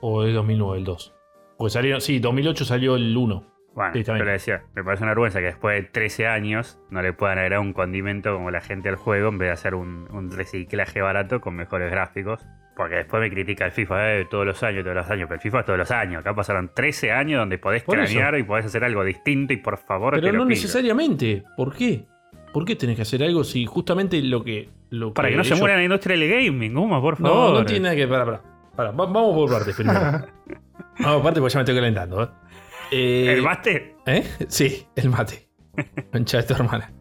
o 0.00 0.24
es 0.24 0.34
2009 0.34 0.78
el 0.78 0.84
2? 0.84 1.14
Pues 1.56 1.72
salieron, 1.72 2.00
sí, 2.00 2.18
2008 2.18 2.64
salió 2.64 2.96
el 2.96 3.16
1. 3.16 3.53
Bueno, 3.74 3.92
Sí, 3.94 4.04
yo 4.04 4.14
le 4.14 4.24
decía, 4.30 4.62
me 4.74 4.84
parece 4.84 5.02
una 5.02 5.10
vergüenza 5.12 5.40
que 5.40 5.46
después 5.46 5.82
de 5.82 5.88
13 5.88 6.28
años 6.28 6.78
no 6.90 7.02
le 7.02 7.12
puedan 7.12 7.38
agregar 7.38 7.58
un 7.60 7.72
condimento 7.72 8.32
como 8.32 8.50
la 8.52 8.60
gente 8.60 8.88
al 8.88 8.96
juego 8.96 9.30
en 9.30 9.38
vez 9.38 9.48
de 9.48 9.52
hacer 9.52 9.74
un, 9.74 10.06
un 10.12 10.30
reciclaje 10.30 11.00
barato 11.02 11.40
con 11.40 11.56
mejores 11.56 11.90
gráficos. 11.90 12.46
Porque 12.76 12.96
después 12.96 13.20
me 13.20 13.30
critica 13.30 13.64
el 13.66 13.70
FIFA 13.72 14.14
eh, 14.14 14.26
todos 14.28 14.44
los 14.46 14.60
años, 14.64 14.82
todos 14.82 14.96
los 14.96 15.08
años, 15.10 15.26
pero 15.28 15.36
el 15.36 15.40
FIFA 15.40 15.60
es 15.60 15.66
todos 15.66 15.78
los 15.78 15.90
años. 15.92 16.20
Acá 16.20 16.34
pasaron 16.34 16.70
13 16.74 17.12
años 17.12 17.38
donde 17.40 17.58
podés 17.58 17.84
cranear 17.84 18.36
y 18.38 18.42
podés 18.42 18.66
hacer 18.66 18.82
algo 18.84 19.04
distinto 19.04 19.52
y 19.52 19.58
por 19.58 19.76
favor 19.78 20.14
Pero 20.20 20.32
no 20.32 20.44
necesariamente. 20.44 21.44
¿Por 21.56 21.74
qué? 21.74 22.04
¿Por 22.52 22.64
qué 22.64 22.74
tenés 22.76 22.96
que 22.96 23.02
hacer 23.02 23.22
algo 23.22 23.42
si 23.44 23.64
justamente 23.66 24.20
lo 24.22 24.42
que. 24.44 24.68
Lo 24.90 25.12
Para 25.12 25.28
que 25.28 25.36
no 25.36 25.42
se 25.44 25.54
muera 25.56 25.76
la 25.76 25.82
industria 25.84 26.16
del 26.16 26.28
gaming, 26.30 26.74
Guma, 26.74 27.00
por 27.00 27.20
No, 27.20 27.28
favor. 27.28 27.54
no 27.60 27.64
tiene 27.64 27.80
nada 27.84 27.96
que. 27.96 28.06
Para, 28.06 28.24
para, 28.24 28.40
para. 28.76 28.90
Va- 28.92 29.06
Vamos 29.06 29.34
por 29.34 29.50
partes 29.50 29.74
primero. 29.74 30.00
Vamos 30.98 31.14
por 31.16 31.22
partes 31.22 31.40
porque 31.40 31.52
ya 31.52 31.58
me 31.58 31.62
estoy 31.62 31.74
calentando. 31.74 32.22
¿eh? 32.22 32.28
Eh, 32.96 33.32
¿El 33.34 33.42
máster? 33.42 33.96
¿Eh? 34.06 34.24
Sí, 34.48 34.86
el 34.96 35.08
mate. 35.10 35.48
Concha 36.12 36.38
de 36.38 36.42
tu 36.44 36.54
hermana. 36.54 36.92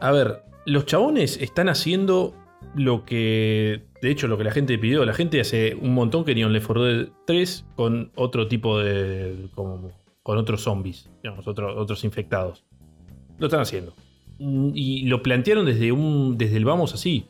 A 0.00 0.10
ver, 0.10 0.42
los 0.64 0.86
chabones 0.86 1.40
están 1.40 1.68
haciendo 1.68 2.34
lo 2.74 3.04
que. 3.04 3.84
De 4.02 4.10
hecho, 4.10 4.26
lo 4.28 4.36
que 4.36 4.44
la 4.44 4.50
gente 4.50 4.76
pidió. 4.78 5.04
La 5.04 5.14
gente 5.14 5.40
hace 5.40 5.74
un 5.74 5.94
montón 5.94 6.24
quería 6.24 6.46
un 6.46 6.52
Left 6.52 6.66
4 6.66 6.84
Dead 6.84 7.08
3 7.26 7.66
con 7.76 8.10
otro 8.16 8.48
tipo 8.48 8.78
de. 8.80 9.48
como- 9.54 9.92
con 10.22 10.38
otros 10.38 10.62
zombies, 10.62 11.08
digamos, 11.22 11.46
otro- 11.46 11.80
otros 11.80 12.02
infectados. 12.02 12.64
Lo 13.38 13.46
están 13.46 13.60
haciendo. 13.60 13.94
Y 14.38 15.06
lo 15.06 15.22
plantearon 15.22 15.64
desde 15.64 15.92
un. 15.92 16.36
desde 16.36 16.56
el 16.56 16.64
vamos 16.64 16.92
así. 16.94 17.28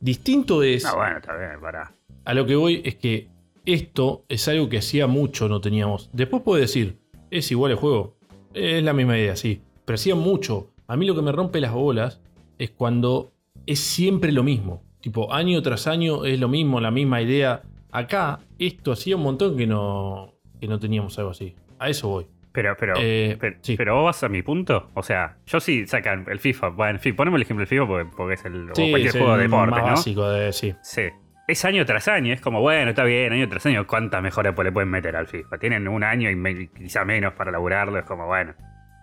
Distinto 0.00 0.62
es. 0.62 0.84
No, 0.84 0.96
bueno, 0.96 1.16
está 1.16 1.34
bien, 1.36 1.58
pará. 1.60 1.94
A 2.26 2.34
lo 2.34 2.44
que 2.44 2.54
voy 2.56 2.82
es 2.84 2.96
que 2.96 3.28
esto 3.64 4.24
es 4.28 4.46
algo 4.48 4.68
que 4.68 4.78
hacía 4.78 5.06
mucho 5.06 5.48
no 5.48 5.60
teníamos. 5.60 6.10
Después 6.12 6.42
puede 6.42 6.60
decir, 6.62 6.98
¿es 7.38 7.50
igual 7.50 7.72
el 7.72 7.78
juego? 7.78 8.16
Es 8.54 8.82
la 8.82 8.92
misma 8.92 9.18
idea, 9.18 9.36
sí. 9.36 9.60
Pero 9.84 9.94
hacía 9.94 10.14
mucho. 10.14 10.70
A 10.88 10.96
mí 10.96 11.06
lo 11.06 11.14
que 11.14 11.22
me 11.22 11.32
rompe 11.32 11.60
las 11.60 11.72
bolas 11.72 12.20
es 12.58 12.70
cuando 12.70 13.32
es 13.66 13.80
siempre 13.80 14.32
lo 14.32 14.42
mismo. 14.42 14.82
Tipo, 15.00 15.32
año 15.32 15.60
tras 15.62 15.86
año 15.86 16.24
es 16.24 16.40
lo 16.40 16.48
mismo, 16.48 16.80
la 16.80 16.90
misma 16.90 17.20
idea. 17.22 17.62
Acá, 17.92 18.40
esto 18.58 18.92
hacía 18.92 19.16
un 19.16 19.22
montón 19.22 19.56
que 19.56 19.66
no, 19.66 20.34
que 20.60 20.66
no 20.68 20.78
teníamos 20.78 21.18
algo 21.18 21.30
así. 21.30 21.54
A 21.78 21.88
eso 21.90 22.08
voy. 22.08 22.26
Pero, 22.52 22.74
pero, 22.78 22.94
Eh, 22.98 23.36
pero, 23.38 23.56
sí. 23.60 23.76
pero 23.76 23.96
vos 23.96 24.04
vas 24.06 24.24
a 24.24 24.28
mi 24.30 24.42
punto. 24.42 24.88
O 24.94 25.02
sea, 25.02 25.36
yo 25.46 25.60
sí 25.60 25.86
sacan 25.86 26.24
el 26.30 26.40
FIFA. 26.40 26.70
Bueno, 26.70 26.92
en 26.94 27.00
fin, 27.00 27.14
ponemos 27.14 27.36
el 27.36 27.42
ejemplo 27.42 27.60
del 27.60 27.68
FIFA 27.68 27.86
porque, 27.86 28.10
porque 28.16 28.34
es 28.34 28.44
el, 28.46 28.70
Sí, 28.74 28.90
cualquier 28.90 29.06
es 29.06 29.12
juego 29.12 29.36
de 29.36 29.42
deporte, 29.42 29.70
más 29.72 29.80
¿no? 29.82 29.86
básico 29.88 30.28
de, 30.30 30.52
sí. 30.52 30.74
Sí. 30.82 31.02
Es 31.46 31.64
año 31.64 31.86
tras 31.86 32.08
año, 32.08 32.32
es 32.32 32.40
como, 32.40 32.60
bueno, 32.60 32.90
está 32.90 33.04
bien, 33.04 33.32
año 33.32 33.48
tras 33.48 33.64
año, 33.66 33.86
¿cuántas 33.86 34.20
mejoras 34.22 34.54
le 34.58 34.72
pueden 34.72 34.90
meter 34.90 35.14
al 35.14 35.28
FIFA? 35.28 35.58
Tienen 35.58 35.86
un 35.86 36.02
año 36.02 36.28
y 36.30 36.34
me- 36.34 36.68
quizá 36.70 37.04
menos 37.04 37.34
para 37.34 37.52
laburarlo, 37.52 37.98
es 37.98 38.04
como, 38.04 38.26
bueno, 38.26 38.54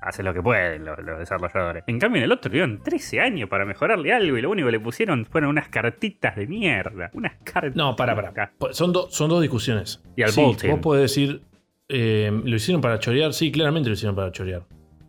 hacen 0.02 0.26
lo 0.26 0.34
que 0.34 0.42
pueden 0.42 0.84
los, 0.84 1.00
los 1.00 1.20
desarrolladores. 1.20 1.86
En 1.88 2.00
cambio, 2.00 2.18
en 2.20 2.26
el 2.26 2.32
otro 2.34 2.52
tuvieron 2.52 2.84
13 2.84 3.22
años 3.22 3.48
para 3.48 3.64
mejorarle 3.64 4.12
algo 4.14 4.38
y 4.38 4.42
lo 4.42 4.50
único 4.50 4.66
que 4.68 4.74
le 4.74 4.80
pusieron 4.82 5.26
fueron 5.26 5.52
unas 5.52 5.70
cartitas 5.70 6.36
de 6.36 6.46
mierda. 6.46 7.10
Unas 7.14 7.36
cartas. 7.46 7.78
No, 7.78 7.96
para, 7.96 8.14
para. 8.14 8.52
Son, 8.72 8.92
do- 8.92 9.10
son 9.10 9.30
dos 9.30 9.42
discusiones. 9.42 10.04
Y 10.18 10.24
al 10.24 10.30
sí. 10.32 10.42
Vos 10.70 10.80
podés 10.82 11.04
decir, 11.04 11.44
eh, 11.88 12.30
¿lo 12.44 12.56
hicieron 12.58 12.82
para 12.82 13.00
chorear? 13.00 13.32
Sí, 13.32 13.54
claramente 13.54 13.88
lo 13.88 13.94
hicieron 13.94 14.18
para 14.18 14.34
chorear. 14.34 14.64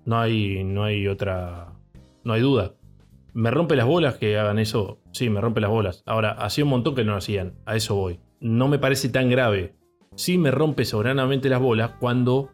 No 0.07 0.21
hay, 0.21 0.63
no 0.63 0.85
hay 0.85 1.09
otra. 1.09 1.67
No 2.23 2.33
hay 2.33 2.41
duda. 2.43 2.75
¿Me 3.35 3.51
rompe 3.51 3.77
las 3.77 3.87
bolas 3.87 4.17
que 4.17 4.39
hagan 4.39 4.59
eso? 4.59 5.01
Sí, 5.13 5.29
me 5.29 5.41
rompe 5.41 5.61
las 5.61 5.71
bolas. 5.71 6.03
Ahora, 6.07 6.31
hacía 6.33 6.65
un 6.65 6.71
montón 6.71 6.95
que 6.95 7.05
no 7.05 7.13
lo 7.13 7.19
hacían. 7.19 7.55
A 7.67 7.77
eso 7.77 7.95
voy. 7.97 8.21
No 8.41 8.69
me 8.69 8.79
parece 8.79 9.09
tan 9.09 9.29
grave. 9.29 9.75
Sí 10.15 10.39
me 10.39 10.51
rompe 10.53 10.85
soberanamente 10.85 11.49
las 11.49 11.61
bolas 11.61 11.93
cuando 11.99 12.51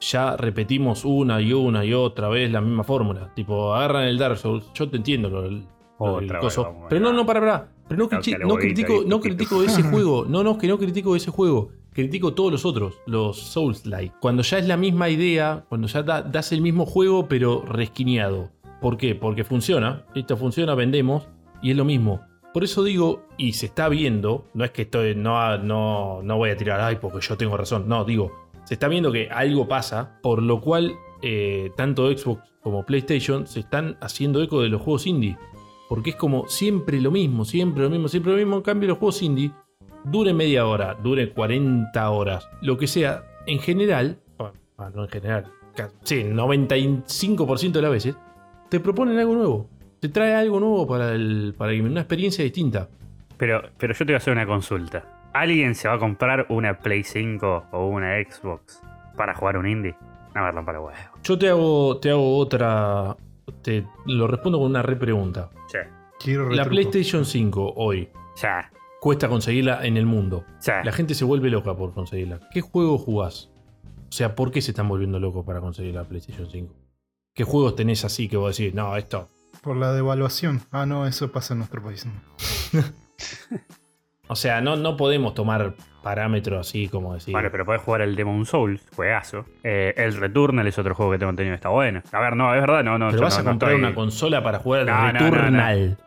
ya 0.00 0.36
repetimos 0.36 1.04
una 1.04 1.40
y 1.40 1.52
una 1.52 1.84
y 1.84 1.92
otra 1.92 2.28
vez 2.28 2.50
la 2.50 2.60
misma 2.62 2.82
fórmula. 2.82 3.32
Tipo, 3.34 3.74
agarran 3.74 4.04
el 4.04 4.18
Dark 4.18 4.38
Souls. 4.38 4.70
Yo 4.74 4.88
te 4.88 4.96
entiendo 4.96 5.28
lo, 5.28 5.50
lo 5.50 5.60
Otra 5.98 6.40
coso. 6.40 6.74
Pero 6.88 7.00
no, 7.02 7.12
no, 7.12 7.26
para, 7.26 7.40
para. 7.40 7.68
Pero 7.88 8.08
no, 8.08 8.46
no 8.46 8.56
critico, 8.56 9.02
no 9.06 9.20
critico 9.20 9.62
ese 9.62 9.82
juego. 9.82 10.24
No, 10.26 10.42
no, 10.42 10.56
que 10.56 10.66
no 10.66 10.78
critico 10.78 11.14
ese 11.14 11.30
juego. 11.30 11.70
Critico 11.92 12.32
todos 12.32 12.50
los 12.50 12.64
otros, 12.64 12.94
los 13.06 13.38
Souls-like. 13.38 14.14
Cuando 14.18 14.42
ya 14.42 14.56
es 14.58 14.66
la 14.66 14.78
misma 14.78 15.10
idea, 15.10 15.66
cuando 15.68 15.88
ya 15.88 16.02
da- 16.02 16.22
das 16.22 16.50
el 16.52 16.62
mismo 16.62 16.86
juego, 16.86 17.28
pero 17.28 17.62
resquineado. 17.66 18.48
¿Por 18.82 18.98
qué? 18.98 19.14
Porque 19.14 19.44
funciona. 19.44 20.04
Esto 20.14 20.36
funciona, 20.36 20.74
vendemos. 20.74 21.26
Y 21.62 21.70
es 21.70 21.76
lo 21.76 21.84
mismo. 21.86 22.20
Por 22.52 22.64
eso 22.64 22.84
digo, 22.84 23.26
y 23.38 23.54
se 23.54 23.64
está 23.66 23.88
viendo, 23.88 24.44
no 24.52 24.64
es 24.64 24.72
que 24.72 24.82
estoy, 24.82 25.14
no, 25.14 25.56
no, 25.56 26.20
no 26.22 26.36
voy 26.36 26.50
a 26.50 26.56
tirar, 26.56 26.80
ay, 26.82 26.96
porque 27.00 27.20
yo 27.26 27.36
tengo 27.38 27.56
razón. 27.56 27.84
No, 27.88 28.04
digo, 28.04 28.30
se 28.64 28.74
está 28.74 28.88
viendo 28.88 29.10
que 29.10 29.30
algo 29.30 29.66
pasa, 29.66 30.18
por 30.22 30.42
lo 30.42 30.60
cual 30.60 30.92
eh, 31.22 31.70
tanto 31.76 32.06
Xbox 32.14 32.42
como 32.62 32.84
PlayStation 32.84 33.46
se 33.46 33.60
están 33.60 33.96
haciendo 34.02 34.42
eco 34.42 34.60
de 34.60 34.68
los 34.68 34.82
juegos 34.82 35.06
indie. 35.06 35.38
Porque 35.88 36.10
es 36.10 36.16
como 36.16 36.46
siempre 36.48 37.00
lo 37.00 37.10
mismo, 37.10 37.44
siempre 37.46 37.84
lo 37.84 37.90
mismo, 37.90 38.08
siempre 38.08 38.32
lo 38.32 38.38
mismo. 38.38 38.56
En 38.56 38.62
cambio, 38.62 38.88
los 38.90 38.98
juegos 38.98 39.22
indie 39.22 39.52
duren 40.04 40.36
media 40.36 40.66
hora, 40.66 40.94
duren 41.02 41.30
40 41.34 42.10
horas, 42.10 42.48
lo 42.60 42.76
que 42.76 42.86
sea, 42.86 43.24
en 43.46 43.60
general, 43.60 44.18
bueno, 44.36 44.52
no 44.94 45.04
en 45.04 45.08
general, 45.08 45.46
ca- 45.76 45.90
sí, 46.02 46.24
95% 46.24 47.72
de 47.72 47.82
las 47.82 47.90
veces, 47.90 48.16
te 48.72 48.80
proponen 48.80 49.18
algo 49.18 49.34
nuevo. 49.34 49.68
Te 50.00 50.08
trae 50.08 50.34
algo 50.34 50.58
nuevo 50.58 50.86
para 50.86 51.12
el, 51.12 51.54
para 51.58 51.74
una 51.74 52.00
experiencia 52.00 52.42
distinta. 52.42 52.88
Pero, 53.36 53.60
pero 53.76 53.92
yo 53.92 53.98
te 53.98 54.04
voy 54.06 54.14
a 54.14 54.16
hacer 54.16 54.32
una 54.32 54.46
consulta. 54.46 55.28
¿Alguien 55.34 55.74
se 55.74 55.88
va 55.88 55.94
a 55.96 55.98
comprar 55.98 56.46
una 56.48 56.78
Play 56.78 57.02
5 57.04 57.64
o 57.70 57.86
una 57.88 58.14
Xbox 58.22 58.80
para 59.14 59.34
jugar 59.34 59.58
un 59.58 59.68
indie? 59.68 59.94
No 60.34 60.42
me 60.42 60.50
rompa 60.50 60.72
la 60.72 60.80
huevo. 60.80 60.96
Yo 61.22 61.38
te 61.38 61.50
hago, 61.50 61.98
te 61.98 62.08
hago 62.08 62.38
otra. 62.38 63.14
Te 63.60 63.84
lo 64.06 64.26
respondo 64.26 64.58
con 64.58 64.68
una 64.70 64.80
repregunta. 64.80 65.50
Che, 65.70 65.80
Quiero 66.18 66.48
La. 66.48 66.64
PlayStation 66.64 67.26
5 67.26 67.74
hoy 67.76 68.08
ya, 68.40 68.70
cuesta 69.02 69.28
conseguirla 69.28 69.84
en 69.84 69.98
el 69.98 70.06
mundo. 70.06 70.46
ya. 70.62 70.82
La 70.82 70.92
gente 70.92 71.14
se 71.14 71.26
vuelve 71.26 71.50
loca 71.50 71.76
por 71.76 71.92
conseguirla. 71.92 72.40
¿Qué 72.50 72.62
juego 72.62 72.96
jugás? 72.96 73.50
O 74.08 74.12
sea, 74.12 74.34
¿por 74.34 74.50
qué 74.50 74.62
se 74.62 74.70
están 74.70 74.88
volviendo 74.88 75.20
locos 75.20 75.44
para 75.44 75.60
conseguir 75.60 75.94
la 75.94 76.04
PlayStation 76.04 76.48
5? 76.48 76.74
¿Qué 77.34 77.44
juegos 77.44 77.76
tenés 77.76 78.04
así 78.04 78.28
que 78.28 78.36
vos 78.36 78.56
decís, 78.56 78.74
no, 78.74 78.96
esto? 78.96 79.28
Por 79.62 79.76
la 79.76 79.92
devaluación. 79.92 80.60
Ah, 80.70 80.86
no, 80.86 81.06
eso 81.06 81.30
pasa 81.32 81.54
en 81.54 81.58
nuestro 81.58 81.82
país. 81.82 82.06
O 84.28 84.36
sea, 84.36 84.60
no, 84.60 84.76
no 84.76 84.96
podemos 84.96 85.34
tomar 85.34 85.74
parámetros 86.02 86.66
así 86.68 86.88
como 86.88 87.14
decir. 87.14 87.32
Bueno, 87.32 87.48
pero 87.50 87.64
podés 87.66 87.82
jugar 87.82 88.00
el 88.02 88.16
Demon 88.16 88.46
Souls, 88.46 88.82
juegazo. 88.96 89.44
Eh, 89.62 89.92
el 89.96 90.16
Returnal 90.16 90.66
es 90.66 90.78
otro 90.78 90.94
juego 90.94 91.12
que 91.12 91.18
tengo 91.18 91.30
entendido 91.30 91.52
que 91.52 91.56
está 91.56 91.68
bueno. 91.68 92.02
A 92.12 92.20
ver, 92.20 92.34
no, 92.36 92.54
es 92.54 92.60
verdad, 92.60 92.82
no, 92.82 92.98
no. 92.98 93.10
Pero 93.10 93.22
vas 93.22 93.34
no- 93.34 93.40
a 93.40 93.42
no 93.44 93.50
comprar 93.50 93.72
estoy- 93.72 93.84
una 93.84 93.94
consola 93.94 94.42
para 94.42 94.58
jugar 94.58 94.80
al 94.80 94.86
No, 94.86 94.92
no, 94.94 95.12
no, 95.12 95.12
no. 95.12 95.30
Returnal. 95.30 95.98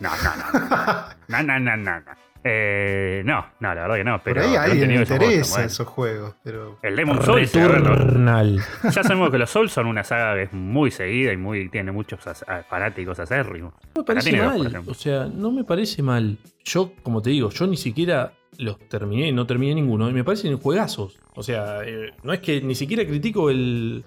No, 0.00 0.10
no, 0.10 0.36
no. 0.36 1.42
No, 1.42 1.58
no, 1.60 1.76
no, 1.76 2.00
no. 2.00 2.12
No. 2.44 2.50
Eh, 2.50 3.22
no, 3.24 3.46
no, 3.60 3.74
la 3.74 3.82
verdad 3.82 3.96
que 3.96 4.04
no. 4.04 4.12
Por 4.18 4.24
Pero 4.24 4.40
ahí 4.42 4.46
a 4.48 4.50
pero 4.50 4.62
han 4.62 4.70
alguien 4.70 4.88
le 4.90 4.96
interesa 5.00 5.64
esos 5.64 5.86
juegos, 5.88 6.34
pero. 6.42 6.78
El 6.82 6.96
Demon 6.96 7.22
Souls, 7.22 7.52
ya 7.52 9.02
sabemos 9.02 9.30
que 9.30 9.38
los 9.38 9.50
Souls 9.50 9.72
son 9.72 9.86
una 9.86 10.04
saga 10.04 10.34
que 10.34 10.42
es 10.42 10.52
muy 10.52 10.90
seguida 10.90 11.32
y 11.32 11.36
muy 11.36 11.68
tiene 11.70 11.90
muchos 11.92 12.20
fanáticos 12.68 13.18
acérrimos. 13.18 13.72
No 13.94 14.02
me 14.02 14.04
parece 14.04 14.30
dos, 14.36 14.40
por 14.40 14.58
mal. 14.58 14.66
ejemplo. 14.66 14.92
o 14.92 14.94
sea, 14.94 15.24
no 15.26 15.50
me 15.50 15.64
parece 15.64 16.02
mal. 16.02 16.36
Yo, 16.64 16.92
como 17.02 17.22
te 17.22 17.30
digo, 17.30 17.50
yo 17.50 17.66
ni 17.66 17.76
siquiera 17.76 18.32
los 18.58 18.78
terminé, 18.88 19.32
no 19.32 19.46
terminé 19.46 19.74
ninguno. 19.74 20.08
Y 20.08 20.12
me 20.12 20.24
parecen 20.24 20.56
juegazos. 20.58 21.18
O 21.34 21.42
sea, 21.42 21.80
eh, 21.84 22.12
no 22.22 22.32
es 22.32 22.40
que 22.40 22.60
ni 22.60 22.74
siquiera 22.74 23.04
critico 23.06 23.50
el, 23.50 24.04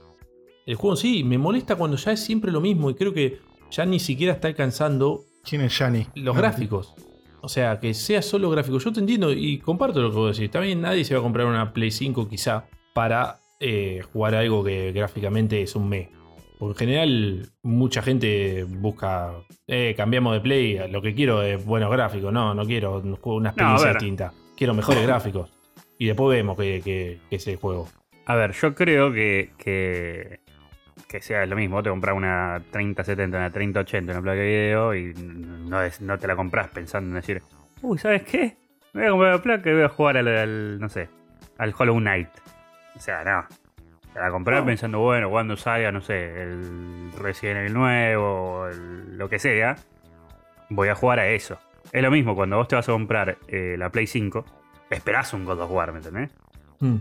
el 0.66 0.76
juego 0.76 0.94
en 0.94 0.98
sí. 0.98 1.24
Me 1.24 1.38
molesta 1.38 1.76
cuando 1.76 1.98
ya 1.98 2.12
es 2.12 2.24
siempre 2.24 2.52
lo 2.52 2.62
mismo. 2.62 2.90
Y 2.90 2.96
creo 2.96 3.14
que 3.14 3.40
ya 3.72 3.86
ni 3.86 4.00
siquiera 4.00 4.34
está 4.34 4.48
alcanzando 4.48 5.24
¿Quién 5.44 5.62
es 5.62 5.78
Yanni? 5.78 6.08
los 6.16 6.36
gráficos. 6.36 6.94
O 7.48 7.50
sea, 7.50 7.80
que 7.80 7.94
sea 7.94 8.22
solo 8.22 8.50
gráfico. 8.50 8.78
Yo 8.78 8.92
te 8.92 9.00
entiendo 9.00 9.32
y 9.32 9.60
comparto 9.60 10.02
lo 10.02 10.10
que 10.10 10.18
vos 10.18 10.38
decís. 10.38 10.52
Bien, 10.60 10.82
nadie 10.82 11.06
se 11.06 11.14
va 11.14 11.22
a 11.22 11.24
comprar 11.24 11.48
una 11.48 11.72
Play 11.72 11.92
5 11.92 12.28
quizá 12.28 12.66
para 12.94 13.38
eh, 13.62 14.02
jugar 14.12 14.36
algo 14.36 14.66
que 14.66 14.92
gráficamente 14.92 15.62
es 15.62 15.74
un 15.74 15.88
me. 15.88 16.10
Porque 16.60 16.84
en 16.84 16.90
general 16.90 17.50
mucha 17.64 18.02
gente 18.02 18.66
busca, 18.68 19.32
eh, 19.66 19.94
cambiamos 19.96 20.34
de 20.34 20.42
Play, 20.42 20.92
lo 20.92 21.02
que 21.02 21.16
quiero 21.16 21.42
es 21.42 21.64
buenos 21.64 21.90
gráficos. 21.90 22.34
No, 22.34 22.54
no 22.54 22.66
quiero 22.66 23.02
una 23.24 23.52
experiencia 23.52 23.88
ver. 23.88 23.96
distinta. 23.96 24.34
Quiero 24.58 24.74
mejores 24.74 25.04
gráficos. 25.04 25.50
Y 25.98 26.08
después 26.08 26.36
vemos 26.36 26.58
que, 26.58 26.82
que, 26.84 27.22
que 27.30 27.36
es 27.38 27.48
el 27.48 27.56
juego. 27.56 27.88
A 28.26 28.36
ver, 28.36 28.52
yo 28.52 28.76
creo 28.76 29.14
que, 29.14 29.52
que, 29.58 30.42
que 31.08 31.22
sea 31.22 31.46
lo 31.46 31.56
mismo. 31.56 31.82
Te 31.84 31.90
compras 31.90 32.16
una 32.16 32.62
3070, 32.72 33.38
una 33.38 33.52
3080, 33.52 34.12
una 34.14 34.22
placa 34.22 34.40
de 34.40 34.46
video 34.46 34.96
y 34.96 35.14
no, 35.14 35.82
es- 35.82 36.02
no 36.02 36.18
te 36.18 36.28
la 36.28 36.36
compras 36.36 36.68
pensando 36.70 37.10
en 37.10 37.16
decir, 37.16 37.42
uy, 37.82 37.98
¿sabes 37.98 38.24
qué? 38.24 38.58
Me 38.94 39.10
voy 39.12 39.28
a 39.28 39.32
comprar 39.34 39.36
la 39.38 39.42
placa 39.44 39.70
y 39.70 39.74
voy 39.74 39.84
a 39.84 39.90
jugar 39.90 40.18
al, 40.18 40.28
al, 40.28 40.80
no 40.80 40.90
sé, 40.90 41.10
al 41.58 41.74
Hollow 41.78 41.98
Knight. 41.98 42.30
O 42.96 43.00
sea, 43.00 43.24
no. 43.24 43.46
Te 44.14 44.20
la 44.20 44.32
comprás 44.32 44.62
No. 44.62 44.66
pensando, 44.66 45.00
bueno, 45.00 45.30
cuando 45.30 45.56
salga, 45.58 45.92
no 45.92 46.02
sé, 46.02 46.42
el 46.42 47.12
Resident 47.20 47.60
Evil 47.60 47.74
nuevo, 47.74 48.68
el- 48.68 49.18
lo 49.18 49.30
que 49.30 49.38
sea, 49.38 49.76
voy 50.70 50.88
a 50.90 50.96
jugar 50.96 51.20
a 51.20 51.28
eso. 51.28 51.60
Es 51.92 52.02
lo 52.02 52.10
mismo 52.12 52.36
cuando 52.36 52.58
vos 52.58 52.68
te 52.68 52.76
vas 52.76 52.90
a 52.90 52.92
comprar 52.92 53.38
eh, 53.48 53.76
la 53.78 53.90
Play 53.92 54.08
5, 54.08 54.44
esperás 54.90 55.34
un 55.34 55.46
God 55.46 55.62
of 55.62 55.72
War, 55.72 55.92
¿me 55.92 56.00
entendés? 56.00 56.32
Mm. 56.80 56.96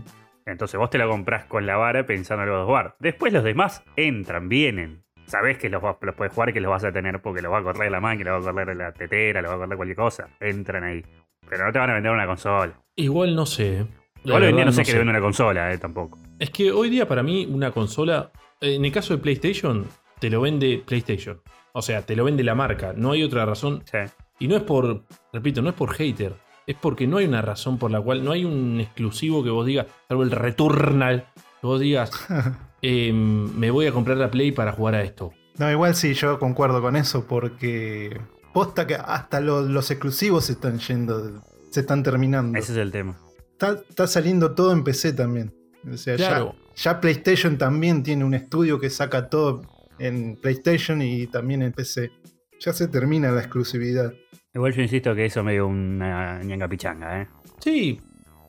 Entonces 0.47 0.79
vos 0.79 0.89
te 0.89 0.97
la 0.97 1.05
comprás 1.07 1.45
con 1.45 1.65
la 1.65 1.75
vara 1.75 2.05
pensando 2.05 2.43
en 2.43 2.49
el 2.49 2.55
God 2.55 2.63
of 2.63 2.69
War. 2.69 2.95
Después 2.99 3.33
los 3.33 3.43
demás 3.43 3.83
entran, 3.97 4.47
vienen. 4.47 5.03
Sabés 5.25 5.57
que 5.57 5.69
los, 5.69 5.83
los 5.83 6.15
puedes 6.15 6.33
jugar 6.33 6.49
y 6.49 6.53
que 6.53 6.61
los 6.61 6.71
vas 6.71 6.85
a 6.85 6.91
tener 6.93 7.21
porque 7.21 7.41
los 7.41 7.51
va 7.51 7.59
a 7.59 7.63
correr 7.63 7.91
la 7.91 7.99
máquina, 7.99 8.31
los 8.31 8.47
va 8.47 8.51
a 8.51 8.53
correr 8.53 8.77
la 8.77 8.93
tetera, 8.93 9.41
los 9.41 9.51
va 9.51 9.55
a 9.55 9.57
correr 9.59 9.75
cualquier 9.75 9.97
cosa. 9.97 10.29
Entran 10.39 10.85
ahí. 10.85 11.03
Pero 11.49 11.65
no 11.65 11.71
te 11.73 11.79
van 11.79 11.89
a 11.89 11.93
vender 11.95 12.13
una 12.13 12.25
consola. 12.25 12.81
Igual 12.95 13.35
no 13.35 13.45
sé. 13.45 13.85
Igual 14.23 14.43
hoy 14.43 14.49
en 14.49 14.55
día 14.55 14.65
verdad, 14.65 14.65
no 14.65 14.71
sé 14.71 14.81
no 14.81 14.85
que 14.85 14.91
le 14.93 14.97
venden 14.99 15.15
una 15.15 15.21
consola, 15.21 15.73
eh, 15.73 15.77
tampoco. 15.77 16.17
Es 16.39 16.49
que 16.49 16.71
hoy 16.71 16.89
día 16.89 17.05
para 17.07 17.23
mí 17.23 17.45
una 17.45 17.71
consola, 17.71 18.31
eh, 18.61 18.75
en 18.75 18.85
el 18.85 18.91
caso 18.91 19.17
de 19.17 19.21
PlayStation, 19.21 19.85
te 20.19 20.29
lo 20.29 20.39
vende 20.39 20.81
PlayStation. 20.85 21.41
O 21.73 21.81
sea, 21.81 22.03
te 22.03 22.15
lo 22.15 22.23
vende 22.23 22.43
la 22.45 22.55
marca. 22.55 22.93
No 22.95 23.11
hay 23.11 23.23
otra 23.23 23.45
razón. 23.45 23.83
Sí. 23.83 23.97
Y 24.39 24.47
no 24.47 24.55
es 24.55 24.63
por, 24.63 25.03
repito, 25.33 25.61
no 25.61 25.69
es 25.69 25.75
por 25.75 25.93
hater. 25.93 26.33
Es 26.67 26.75
porque 26.75 27.07
no 27.07 27.17
hay 27.17 27.25
una 27.25 27.41
razón 27.41 27.79
por 27.79 27.89
la 27.91 27.99
cual, 28.01 28.23
no 28.23 28.31
hay 28.33 28.43
un 28.45 28.79
exclusivo 28.81 29.43
que 29.43 29.49
vos 29.49 29.65
digas, 29.65 29.87
salvo 30.07 30.23
el 30.23 30.31
Returnal, 30.31 31.25
que 31.61 31.65
vos 31.67 31.79
digas, 31.79 32.11
eh, 32.81 33.11
me 33.13 33.71
voy 33.71 33.87
a 33.87 33.91
comprar 33.91 34.17
la 34.17 34.29
Play 34.29 34.51
para 34.51 34.73
jugar 34.73 34.95
a 34.95 35.01
esto. 35.01 35.31
No, 35.57 35.71
igual 35.71 35.95
sí, 35.95 36.13
yo 36.13 36.37
concuerdo 36.37 36.81
con 36.81 36.95
eso 36.95 37.25
porque 37.25 38.19
posta 38.53 38.85
que 38.85 38.95
hasta 38.95 39.39
lo- 39.39 39.61
los 39.63 39.89
exclusivos 39.89 40.45
se 40.45 40.51
están 40.53 40.77
yendo, 40.79 41.41
se 41.71 41.79
están 41.79 42.03
terminando. 42.03 42.59
Ese 42.59 42.73
es 42.73 42.77
el 42.77 42.91
tema. 42.91 43.17
Está, 43.53 43.81
está 43.89 44.05
saliendo 44.05 44.53
todo 44.53 44.71
en 44.73 44.83
PC 44.83 45.13
también. 45.13 45.53
O 45.91 45.97
sea, 45.97 46.15
ya- 46.17 46.27
Claro. 46.29 46.55
ya, 46.75 46.99
PlayStation 47.01 47.57
también 47.57 48.03
tiene 48.03 48.23
un 48.25 48.33
estudio 48.33 48.79
que 48.79 48.89
saca 48.89 49.29
todo 49.29 49.61
en 49.99 50.35
PlayStation 50.35 51.01
y 51.01 51.25
también 51.27 51.61
en 51.63 51.71
PC. 51.71 52.11
Ya 52.59 52.73
se 52.73 52.87
termina 52.87 53.31
la 53.31 53.39
exclusividad. 53.41 54.13
Igual 54.57 54.73
yo 54.73 54.81
insisto 54.81 55.13
que 55.13 55.25
eso 55.25 55.41
es 55.41 55.45
medio 55.45 55.67
una 55.67 56.41
ñanga 56.41 56.67
pichanga, 56.67 57.21
¿eh? 57.21 57.27
Sí, 57.59 58.01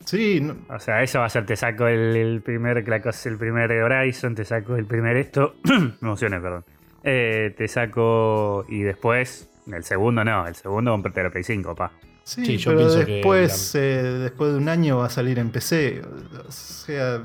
Sí, 0.06 0.40
no- 0.40 0.56
O 0.74 0.78
sea, 0.78 1.02
eso 1.02 1.18
va 1.18 1.26
a 1.26 1.28
ser, 1.28 1.44
te 1.44 1.54
saco 1.54 1.86
el, 1.86 2.16
el 2.16 2.40
primer, 2.40 2.78
el 2.78 3.36
primer 3.36 3.70
Horizon, 3.72 4.34
te 4.34 4.46
saco 4.46 4.74
el 4.76 4.86
primer 4.86 5.18
esto. 5.18 5.56
Me 5.64 5.92
emocioné, 6.00 6.40
perdón. 6.40 6.64
Eh, 7.04 7.54
te 7.58 7.68
saco 7.68 8.64
y 8.70 8.80
después, 8.80 9.50
el 9.70 9.84
segundo 9.84 10.24
no, 10.24 10.46
el 10.46 10.54
segundo 10.54 10.92
comprate 10.92 11.24
la 11.24 11.30
Play 11.30 11.44
5, 11.44 11.74
pa. 11.74 11.92
sí, 12.24 12.42
Sí, 12.46 12.56
yo 12.56 12.70
pero 12.70 12.78
pienso 12.88 13.04
que 13.04 13.12
después, 13.16 13.74
eh, 13.74 14.02
después 14.22 14.52
de 14.52 14.56
un 14.56 14.70
año 14.70 14.96
va 14.96 15.06
a 15.06 15.10
salir 15.10 15.38
en 15.38 15.50
PC. 15.50 16.00
O 16.48 16.50
sea, 16.50 17.22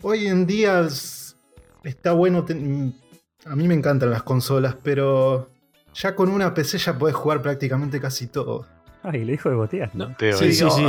hoy 0.00 0.26
en 0.28 0.46
día 0.46 0.80
es- 0.86 1.36
está 1.84 2.12
bueno. 2.12 2.46
ten- 2.46 2.94
A 3.44 3.54
mí 3.56 3.68
me 3.68 3.74
encantan 3.74 4.08
las 4.10 4.22
consolas, 4.22 4.74
pero 4.82 5.50
ya 5.94 6.14
con 6.14 6.28
una 6.28 6.54
PC 6.54 6.78
ya 6.78 6.98
podés 6.98 7.14
jugar 7.14 7.42
prácticamente 7.42 8.00
casi 8.00 8.26
todo. 8.26 8.66
Ay, 9.02 9.24
le 9.24 9.32
dijo 9.32 9.48
de 9.50 9.56
boteas, 9.56 9.94
¿no? 9.94 10.08
No, 10.10 10.16
Teo, 10.16 10.36
sí, 10.36 10.52
sí, 10.52 10.64
sí. 10.70 10.82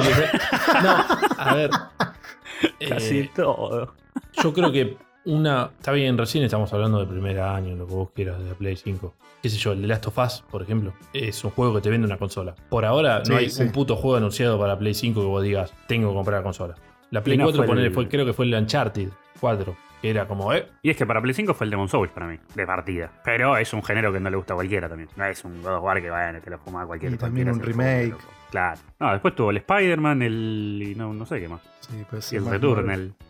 No, 0.84 1.06
a 1.38 1.54
ver. 1.56 1.70
Casi 2.90 3.20
eh, 3.20 3.32
todo. 3.36 3.94
Yo 4.42 4.54
creo 4.54 4.72
que 4.72 4.98
una. 5.26 5.72
Está 5.78 5.92
bien, 5.92 6.18
recién 6.18 6.44
estamos 6.44 6.72
hablando 6.74 7.00
del 7.00 7.08
primer 7.08 7.40
año, 7.40 7.76
lo 7.76 7.88
que 7.88 7.94
vos 7.94 8.10
quieras 8.14 8.40
de 8.40 8.46
la 8.50 8.54
Play 8.54 8.76
5. 8.76 9.14
Qué 9.42 9.50
sé 9.50 9.58
yo, 9.58 9.74
el 9.74 9.82
The 9.82 9.88
Last 9.88 10.08
of 10.08 10.18
Us, 10.20 10.44
por 10.50 10.62
ejemplo, 10.62 10.94
es 11.12 11.44
un 11.44 11.52
juego 11.52 11.74
que 11.76 11.82
te 11.82 11.90
vende 11.90 12.08
una 12.08 12.18
consola. 12.18 12.56
Por 12.70 12.86
ahora 12.86 13.22
no 13.28 13.36
hay 13.36 13.50
sí. 13.50 13.62
un 13.64 13.72
puto 13.72 13.96
juego 13.96 14.16
anunciado 14.18 14.58
para 14.60 14.78
Play 14.78 14.94
5 14.94 15.20
que 15.20 15.26
vos 15.28 15.44
digas, 15.44 15.74
tengo 15.88 16.10
que 16.10 16.16
comprar 16.16 16.40
la 16.40 16.44
consola. 16.44 16.76
La 17.12 17.22
Play 17.24 17.38
no 17.38 17.46
4, 17.46 17.58
fue 17.58 17.68
ponele, 17.68 17.88
el- 17.88 17.94
fue- 17.94 18.08
creo 18.08 18.26
que 18.26 18.34
fue 18.34 18.46
el 18.46 18.54
Uncharted 18.54 19.10
4, 19.42 19.66
que 19.66 19.76
era 20.10 20.28
como, 20.28 20.54
eh. 20.54 20.68
Y 20.82 20.90
es 20.90 20.98
que 20.98 21.06
para 21.06 21.22
Play 21.22 21.34
5 21.34 21.54
fue 21.54 21.66
el 21.66 21.72
Demon 21.72 21.88
Souls 21.90 22.12
para 22.12 22.28
mí, 22.28 22.38
de 22.56 22.66
partida. 22.66 23.12
Pero 23.24 23.56
es 23.58 23.72
un 23.74 23.84
género 23.84 24.12
que 24.12 24.20
no 24.20 24.30
le 24.30 24.36
gusta 24.38 24.54
a 24.54 24.56
cualquiera 24.56 24.90
también. 24.90 25.10
No 25.16 25.26
es 25.26 25.44
un 25.46 25.62
God 25.62 25.76
of 25.78 25.84
War 25.84 26.02
que 26.02 26.10
vayan, 26.10 26.42
te 26.42 26.50
lo 26.50 26.58
fuma 26.60 26.86
cualquiera. 26.86 27.16
Y 27.16 27.18
también 27.18 27.48
cualquiera 27.50 27.74
un 27.74 27.78
remake. 27.80 28.16
Claro. 28.52 28.80
No, 29.00 29.12
después 29.14 29.34
tuvo 29.36 29.50
el 29.52 29.58
Spider-Man, 29.58 30.22
el. 30.22 30.84
y 30.92 30.96
no, 30.96 31.14
no 31.14 31.26
sé 31.26 31.40
qué 31.40 31.48
más. 31.48 31.62
Sí, 31.80 32.04
puede 32.10 32.22
Y 32.32 32.36
el 32.36 32.46
Returnal. 32.46 33.14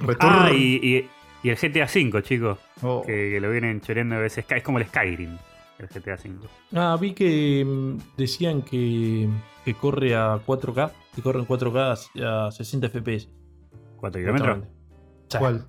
Return. 0.00 0.16
Ah, 0.20 0.50
y, 0.52 0.80
y- 0.82 1.08
y 1.42 1.50
el 1.50 1.56
GTA 1.56 1.84
V, 1.86 2.22
chicos. 2.22 2.58
Oh, 2.82 3.02
Que, 3.06 3.30
que 3.30 3.40
lo 3.40 3.50
vienen 3.50 3.80
choreando 3.80 4.16
a 4.16 4.18
veces. 4.18 4.44
Es 4.48 4.62
como 4.62 4.78
el 4.78 4.86
Skyrim, 4.86 5.36
el 5.78 5.86
GTA 5.88 6.14
V. 6.14 6.48
Ah, 6.74 6.96
vi 7.00 7.12
que 7.12 7.64
mm, 7.64 7.98
decían 8.16 8.62
que, 8.62 9.28
que 9.64 9.74
corre 9.74 10.16
a 10.16 10.36
4K, 10.44 10.90
que 11.14 11.22
corre 11.22 11.38
en 11.40 11.46
4K 11.46 12.22
a, 12.24 12.46
a 12.48 12.50
60 12.52 12.88
FPS. 12.88 13.28
¿Cuántos 13.98 14.20
kilómetros? 14.20 14.58
¿Cuál? 15.38 15.66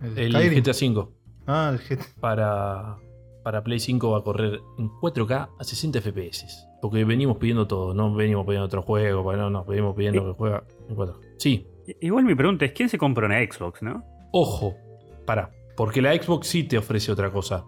¿El, 0.00 0.18
El 0.18 0.32
Skyrim? 0.32 0.62
GTA 0.62 0.72
V. 1.02 1.08
Ah, 1.46 1.70
el 1.72 1.78
GTA. 1.78 2.04
para, 2.20 2.96
para 3.42 3.62
Play 3.64 3.80
5 3.80 4.10
va 4.10 4.18
a 4.18 4.22
correr 4.22 4.60
en 4.78 4.88
4K 4.90 5.48
a 5.58 5.64
60 5.64 6.00
FPS. 6.00 6.66
Porque 6.80 7.04
venimos 7.04 7.38
pidiendo 7.38 7.66
todo, 7.66 7.94
no 7.94 8.14
venimos 8.14 8.44
pidiendo 8.46 8.66
otro 8.66 8.82
juego, 8.82 9.24
para 9.24 9.38
no 9.38 9.50
nos 9.50 9.66
venimos 9.66 9.96
pidiendo 9.96 10.24
que 10.24 10.32
juega 10.38 10.64
en 10.88 10.96
4K. 10.96 11.16
Sí, 11.38 11.66
Igual 12.02 12.24
mi 12.26 12.34
pregunta 12.34 12.66
es: 12.66 12.72
¿quién 12.72 12.90
se 12.90 12.98
compra 12.98 13.24
una 13.26 13.38
Xbox, 13.40 13.82
no? 13.82 14.04
ojo, 14.32 14.76
para. 15.24 15.50
Porque 15.74 16.02
la 16.02 16.12
Xbox 16.14 16.46
sí 16.48 16.64
te 16.64 16.76
ofrece 16.76 17.10
otra 17.10 17.30
cosa. 17.32 17.64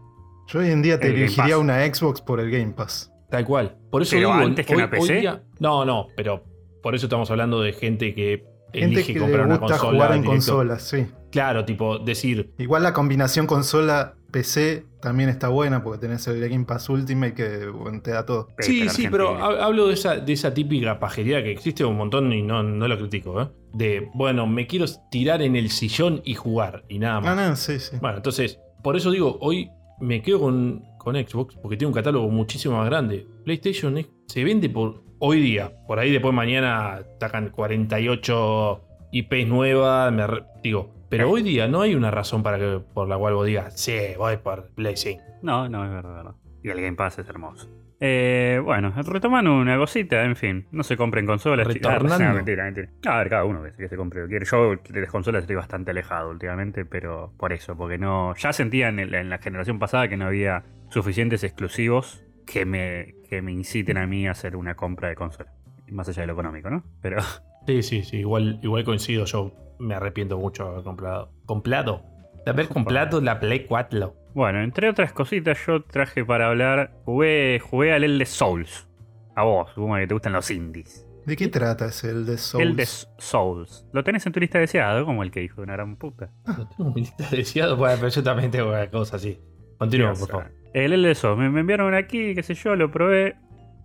Yo 0.48 0.58
hoy 0.58 0.70
en 0.70 0.82
día 0.82 1.00
te 1.00 1.06
El 1.08 1.14
elegiría 1.16 1.56
una 1.58 1.82
Xbox 1.86 2.20
por 2.20 2.38
el 2.40 2.50
Game 2.50 2.72
Pass. 2.72 3.10
Tal 3.30 3.46
cual. 3.46 3.78
Por 3.90 4.02
eso 4.02 4.16
Pero 4.16 4.28
digo, 4.32 4.40
antes 4.44 4.66
que 4.66 4.74
hoy, 4.74 4.78
una 4.82 4.90
PC. 4.90 5.14
día- 5.20 5.42
no, 5.60 5.84
no, 5.86 6.08
pero 6.16 6.44
por 6.82 6.94
eso 6.94 7.06
estamos 7.06 7.30
hablando 7.30 7.62
de 7.62 7.72
gente 7.72 8.14
que 8.14 8.44
Gente 8.72 8.86
elige 9.00 9.12
que 9.12 9.18
le 9.18 9.24
comprar 9.26 9.46
una 9.46 9.56
gusta 9.58 9.78
consola. 9.78 9.92
jugar 9.92 10.12
en 10.16 10.22
directo. 10.22 10.52
consolas, 10.52 10.82
sí. 10.82 11.06
Claro, 11.30 11.64
tipo, 11.64 11.98
decir, 11.98 12.52
Igual 12.58 12.82
la 12.82 12.92
combinación 12.92 13.46
consola-PC 13.94 14.84
también 15.00 15.28
está 15.28 15.48
buena 15.48 15.82
porque 15.82 15.98
tenés 16.00 16.26
el 16.28 16.40
Game 16.48 16.64
Pass 16.64 16.88
Ultimate 16.88 17.34
que 17.34 17.66
bueno, 17.68 18.00
te 18.02 18.10
da 18.12 18.26
todo. 18.26 18.48
Sí, 18.58 18.88
sí, 18.88 19.08
pero 19.10 19.36
ha- 19.36 19.64
hablo 19.64 19.88
de 19.88 19.94
esa, 19.94 20.16
de 20.16 20.32
esa 20.32 20.52
típica 20.54 20.98
pajería 20.98 21.42
que 21.42 21.50
existe 21.50 21.84
un 21.84 21.96
montón 21.96 22.32
y 22.32 22.42
no, 22.42 22.62
no 22.62 22.86
lo 22.88 22.98
critico, 22.98 23.40
¿eh? 23.42 23.48
De, 23.72 24.08
bueno, 24.14 24.46
me 24.46 24.66
quiero 24.66 24.86
tirar 25.10 25.42
en 25.42 25.56
el 25.56 25.70
sillón 25.70 26.20
y 26.24 26.34
jugar 26.34 26.84
y 26.88 26.98
nada 26.98 27.20
más. 27.20 27.38
Ah, 27.38 27.48
no, 27.50 27.56
sí, 27.56 27.78
sí. 27.78 27.96
Bueno, 28.00 28.18
entonces, 28.18 28.58
por 28.82 28.96
eso 28.96 29.10
digo, 29.10 29.38
hoy 29.40 29.70
me 30.00 30.22
quedo 30.22 30.40
con, 30.40 30.82
con 30.98 31.14
Xbox 31.14 31.56
porque 31.62 31.76
tiene 31.76 31.88
un 31.88 31.94
catálogo 31.94 32.28
muchísimo 32.28 32.76
más 32.78 32.86
grande. 32.86 33.26
PlayStation 33.44 33.96
es- 33.98 34.08
se 34.26 34.42
vende 34.44 34.68
por 34.68 35.02
hoy 35.20 35.40
día. 35.40 35.70
Por 35.86 35.98
ahí 36.00 36.10
después 36.10 36.34
mañana 36.34 37.00
sacan 37.20 37.50
48 37.50 38.80
IPs 39.12 39.46
nuevas, 39.48 40.12
me 40.12 40.26
re- 40.26 40.42
digo. 40.62 40.92
Pero 41.08 41.26
Sí. 41.26 41.32
hoy 41.32 41.42
día 41.42 41.66
no 41.68 41.80
hay 41.82 41.94
una 41.94 42.10
razón 42.10 42.42
para 42.42 42.58
que, 42.58 42.80
por 42.94 43.08
la 43.08 43.16
cual 43.18 43.34
vos 43.34 43.46
digas, 43.46 43.78
sí, 43.80 43.96
voy 44.16 44.36
por 44.36 44.70
Play 44.74 44.96
5. 44.96 45.22
No, 45.42 45.68
no, 45.68 45.84
es 45.84 45.90
verdad, 45.90 46.14
verdad. 46.14 46.34
Y 46.62 46.68
el 46.68 46.80
Game 46.80 46.96
Pass 46.96 47.18
es 47.18 47.28
hermoso. 47.28 47.68
Eh, 48.02 48.60
bueno, 48.64 48.94
retomando 48.96 49.52
una 49.54 49.76
cosita, 49.76 50.24
en 50.24 50.34
fin, 50.36 50.66
no 50.70 50.82
se 50.84 50.96
compren 50.96 51.26
consolas. 51.26 51.68
chicos. 51.68 51.92
Retornando. 51.92 52.24
Ah, 52.24 52.28
no, 52.30 52.34
mentira, 52.36 52.64
mentira. 52.64 52.88
A 53.06 53.18
ver, 53.18 53.28
cada 53.28 53.44
uno 53.44 53.62
que, 53.62 53.72
que 53.72 53.88
se 53.88 53.96
compre 53.96 54.22
lo 54.22 54.28
quiere. 54.28 54.46
Yo 54.46 54.76
de 54.88 55.00
las 55.00 55.10
consolas 55.10 55.42
estoy 55.42 55.56
bastante 55.56 55.90
alejado 55.90 56.30
últimamente, 56.30 56.84
pero 56.86 57.32
por 57.36 57.52
eso, 57.52 57.76
porque 57.76 57.98
no. 57.98 58.34
Ya 58.36 58.52
sentía 58.54 58.88
en, 58.88 59.00
el- 59.00 59.14
en 59.14 59.28
la 59.28 59.38
generación 59.38 59.78
pasada 59.78 60.08
que 60.08 60.16
no 60.16 60.26
había 60.26 60.62
suficientes 60.88 61.44
exclusivos 61.44 62.24
que 62.46 62.64
me, 62.64 63.14
que 63.28 63.42
me 63.42 63.52
inciten 63.52 63.98
a 63.98 64.06
mí 64.06 64.26
a 64.26 64.32
hacer 64.32 64.56
una 64.56 64.74
compra 64.74 65.08
de 65.08 65.14
consola. 65.14 65.52
Más 65.90 66.08
allá 66.08 66.22
de 66.22 66.26
lo 66.28 66.32
económico, 66.34 66.70
¿no? 66.70 66.84
Pero. 67.00 67.18
Sí, 67.66 67.82
sí, 67.82 68.02
sí, 68.02 68.16
igual, 68.16 68.58
igual 68.62 68.84
coincido. 68.84 69.26
Yo 69.26 69.52
me 69.78 69.94
arrepiento 69.94 70.38
mucho 70.38 70.64
de 70.64 70.70
haber 70.70 70.82
comprado. 70.82 71.30
¿Comprado? 71.44 72.02
De 72.44 72.50
haber 72.50 72.68
comprado 72.68 73.20
la 73.20 73.38
Play 73.38 73.66
4. 73.66 74.16
Bueno, 74.34 74.62
entre 74.62 74.88
otras 74.88 75.12
cositas, 75.12 75.58
yo 75.66 75.82
traje 75.82 76.24
para 76.24 76.48
hablar. 76.48 76.90
Jugué, 77.04 77.60
jugué 77.60 77.92
al 77.92 78.02
Elder 78.02 78.26
Souls. 78.26 78.88
A 79.36 79.44
vos, 79.44 79.70
supongo 79.74 79.96
que 79.96 80.06
te 80.06 80.14
gustan 80.14 80.32
los 80.32 80.50
indies. 80.50 81.06
¿De 81.26 81.36
qué 81.36 81.48
trata 81.48 81.86
ese 81.86 82.10
el 82.10 82.26
de 82.26 82.38
Souls? 82.38 82.66
El 82.66 82.76
de 82.76 82.86
Souls. 82.86 83.86
Lo 83.92 84.02
tenés 84.02 84.24
en 84.26 84.32
tu 84.32 84.40
lista 84.40 84.58
deseado, 84.58 85.04
como 85.04 85.22
el 85.22 85.30
que 85.30 85.40
dijo 85.40 85.56
de 85.56 85.62
una 85.64 85.74
gran 85.74 85.96
puta. 85.96 86.30
No 86.46 86.66
tengo 86.68 86.90
mi 86.92 87.02
lista 87.02 87.28
deseado, 87.30 87.76
bueno, 87.76 87.96
pero 87.98 88.08
yo 88.08 88.22
también 88.22 88.50
tengo 88.50 88.70
una 88.70 88.90
cosa 88.90 89.16
así. 89.16 89.38
Continúa, 89.78 90.14
por 90.14 90.28
favor. 90.28 90.59
El 90.72 91.14
Souls. 91.14 91.38
Me, 91.38 91.50
me 91.50 91.60
enviaron 91.60 91.94
aquí, 91.94 92.34
qué 92.34 92.42
sé 92.42 92.54
yo, 92.54 92.76
lo 92.76 92.90
probé. 92.90 93.36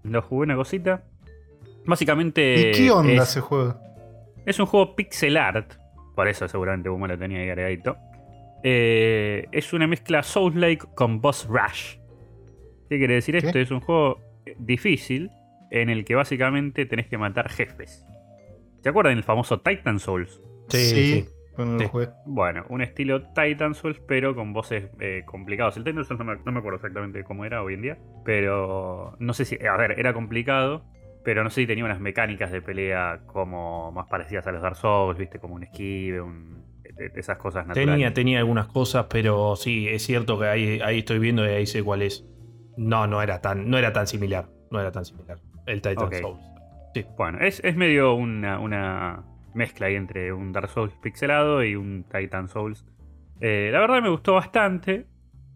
Lo 0.03 0.21
jugué 0.21 0.43
una 0.43 0.55
cosita. 0.55 1.03
Básicamente. 1.85 2.69
¿Y 2.69 2.71
qué 2.71 2.91
onda 2.91 3.23
es, 3.23 3.29
ese 3.29 3.41
juego? 3.41 3.79
es 4.45 4.59
un 4.59 4.65
juego 4.65 4.95
pixel 4.95 5.37
art. 5.37 5.73
Por 6.15 6.27
eso 6.27 6.47
seguramente 6.47 6.89
Buma 6.89 7.07
lo 7.07 7.17
tenía 7.17 7.39
ahí 7.39 7.49
agregadito. 7.49 7.97
Eh, 8.63 9.47
es 9.51 9.73
una 9.73 9.87
mezcla 9.87 10.23
Souls-like 10.23 10.87
con 10.95 11.21
Boss 11.21 11.47
Rush. 11.47 11.97
¿Qué 12.89 12.97
quiere 12.97 13.15
decir 13.15 13.39
¿Qué? 13.39 13.47
esto? 13.47 13.59
Es 13.59 13.71
un 13.71 13.81
juego 13.81 14.19
difícil 14.57 15.29
en 15.71 15.89
el 15.89 16.05
que 16.05 16.15
básicamente 16.15 16.85
tenés 16.85 17.07
que 17.07 17.17
matar 17.17 17.49
jefes. 17.49 18.05
¿Se 18.81 18.89
acuerdan 18.89 19.15
del 19.15 19.23
famoso 19.23 19.59
Titan 19.59 19.99
Souls? 19.99 20.41
Sí, 20.69 20.77
sí. 20.77 21.25
Sí. 21.79 21.85
Bueno, 22.25 22.65
un 22.69 22.81
estilo 22.81 23.21
Titan 23.33 23.73
Souls, 23.75 23.99
pero 24.07 24.35
con 24.35 24.53
voces 24.53 24.89
eh, 24.99 25.23
complicados. 25.25 25.77
El 25.77 25.83
Titan 25.83 26.03
Souls 26.05 26.19
no 26.19 26.25
me, 26.25 26.37
no 26.43 26.51
me 26.51 26.59
acuerdo 26.59 26.77
exactamente 26.77 27.23
cómo 27.23 27.45
era 27.45 27.63
hoy 27.63 27.75
en 27.75 27.81
día, 27.81 27.97
pero 28.23 29.15
no 29.19 29.33
sé 29.33 29.45
si. 29.45 29.57
A 29.65 29.77
ver, 29.77 29.99
era 29.99 30.13
complicado, 30.13 30.83
pero 31.23 31.43
no 31.43 31.49
sé 31.49 31.61
si 31.61 31.67
tenía 31.67 31.85
unas 31.85 31.99
mecánicas 31.99 32.51
de 32.51 32.61
pelea 32.61 33.21
como 33.25 33.91
más 33.91 34.07
parecidas 34.07 34.45
a 34.47 34.51
los 34.51 34.61
Dark 34.61 34.75
Souls, 34.75 35.17
viste, 35.17 35.39
como 35.39 35.55
un 35.55 35.63
esquive, 35.63 36.21
un, 36.21 36.63
de- 36.95 37.09
de 37.09 37.19
esas 37.19 37.37
cosas 37.37 37.65
naturales. 37.65 37.93
Tenía, 37.93 38.13
tenía 38.13 38.39
algunas 38.39 38.67
cosas, 38.67 39.05
pero 39.09 39.55
sí, 39.55 39.87
es 39.87 40.03
cierto 40.03 40.37
que 40.39 40.45
ahí, 40.47 40.79
ahí 40.83 40.99
estoy 40.99 41.19
viendo 41.19 41.45
y 41.45 41.49
ahí 41.49 41.65
sé 41.65 41.83
cuál 41.83 42.01
es. 42.01 42.25
No, 42.77 43.07
no 43.07 43.21
era 43.21 43.39
tan, 43.41 43.69
no 43.69 43.77
era 43.77 43.93
tan 43.93 44.07
similar. 44.07 44.49
No 44.71 44.79
era 44.81 44.91
tan 44.91 45.05
similar. 45.05 45.37
El 45.65 45.81
Titan. 45.81 46.13
Souls. 46.13 46.41
Bueno, 47.17 47.39
es, 47.39 47.61
es 47.63 47.75
medio 47.75 48.13
una, 48.15 48.59
una 48.59 49.23
mezcla 49.55 49.87
ahí 49.87 49.95
entre 49.95 50.33
un 50.33 50.51
Dark 50.51 50.69
Souls 50.69 50.93
pixelado 51.01 51.63
y 51.63 51.75
un 51.75 52.03
Titan 52.03 52.47
Souls. 52.47 52.85
Eh, 53.41 53.69
la 53.71 53.79
verdad 53.79 54.01
me 54.01 54.09
gustó 54.09 54.33
bastante. 54.33 55.05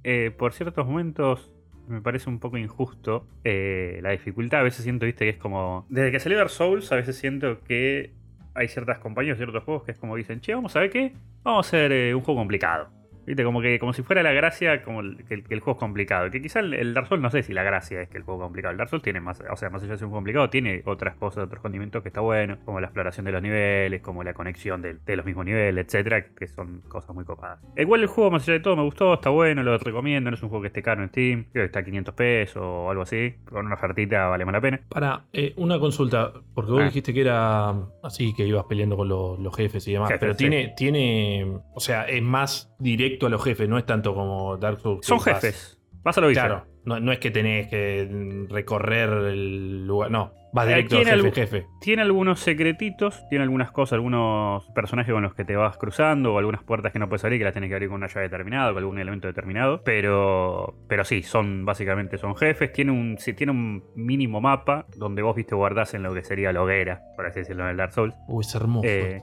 Eh, 0.03 0.31
por 0.35 0.53
ciertos 0.53 0.85
momentos 0.87 1.51
me 1.87 2.01
parece 2.01 2.29
un 2.29 2.39
poco 2.39 2.57
injusto 2.57 3.27
eh, 3.43 3.99
la 4.01 4.11
dificultad. 4.11 4.61
A 4.61 4.63
veces 4.63 4.83
siento, 4.83 5.05
viste, 5.05 5.25
que 5.25 5.31
es 5.31 5.37
como... 5.37 5.85
Desde 5.89 6.11
que 6.11 6.19
salió 6.19 6.37
Dark 6.37 6.49
Souls, 6.49 6.91
a 6.91 6.95
veces 6.95 7.17
siento 7.17 7.61
que 7.63 8.13
hay 8.53 8.67
ciertas 8.67 8.99
compañías, 8.99 9.37
ciertos 9.37 9.63
juegos 9.63 9.83
que 9.83 9.91
es 9.91 9.97
como 9.97 10.15
dicen, 10.15 10.41
che, 10.41 10.53
vamos 10.53 10.75
a 10.75 10.79
ver 10.79 10.89
qué, 10.89 11.13
vamos 11.43 11.65
a 11.65 11.67
hacer 11.67 12.15
un 12.15 12.21
juego 12.21 12.39
complicado. 12.39 12.98
Viste, 13.29 13.43
como 13.43 13.61
que 13.61 13.77
como 13.77 13.93
si 13.93 14.01
fuera 14.01 14.23
la 14.23 14.31
gracia 14.31 14.81
como 14.81 15.01
el- 15.01 15.23
que, 15.25 15.35
el, 15.35 15.43
que 15.43 15.53
el 15.53 15.59
juego 15.59 15.77
es 15.77 15.79
complicado. 15.79 16.31
Que 16.31 16.41
quizá 16.41 16.61
el, 16.61 16.73
el 16.73 16.95
Dark 16.95 17.07
Souls 17.07 17.21
no 17.21 17.29
sé 17.29 17.43
si 17.43 17.53
la 17.53 17.61
gracia 17.61 18.01
es 18.01 18.09
que 18.09 18.17
el 18.17 18.23
juego 18.23 18.41
es 18.41 18.45
complicado. 18.45 18.71
El 18.71 18.77
Dark 18.79 18.89
Souls 18.89 19.03
tiene 19.03 19.19
más, 19.21 19.39
o 19.47 19.55
sea, 19.55 19.69
más 19.69 19.83
allá 19.83 19.91
de 19.91 19.97
ser 19.99 20.05
un 20.05 20.09
juego 20.09 20.17
complicado, 20.21 20.49
tiene 20.49 20.81
otras 20.85 21.15
cosas, 21.15 21.43
otros 21.45 21.61
condimentos 21.61 22.01
que 22.01 22.09
está 22.09 22.21
bueno, 22.21 22.57
como 22.65 22.79
la 22.79 22.87
exploración 22.87 23.25
de 23.27 23.31
los 23.31 23.41
niveles, 23.43 24.01
como 24.01 24.23
la 24.23 24.33
conexión 24.33 24.81
de, 24.81 24.95
de 24.95 25.15
los 25.15 25.25
mismos 25.25 25.45
niveles, 25.45 25.85
etcétera, 25.85 26.25
que 26.25 26.47
son 26.47 26.81
cosas 26.87 27.13
muy 27.15 27.23
copadas. 27.23 27.59
Igual 27.77 28.01
el 28.01 28.07
juego, 28.07 28.31
más 28.31 28.43
allá 28.43 28.53
de 28.53 28.59
todo, 28.61 28.75
me 28.75 28.83
gustó, 28.83 29.13
está 29.13 29.29
bueno, 29.29 29.61
lo 29.61 29.77
recomiendo, 29.77 30.31
no 30.31 30.35
es 30.35 30.41
un 30.41 30.49
juego 30.49 30.63
que 30.63 30.67
esté 30.69 30.81
caro 30.81 31.03
en 31.03 31.09
Steam, 31.09 31.43
creo 31.51 31.61
que 31.63 31.65
está 31.67 31.79
a 31.79 31.83
500 31.83 32.15
pesos 32.15 32.63
o 32.65 32.89
algo 32.89 33.03
así, 33.03 33.35
con 33.45 33.65
una 33.67 33.75
ofertita 33.75 34.25
vale 34.27 34.43
más 34.43 34.53
la 34.53 34.61
pena. 34.61 34.79
Para, 34.89 35.25
eh, 35.33 35.53
una 35.57 35.77
consulta, 35.79 36.33
porque 36.55 36.71
vos 36.71 36.81
Ah. 36.81 36.85
dijiste 36.85 37.13
que 37.13 37.21
era 37.21 37.69
así, 38.01 38.33
que 38.33 38.43
ibas 38.47 38.65
peleando 38.65 38.97
con 38.97 39.07
los, 39.07 39.37
los 39.39 39.55
jefes 39.55 39.87
y 39.87 39.93
demás, 39.93 40.11
pero 40.19 40.33
sí. 40.33 40.39
tiene, 40.39 40.73
tiene, 40.75 41.59
o 41.75 41.79
sea, 41.79 42.03
es 42.07 42.23
más 42.23 42.68
directo 42.79 43.27
a 43.27 43.29
los 43.29 43.43
jefes, 43.43 43.69
no 43.69 43.77
es 43.77 43.85
tanto 43.85 44.15
como 44.15 44.57
Dark 44.57 44.79
Souls. 44.79 45.05
Son 45.05 45.19
jefes, 45.19 45.77
vas 46.01 46.17
a 46.17 46.21
lo 46.21 46.27
visto. 46.27 46.41
Claro, 46.41 46.65
No, 46.85 46.99
no 46.99 47.11
es 47.11 47.19
que 47.19 47.31
tenés 47.31 47.67
que 47.67 48.45
recorrer 48.49 49.09
el 49.09 49.85
lugar. 49.85 50.11
No, 50.11 50.31
vas 50.53 50.67
directo 50.67 50.97
Aquí 50.97 51.09
al 51.09 51.21
jefe, 51.21 51.41
jefe. 51.41 51.67
Tiene 51.81 52.01
algunos 52.01 52.39
secretitos, 52.39 53.23
tiene 53.29 53.43
algunas 53.43 53.71
cosas, 53.71 53.93
algunos 53.93 54.65
personajes 54.71 55.13
con 55.13 55.23
los 55.23 55.33
que 55.33 55.45
te 55.45 55.55
vas 55.55 55.77
cruzando, 55.77 56.33
o 56.33 56.37
algunas 56.37 56.63
puertas 56.63 56.91
que 56.91 56.99
no 56.99 57.09
puedes 57.09 57.23
abrir 57.23 57.39
que 57.39 57.45
las 57.45 57.53
tienes 57.53 57.69
que 57.69 57.75
abrir 57.75 57.89
con 57.89 57.97
una 57.97 58.07
llave 58.07 58.23
determinada, 58.23 58.71
o 58.71 58.73
con 58.73 58.83
algún 58.83 58.99
elemento 58.99 59.27
determinado. 59.27 59.81
Pero, 59.83 60.75
pero 60.87 61.03
sí, 61.03 61.23
son 61.23 61.65
básicamente 61.65 62.17
son 62.17 62.35
jefes. 62.35 62.71
Tiene 62.71 62.91
un, 62.91 63.17
sí, 63.17 63.33
tiene 63.33 63.51
un 63.51 63.83
mínimo 63.95 64.41
mapa 64.41 64.85
donde 64.95 65.21
vos 65.21 65.35
viste 65.35 65.55
guardás 65.55 65.93
en 65.93 66.03
lo 66.03 66.13
que 66.13 66.23
sería 66.23 66.51
la 66.53 66.61
hoguera, 66.61 67.01
por 67.15 67.25
así 67.25 67.39
decirlo, 67.39 67.63
en 67.63 67.71
el 67.71 67.77
Dark 67.77 67.93
Souls. 67.93 68.15
Uy, 68.27 68.41
es 68.41 68.55
hermoso. 68.55 68.87
Eh, 68.87 69.21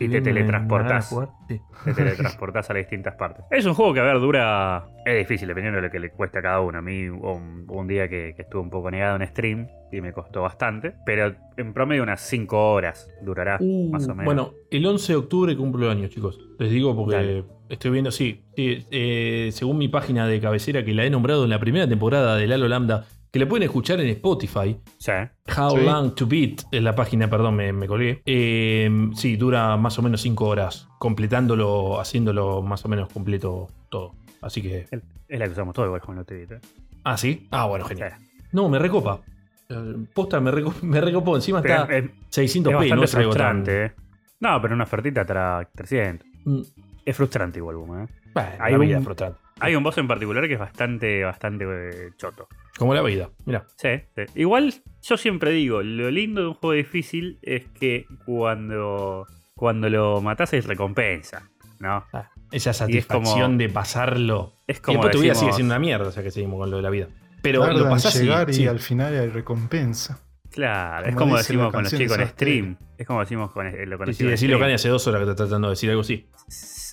y 0.00 0.08
te 0.08 0.20
teletransportás. 0.20 1.14
Sí. 1.48 1.60
Te 1.84 1.94
teletransportás 1.94 2.70
a 2.70 2.74
las 2.74 2.82
distintas 2.82 3.14
partes. 3.14 3.44
Es 3.50 3.64
un 3.66 3.74
juego 3.74 3.94
que, 3.94 4.00
a 4.00 4.04
ver, 4.04 4.20
dura. 4.20 4.86
Es 5.04 5.16
difícil, 5.18 5.46
dependiendo 5.46 5.80
de 5.80 5.86
lo 5.86 5.90
que 5.90 6.00
le 6.00 6.10
cueste 6.10 6.40
a 6.40 6.42
cada 6.42 6.60
uno. 6.60 6.78
A 6.78 6.82
mí 6.82 6.95
hubo 7.10 7.34
un, 7.34 7.86
día 7.86 8.08
que, 8.08 8.32
que 8.36 8.42
estuve 8.42 8.62
un 8.62 8.70
poco 8.70 8.90
negado 8.90 9.16
en 9.16 9.26
stream 9.28 9.68
y 9.92 10.00
me 10.00 10.12
costó 10.12 10.42
bastante. 10.42 10.94
Pero 11.04 11.34
en 11.56 11.72
promedio, 11.72 12.02
unas 12.02 12.20
5 12.22 12.72
horas 12.72 13.08
durará, 13.22 13.58
Uh, 13.60 13.90
más 13.90 14.04
o 14.06 14.14
menos. 14.14 14.24
Bueno, 14.24 14.52
el 14.70 14.84
11 14.86 15.12
de 15.12 15.16
octubre 15.16 15.56
cumplo 15.56 15.90
años, 15.90 16.10
chicos. 16.10 16.38
Les 16.58 16.70
digo 16.70 16.94
porque 16.96 17.14
Dale. 17.16 17.44
estoy 17.68 17.90
viendo, 17.92 18.10
sí, 18.10 18.42
sí, 18.56 18.86
eh, 18.90 19.50
según 19.52 19.78
mi 19.78 19.88
página 19.88 20.26
de 20.26 20.40
cabecera 20.40 20.84
que 20.84 20.92
la 20.94 21.04
he 21.04 21.10
nombrado 21.10 21.44
en 21.44 21.50
la 21.50 21.60
primera 21.60 21.88
temporada 21.88 22.36
de 22.36 22.46
Lalo 22.46 22.68
Lambda, 22.68 23.06
que 23.32 23.38
la 23.40 23.48
pueden 23.48 23.64
escuchar 23.64 24.00
en 24.00 24.08
Spotify. 24.08 24.76
Sí. 24.98 25.12
How 25.58 25.70
Sí. 25.76 25.84
Long 25.84 26.14
to 26.14 26.26
Beat 26.26 26.62
es 26.72 26.82
la 26.82 26.94
página, 26.94 27.28
perdón, 27.28 27.56
me, 27.56 27.72
me 27.72 27.86
colgué. 27.86 28.22
Eh, 28.24 28.88
sí, 29.14 29.36
dura 29.36 29.76
más 29.76 29.98
o 29.98 30.02
menos 30.02 30.22
5 30.22 30.46
horas, 30.46 30.88
completándolo, 30.98 32.00
haciéndolo 32.00 32.62
más 32.62 32.84
o 32.84 32.88
menos 32.88 33.08
completo 33.12 33.68
todo. 33.90 34.14
Así 34.40 34.62
que. 34.62 34.86
Es 35.28 35.38
la 35.40 35.46
que 35.46 35.52
usamos 35.52 35.74
todo 35.74 35.86
igual 35.86 36.00
con 36.00 36.14
los 36.16 36.24
TVT. 36.24 36.60
Ah, 37.08 37.16
sí. 37.16 37.46
Ah, 37.52 37.66
bueno, 37.66 37.84
Sí. 37.86 37.94
genial. 37.94 38.14
No, 38.52 38.68
me 38.68 38.78
recopa. 38.80 39.20
Eh, 39.68 39.94
Posta, 40.12 40.40
me, 40.40 40.50
reco- 40.50 40.80
me 40.82 41.00
recopó. 41.00 41.36
Encima 41.36 41.62
Pero 41.62 41.82
está 41.82 41.96
es, 41.96 42.04
es 42.04 42.10
600p, 42.56 42.72
bastante 42.74 42.96
no 42.96 43.04
es 43.04 43.14
algo 43.14 43.30
tan. 43.32 43.64
frustrante, 43.64 43.84
eh. 43.86 43.92
No, 44.40 44.60
pero 44.60 44.74
una 44.74 44.84
ofertita 44.84 45.24
trae 45.24 45.66
300. 45.74 46.26
Mm, 46.44 46.60
Es 47.04 47.16
frustrante 47.16 47.58
igual, 47.60 47.76
Buma, 47.76 48.04
eh. 48.04 48.08
Bueno, 48.34 48.48
Hay 48.58 48.72
la 48.72 48.78
vida 48.78 48.94
un- 48.96 48.98
es 49.00 49.04
frustrante. 49.04 49.38
Hay 49.60 49.74
un 49.76 49.82
boss 49.84 49.96
en 49.98 50.08
particular 50.08 50.46
que 50.48 50.54
es 50.54 50.58
bastante, 50.60 51.22
bastante 51.24 51.64
eh, 51.64 52.10
choto. 52.16 52.48
Como 52.76 52.92
la 52.92 53.02
vida. 53.02 53.30
Mira. 53.46 53.64
Sí, 53.76 53.88
sí. 54.14 54.22
Igual 54.34 54.74
yo 55.02 55.16
siempre 55.16 55.52
digo, 55.52 55.82
lo 55.82 56.10
lindo 56.10 56.42
de 56.42 56.48
un 56.48 56.54
juego 56.54 56.72
difícil 56.74 57.38
es 57.42 57.64
que 57.68 58.04
cuando, 58.26 59.26
cuando 59.54 59.88
lo 59.88 60.20
matás 60.20 60.52
es 60.52 60.66
recompensa, 60.66 61.48
¿no? 61.80 62.04
Ah, 62.12 62.28
esa 62.52 62.72
satisfacción 62.72 63.40
como- 63.52 63.58
de 63.58 63.68
pasarlo. 63.68 64.54
Es 64.66 64.78
Y 64.78 64.80
como 64.80 64.98
después 64.98 65.12
tu 65.12 65.20
vida 65.22 65.34
sigue 65.34 65.46
decimos- 65.46 65.56
siendo 65.56 65.74
una 65.74 65.78
mierda, 65.80 66.08
o 66.08 66.12
sea 66.12 66.22
que 66.22 66.30
seguimos 66.30 66.58
con 66.58 66.70
lo 66.70 66.76
de 66.76 66.82
la 66.82 66.90
vida. 66.90 67.08
Pero 67.42 67.64
lo 67.72 67.84
en 67.84 67.88
pasás 67.90 68.16
y- 68.16 68.20
llegar 68.24 68.50
y, 68.50 68.54
sí. 68.54 68.66
al 68.66 68.80
final 68.80 69.14
hay 69.18 69.28
recompensa. 69.28 70.20
Claro, 70.50 71.06
es 71.06 71.14
como 71.14 71.36
decimos 71.36 71.70
con 71.72 71.82
los 71.84 71.92
chicos 71.94 72.18
en 72.18 72.28
stream. 72.28 72.76
Es 72.96 73.06
como 73.06 73.20
decimos 73.20 73.50
con, 73.52 73.66
el- 73.66 73.90
lo 73.90 73.98
con 73.98 74.06
Sí, 74.06 74.10
los 74.10 74.16
sí, 74.18 74.24
decirlo. 74.26 74.58
Cani, 74.58 74.72
hace 74.72 74.88
dos 74.88 75.06
horas 75.06 75.20
que 75.22 75.30
está 75.30 75.36
tratando 75.44 75.68
de 75.68 75.72
decir 75.72 75.90
algo 75.90 76.00
así. 76.00 76.26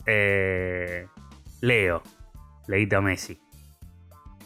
Eh, 0.06 1.08
Leo, 1.62 2.04
Leito 2.68 3.02
Messi. 3.02 3.40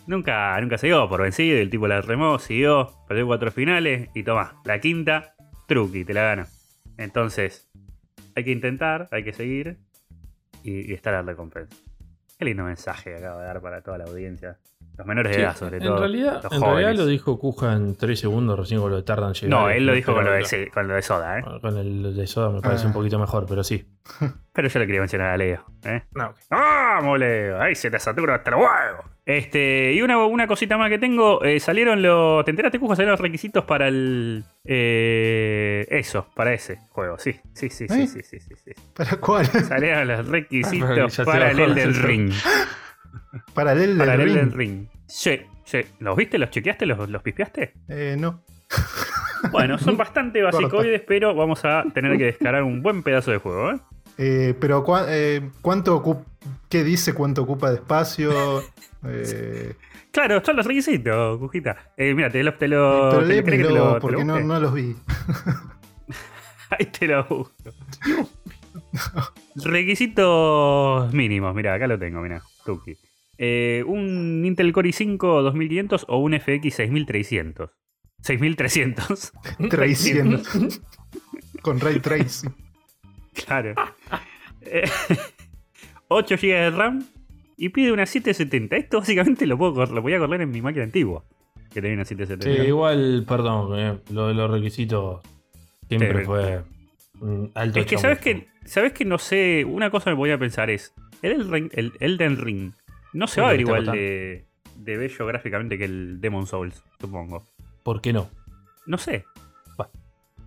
Nunca, 0.06 0.60
nunca 0.62 0.78
se 0.78 0.88
dio 0.88 1.10
por 1.10 1.22
vencido, 1.22 1.58
el 1.58 1.70
tipo 1.70 1.88
la 1.88 2.00
remó, 2.02 2.40
siguió, 2.40 2.94
perdió 3.08 3.26
cuatro 3.26 3.52
finales 3.52 4.10
y 4.14 4.24
toma, 4.24 4.62
la 4.64 4.80
quinta, 4.80 5.34
truqui, 5.68 6.06
te 6.06 6.14
la 6.14 6.22
gana. 6.24 6.48
Entonces, 6.98 7.68
hay 8.36 8.44
que 8.46 8.52
intentar, 8.52 9.10
hay 9.12 9.24
que 9.24 9.34
seguir 9.34 9.80
y, 10.64 10.92
y 10.92 10.94
estar 10.94 11.14
a 11.14 11.22
la 11.22 11.32
recompensa. 11.32 11.76
Qué 12.38 12.46
lindo 12.46 12.64
mensaje 12.64 13.12
que 13.12 13.18
acabo 13.18 13.40
de 13.40 13.46
dar 13.48 13.62
para 13.62 13.82
toda 13.82 13.98
la 13.98 14.04
audiencia. 14.06 14.58
Los 14.96 15.06
menores 15.06 15.36
de 15.36 15.44
edad, 15.44 15.56
sobre 15.56 15.78
en 15.78 15.84
todo. 15.84 16.00
realidad, 16.00 16.42
los 16.44 16.52
en 16.54 16.62
realidad 16.62 16.70
jóvenes. 16.72 16.98
lo 17.00 17.06
dijo 17.06 17.38
Kuja 17.40 17.74
en 17.74 17.96
3 17.96 18.20
segundos 18.20 18.58
recién 18.60 18.80
con 18.82 18.90
lo 18.90 18.96
de 18.98 19.04
tardan 19.04 19.34
llegar. 19.34 19.50
No, 19.50 19.70
él 19.70 19.86
lo 19.86 19.94
dijo 19.94 20.14
con 20.14 20.26
lo 20.26 20.32
de, 20.32 20.44
sí, 20.46 20.66
con 20.74 20.88
lo 20.88 20.96
de 20.96 21.02
Soda, 21.04 21.38
¿eh? 21.40 21.44
Con 21.62 21.78
el 21.78 22.16
de 22.16 22.26
Soda 22.28 22.50
me 22.50 22.62
parece 22.62 22.86
Ah. 22.86 22.88
un 22.88 22.94
poquito 22.94 23.20
mejor, 23.20 23.46
pero 23.48 23.64
sí. 23.64 23.88
Pero 24.54 24.68
yo 24.68 24.80
le 24.80 24.86
quería 24.88 25.02
mencionar 25.02 25.30
a 25.30 25.38
Leo, 25.38 25.64
¿eh? 25.84 26.04
No, 26.14 26.30
ok. 26.30 26.38
¡Vamos, 26.50 27.20
Leo! 27.20 27.62
¡Ahí 27.62 27.76
se 27.76 27.92
te 27.92 28.00
satura 28.00 28.36
hasta 28.36 28.50
los 28.52 28.60
huevos! 28.62 29.06
Este, 29.28 29.92
y 29.92 30.02
una, 30.02 30.26
una 30.26 30.48
cosita 30.48 30.78
más 30.78 30.90
que 30.90 30.98
tengo, 31.00 31.44
eh, 31.44 31.60
salieron 31.60 32.02
los. 32.02 32.46
¿Te 32.46 32.52
enteraste, 32.52 32.80
Cujo? 32.80 32.96
Salieron 32.96 33.12
los 33.12 33.20
requisitos 33.20 33.66
para 33.66 33.90
el. 33.90 34.46
eh, 34.64 35.86
eso, 35.90 36.30
para 36.34 36.54
ese 36.54 36.80
juego, 36.92 37.20
sí. 37.20 37.34
Sí, 37.54 37.70
sí, 37.70 37.90
sí, 37.90 38.02
¿Eh? 38.04 38.08
sí, 38.08 38.22
sí, 38.24 38.40
sí, 38.40 38.56
sí. 38.56 38.72
¿Para 38.96 39.18
cuál? 39.18 39.46
Salieron 39.46 40.08
los 40.08 40.20
Ah, 40.28 40.32
requisitos 40.32 41.18
para 41.26 41.52
el 41.52 41.60
Elden. 41.60 41.94
Ring. 42.04 42.32
Para 43.54 43.74
el 43.74 44.00
Elden 44.00 44.52
ring. 44.52 44.56
Ring. 44.56 44.88
Sí, 45.08 45.42
sí. 45.66 45.80
¿Los 46.00 46.16
viste? 46.16 46.38
¿Los 46.38 46.50
chequeaste? 46.50 46.86
¿Los, 46.86 47.10
los 47.10 47.22
pispeaste? 47.22 47.74
Eh, 47.90 48.16
no. 48.18 48.46
Bueno, 49.52 49.78
son 49.78 49.98
bastante 49.98 50.42
basicoides, 50.42 51.02
pero 51.06 51.36
vamos 51.36 51.66
a 51.66 51.84
tener 51.94 52.18
que 52.18 52.24
descargar 52.26 52.64
un 52.64 52.82
buen 52.82 53.04
pedazo 53.04 53.32
de 53.32 53.40
juego, 53.40 53.72
¿eh? 53.72 53.80
Eh, 54.18 54.56
pero 54.60 54.84
cua- 54.84 55.06
eh, 55.10 55.50
¿cuánto 55.62 56.24
¿qué 56.70 56.84
dice 56.84 57.14
cuánto 57.14 57.44
ocupa 57.44 57.70
de 57.70 57.76
espacio? 57.78 58.32
Eh, 59.08 59.74
Claro, 60.12 60.44
son 60.44 60.56
los 60.56 60.66
requisitos, 60.66 61.38
Cujita. 61.38 61.94
Eh, 61.96 62.16
mira, 62.16 62.32
te 62.32 62.44
lo. 62.44 62.52
Te 62.58 62.68
lo 62.68 63.10
pero 63.12 63.28
te- 63.28 63.44
¿querés 63.44 63.44
que 63.46 63.52
te 63.52 63.58
lo- 63.58 63.64
léemelo 63.70 63.70
te 63.70 63.94
lo 63.94 64.00
porque 64.00 64.24
no, 64.26 64.40
no 64.40 64.60
los 64.60 64.74
vi. 64.74 64.96
Ahí 66.72 66.86
te 66.88 67.08
lo 67.08 67.24
busco. 67.26 67.54
Requisitos 69.56 71.14
mínimos, 71.14 71.54
mira, 71.56 71.74
acá 71.74 71.88
lo 71.88 71.98
tengo, 72.00 72.22
mira, 72.22 72.42
Tuki. 72.66 72.98
Eh, 73.38 73.84
un 73.86 74.44
Intel 74.46 74.74
Core 74.74 74.90
i5 74.90 75.18
2500 75.44 76.06
o 76.10 76.18
un 76.18 76.34
FX 76.40 76.74
6300. 76.76 77.70
6300. 78.22 79.32
300. 79.70 80.82
Con 81.62 81.80
ray 81.80 82.00
tracing. 82.00 82.52
Claro. 83.46 83.74
Eh, 84.62 84.90
8 86.10 86.36
GB 86.36 86.48
de 86.48 86.70
RAM 86.72 87.06
y 87.58 87.70
pide 87.70 87.92
una 87.92 88.06
770. 88.06 88.76
Esto 88.78 89.00
básicamente 89.00 89.46
lo, 89.46 89.58
puedo, 89.58 89.86
lo 89.86 90.02
voy 90.02 90.14
a 90.14 90.20
correr 90.20 90.42
en 90.42 90.52
mi 90.52 90.62
máquina 90.62 90.84
antigua. 90.84 91.24
Que 91.74 91.82
tenía 91.82 91.96
una 91.96 92.06
Sí, 92.06 92.16
770. 92.16 92.64
igual, 92.68 93.26
perdón, 93.28 93.80
eh, 93.80 93.98
lo 94.12 94.28
de 94.28 94.34
los 94.34 94.50
requisitos 94.50 95.22
siempre 95.88 96.20
Sí. 96.20 96.26
fue 96.26 96.62
alto 97.56 97.80
Es 97.80 97.86
que 97.86 97.98
sabes 97.98 98.20
que, 98.20 98.48
sabes 98.66 98.94
que 98.94 99.06
no 99.06 99.18
sé, 99.18 99.66
una 99.66 99.90
cosa 99.90 100.12
que 100.12 100.16
voy 100.16 100.32
a 100.32 100.38
pensar 100.38 100.70
es, 100.70 100.94
el, 101.22 101.32
Elden 101.34 101.52
Ring- 101.52 101.70
el 101.74 101.94
Elden 102.00 102.38
Ring 102.38 102.72
no 103.14 103.28
se 103.28 103.42
va 103.42 103.50
a 103.50 103.52
ver 103.52 103.62
igual 103.62 103.86
de 103.86 104.46
bello 104.98 105.26
gráficamente 105.26 105.78
que 105.78 105.86
el 105.86 106.22
Demon 106.22 106.46
Souls, 106.48 106.84
supongo. 107.02 107.44
¿Por 107.84 108.02
qué 108.02 108.14
no? 108.14 108.30
No 108.86 108.98
sé. 108.98 109.26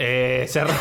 Eh, 0.02 0.46
cerró. 0.48 0.70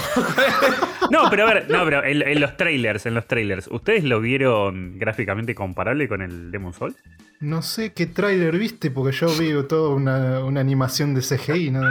No, 1.11 1.27
pero 1.27 1.47
a 1.47 1.53
ver, 1.55 1.71
no, 1.71 1.83
pero 1.85 2.03
en, 2.03 2.21
en 2.21 2.39
los 2.39 2.55
trailers, 2.55 3.03
en 3.07 3.15
los 3.15 3.25
trailers, 3.25 3.67
¿ustedes 3.71 4.03
lo 4.03 4.21
vieron 4.21 4.99
gráficamente 4.99 5.55
comparable 5.55 6.07
con 6.07 6.21
el 6.21 6.51
Demon 6.51 6.71
Souls? 6.71 6.95
No 7.39 7.63
sé 7.63 7.93
qué 7.93 8.05
tráiler 8.05 8.57
viste, 8.59 8.91
porque 8.91 9.15
yo 9.15 9.27
vi 9.29 9.51
toda 9.67 9.95
una, 9.95 10.43
una 10.43 10.59
animación 10.59 11.15
de 11.15 11.21
CGI. 11.21 11.71
¿no? 11.71 11.81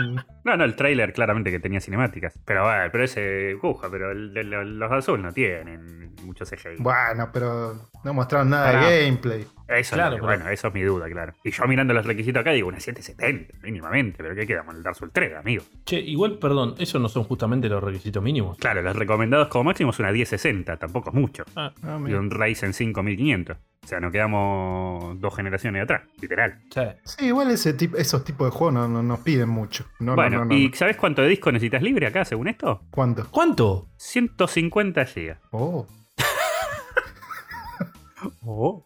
No, 0.45 0.57
no, 0.57 0.63
el 0.63 0.77
trailer 0.77 1.13
claramente 1.13 1.51
que 1.51 1.59
tenía 1.59 1.81
cinemáticas. 1.81 2.39
Pero 2.45 2.69
a 2.69 2.79
ver, 2.83 2.93
pero 2.93 3.05
ese 3.05 3.57
cuja, 3.61 3.89
pero 3.91 4.13
el 4.13 4.33
de 4.33 4.45
los 4.45 4.89
Dark 4.89 5.03
Souls 5.03 5.23
no 5.23 5.33
tienen 5.33 6.15
mucho 6.23 6.45
CGI. 6.45 6.77
Bueno, 6.79 7.31
pero 7.33 7.91
no 8.05 8.15
mostraron 8.15 8.51
nada 8.51 8.89
de 8.89 9.05
gameplay. 9.05 9.47
Eso, 9.69 9.97
Claro, 9.97 10.15
es- 10.17 10.23
pero- 10.23 10.27
bueno, 10.27 10.49
eso 10.49 10.69
es 10.69 10.75
mi 10.75 10.83
duda, 10.83 11.11
claro. 11.11 11.35
Y 11.45 11.51
yo 11.51 11.65
mirando 11.67 11.93
los 11.93 12.07
requisitos 12.07 12.41
acá 12.41 12.53
digo 12.53 12.69
una 12.69 12.81
770, 12.81 13.59
mínimamente, 13.63 14.17
pero 14.23 14.35
¿qué 14.35 14.47
quedamos 14.47 14.73
en 14.73 14.79
el 14.79 14.83
Dark 14.83 14.97
Souls 14.97 15.13
3, 15.13 15.37
amigo? 15.37 15.63
Che, 15.85 16.01
igual, 16.01 16.39
perdón, 16.39 16.75
¿esos 16.79 17.01
no 17.03 17.09
son 17.11 17.25
justamente 17.25 17.69
los 17.69 17.83
requisitos 17.85 18.23
mínimos? 18.23 18.57
Claro, 18.59 18.81
los 18.81 18.97
recomendados 18.97 19.49
como 19.49 19.65
máximo 19.65 19.91
es 19.91 19.99
una 19.99 20.11
1060, 20.11 20.79
tampoco 20.79 21.11
es 21.11 21.15
mucho. 21.15 21.45
Ah, 21.55 21.73
Ah, 21.83 21.99
Y 22.07 22.15
un 22.15 22.31
Ryzen 22.31 22.73
5500. 22.73 23.59
O 23.85 23.87
sea, 23.87 24.01
nos 24.01 24.11
quedamos 24.13 25.19
dos 25.21 25.35
generaciones 25.37 25.83
atrás, 25.83 26.03
literal. 26.21 26.61
Sí, 27.05 27.27
igual 27.27 27.51
ese 27.51 27.75
tip- 27.77 27.95
esos 27.97 28.25
tipos 28.25 28.47
de 28.47 28.51
juegos 28.51 28.75
no, 28.75 28.89
no 28.89 29.03
nos 29.03 29.21
piden 29.21 29.49
mucho. 29.49 29.87
No, 30.01 30.15
bueno, 30.15 30.39
no, 30.39 30.45
no, 30.45 30.51
no, 30.51 30.55
¿y 30.59 30.69
no. 30.69 30.75
sabes 30.75 30.97
cuánto 30.97 31.23
de 31.23 31.29
disco 31.29 31.53
necesitas 31.53 31.83
libre 31.83 32.07
acá, 32.07 32.25
según 32.25 32.49
esto? 32.49 32.83
¿Cuánto? 32.91 33.27
¿Cuánto? 33.31 33.89
150 33.97 35.05
GB. 35.05 35.37
Oh, 35.53 35.87
Oh. 38.45 38.85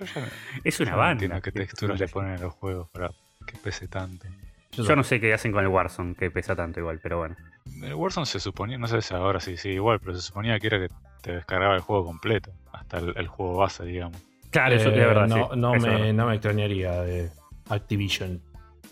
Yo 0.00 0.06
ya 0.06 0.20
no- 0.22 0.26
Es 0.64 0.80
una 0.80 0.90
no 0.92 0.96
banda. 0.96 1.12
entiendo 1.12 1.42
qué 1.42 1.52
texturas 1.52 2.00
le 2.00 2.08
ponen 2.08 2.32
a 2.32 2.38
los 2.38 2.54
juegos 2.54 2.88
para 2.90 3.10
que 3.46 3.56
pese 3.62 3.86
tanto. 3.88 4.26
Yo 4.72 4.96
no 4.96 5.02
sé 5.04 5.20
qué 5.20 5.32
hacen 5.34 5.52
con 5.52 5.62
el 5.62 5.68
Warzone, 5.68 6.14
que 6.14 6.30
pesa 6.30 6.54
tanto 6.56 6.80
igual, 6.80 7.00
pero 7.02 7.18
bueno. 7.18 7.36
El 7.82 7.94
Warzone 7.94 8.26
se 8.26 8.40
suponía, 8.40 8.78
no 8.78 8.86
sé 8.86 9.02
si 9.02 9.12
ahora 9.14 9.40
sí 9.40 9.56
sigue 9.56 9.74
igual, 9.74 9.98
pero 10.00 10.14
se 10.14 10.22
suponía 10.22 10.58
que 10.58 10.66
era 10.68 10.78
que 10.78 10.88
te 11.22 11.32
descargaba 11.32 11.74
el 11.74 11.80
juego 11.82 12.04
completo, 12.06 12.50
hasta 12.72 12.98
el, 12.98 13.12
el 13.16 13.26
juego 13.28 13.56
base, 13.58 13.84
digamos. 13.84 14.16
Claro, 14.50 14.74
eso 14.76 14.88
Eh, 14.88 14.92
es 14.92 15.06
verdad. 15.06 15.26
no, 15.28 15.34
sí, 15.52 15.58
no 15.58 15.74
eso 15.74 15.86
es 15.86 15.92
me, 15.92 15.98
verdad. 15.98 16.12
no 16.14 16.26
me 16.28 16.34
extrañaría 16.34 16.92
de 17.02 17.30
Activision. 17.68 18.40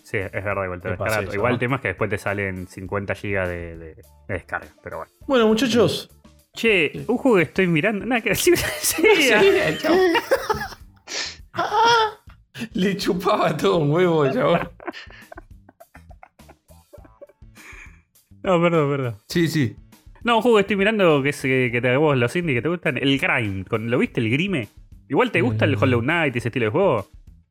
Sí, 0.03 0.17
es 0.19 0.33
verdad, 0.33 0.65
igual 0.65 0.81
te 0.81 0.89
¿Qué 0.91 0.95
pasa 0.97 1.05
descarga. 1.11 1.29
eso, 1.29 1.35
Igual 1.35 1.51
no? 1.51 1.55
el 1.55 1.59
tema 1.61 1.77
es 1.77 1.83
que 1.83 1.89
después 1.89 2.11
te 2.11 2.19
salen 2.19 2.67
50 2.67 3.15
GB 3.15 3.47
de, 3.49 3.77
de- 3.77 3.95
de 3.95 4.05
descarga, 4.29 4.69
pero 4.83 4.99
bueno. 4.99 5.13
Bueno, 5.27 5.47
muchachos. 5.49 6.11
Che, 6.55 7.05
un 7.07 7.19
juego 7.19 7.37
que 7.37 7.43
estoy 7.45 7.67
mirando. 7.67 8.05
Nada 8.05 8.21
que 8.21 8.31
decir. 8.31 8.57
Sí, 8.81 9.03
Le 9.03 9.79
Le 12.75 12.97
chupaba 12.97 13.57
todo 13.57 13.79
un 13.79 13.91
huevo, 13.91 14.31
chabón. 14.33 14.69
No, 18.43 18.61
perdón, 18.61 18.91
perdón. 18.91 19.17
Sí, 19.29 19.49
sí. 19.49 19.77
No, 20.25 20.37
un 20.37 20.43
juego 20.43 20.59
estoy 20.59 20.77
mirando 20.77 21.23
que 21.23 21.31
es 21.31 21.41
que 21.41 21.79
te 21.81 21.97
vos 21.97 22.17
los 22.17 22.35
indies 22.37 22.57
que 22.59 22.63
te 22.63 22.69
gustan, 22.69 22.97
el 22.99 23.19
Grime. 23.19 23.65
¿Lo 23.71 23.99
viste 23.99 24.21
el 24.21 24.31
Grime? 24.31 24.69
Igual 25.09 25.31
te 25.31 25.41
gusta 25.41 25.65
el 25.65 25.77
Mm. 25.77 25.83
Hollow 25.83 26.01
Knight 26.01 26.35
y 26.35 26.39
ese 26.39 26.49
estilo 26.49 26.67
de 26.67 26.71
juego. 26.71 27.07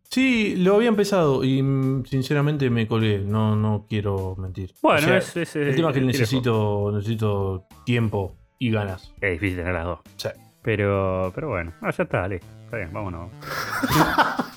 Sí, 0.10 0.56
lo 0.58 0.76
había 0.76 0.88
empezado 0.90 1.44
y 1.44 1.62
mm, 1.62 2.06
sinceramente 2.06 2.70
me 2.70 2.88
colgué. 2.88 3.20
No, 3.20 3.56
no 3.56 3.86
quiero 3.90 4.36
mentir. 4.38 4.74
Bueno, 4.82 5.00
O 5.00 5.02
sea, 5.02 5.18
es, 5.18 5.36
es, 5.36 5.56
el 5.56 5.76
tema 5.76 5.90
es 5.90 5.96
que 5.96 6.02
necesito, 6.02 6.92
necesito 6.94 7.66
tiempo 7.86 8.36
y 8.60 8.72
ganas. 8.72 9.14
Es 9.22 9.34
difícil 9.34 9.58
tener 9.58 9.74
las 9.74 9.86
dos. 9.86 10.00
Sí. 10.16 10.30
Pero, 10.62 11.32
pero 11.36 11.50
bueno, 11.50 11.74
no, 11.82 11.90
ya 11.92 12.04
está, 12.04 12.22
dale. 12.22 12.36
Está 12.66 12.78
bien, 12.78 12.92
vámonos. 12.94 13.32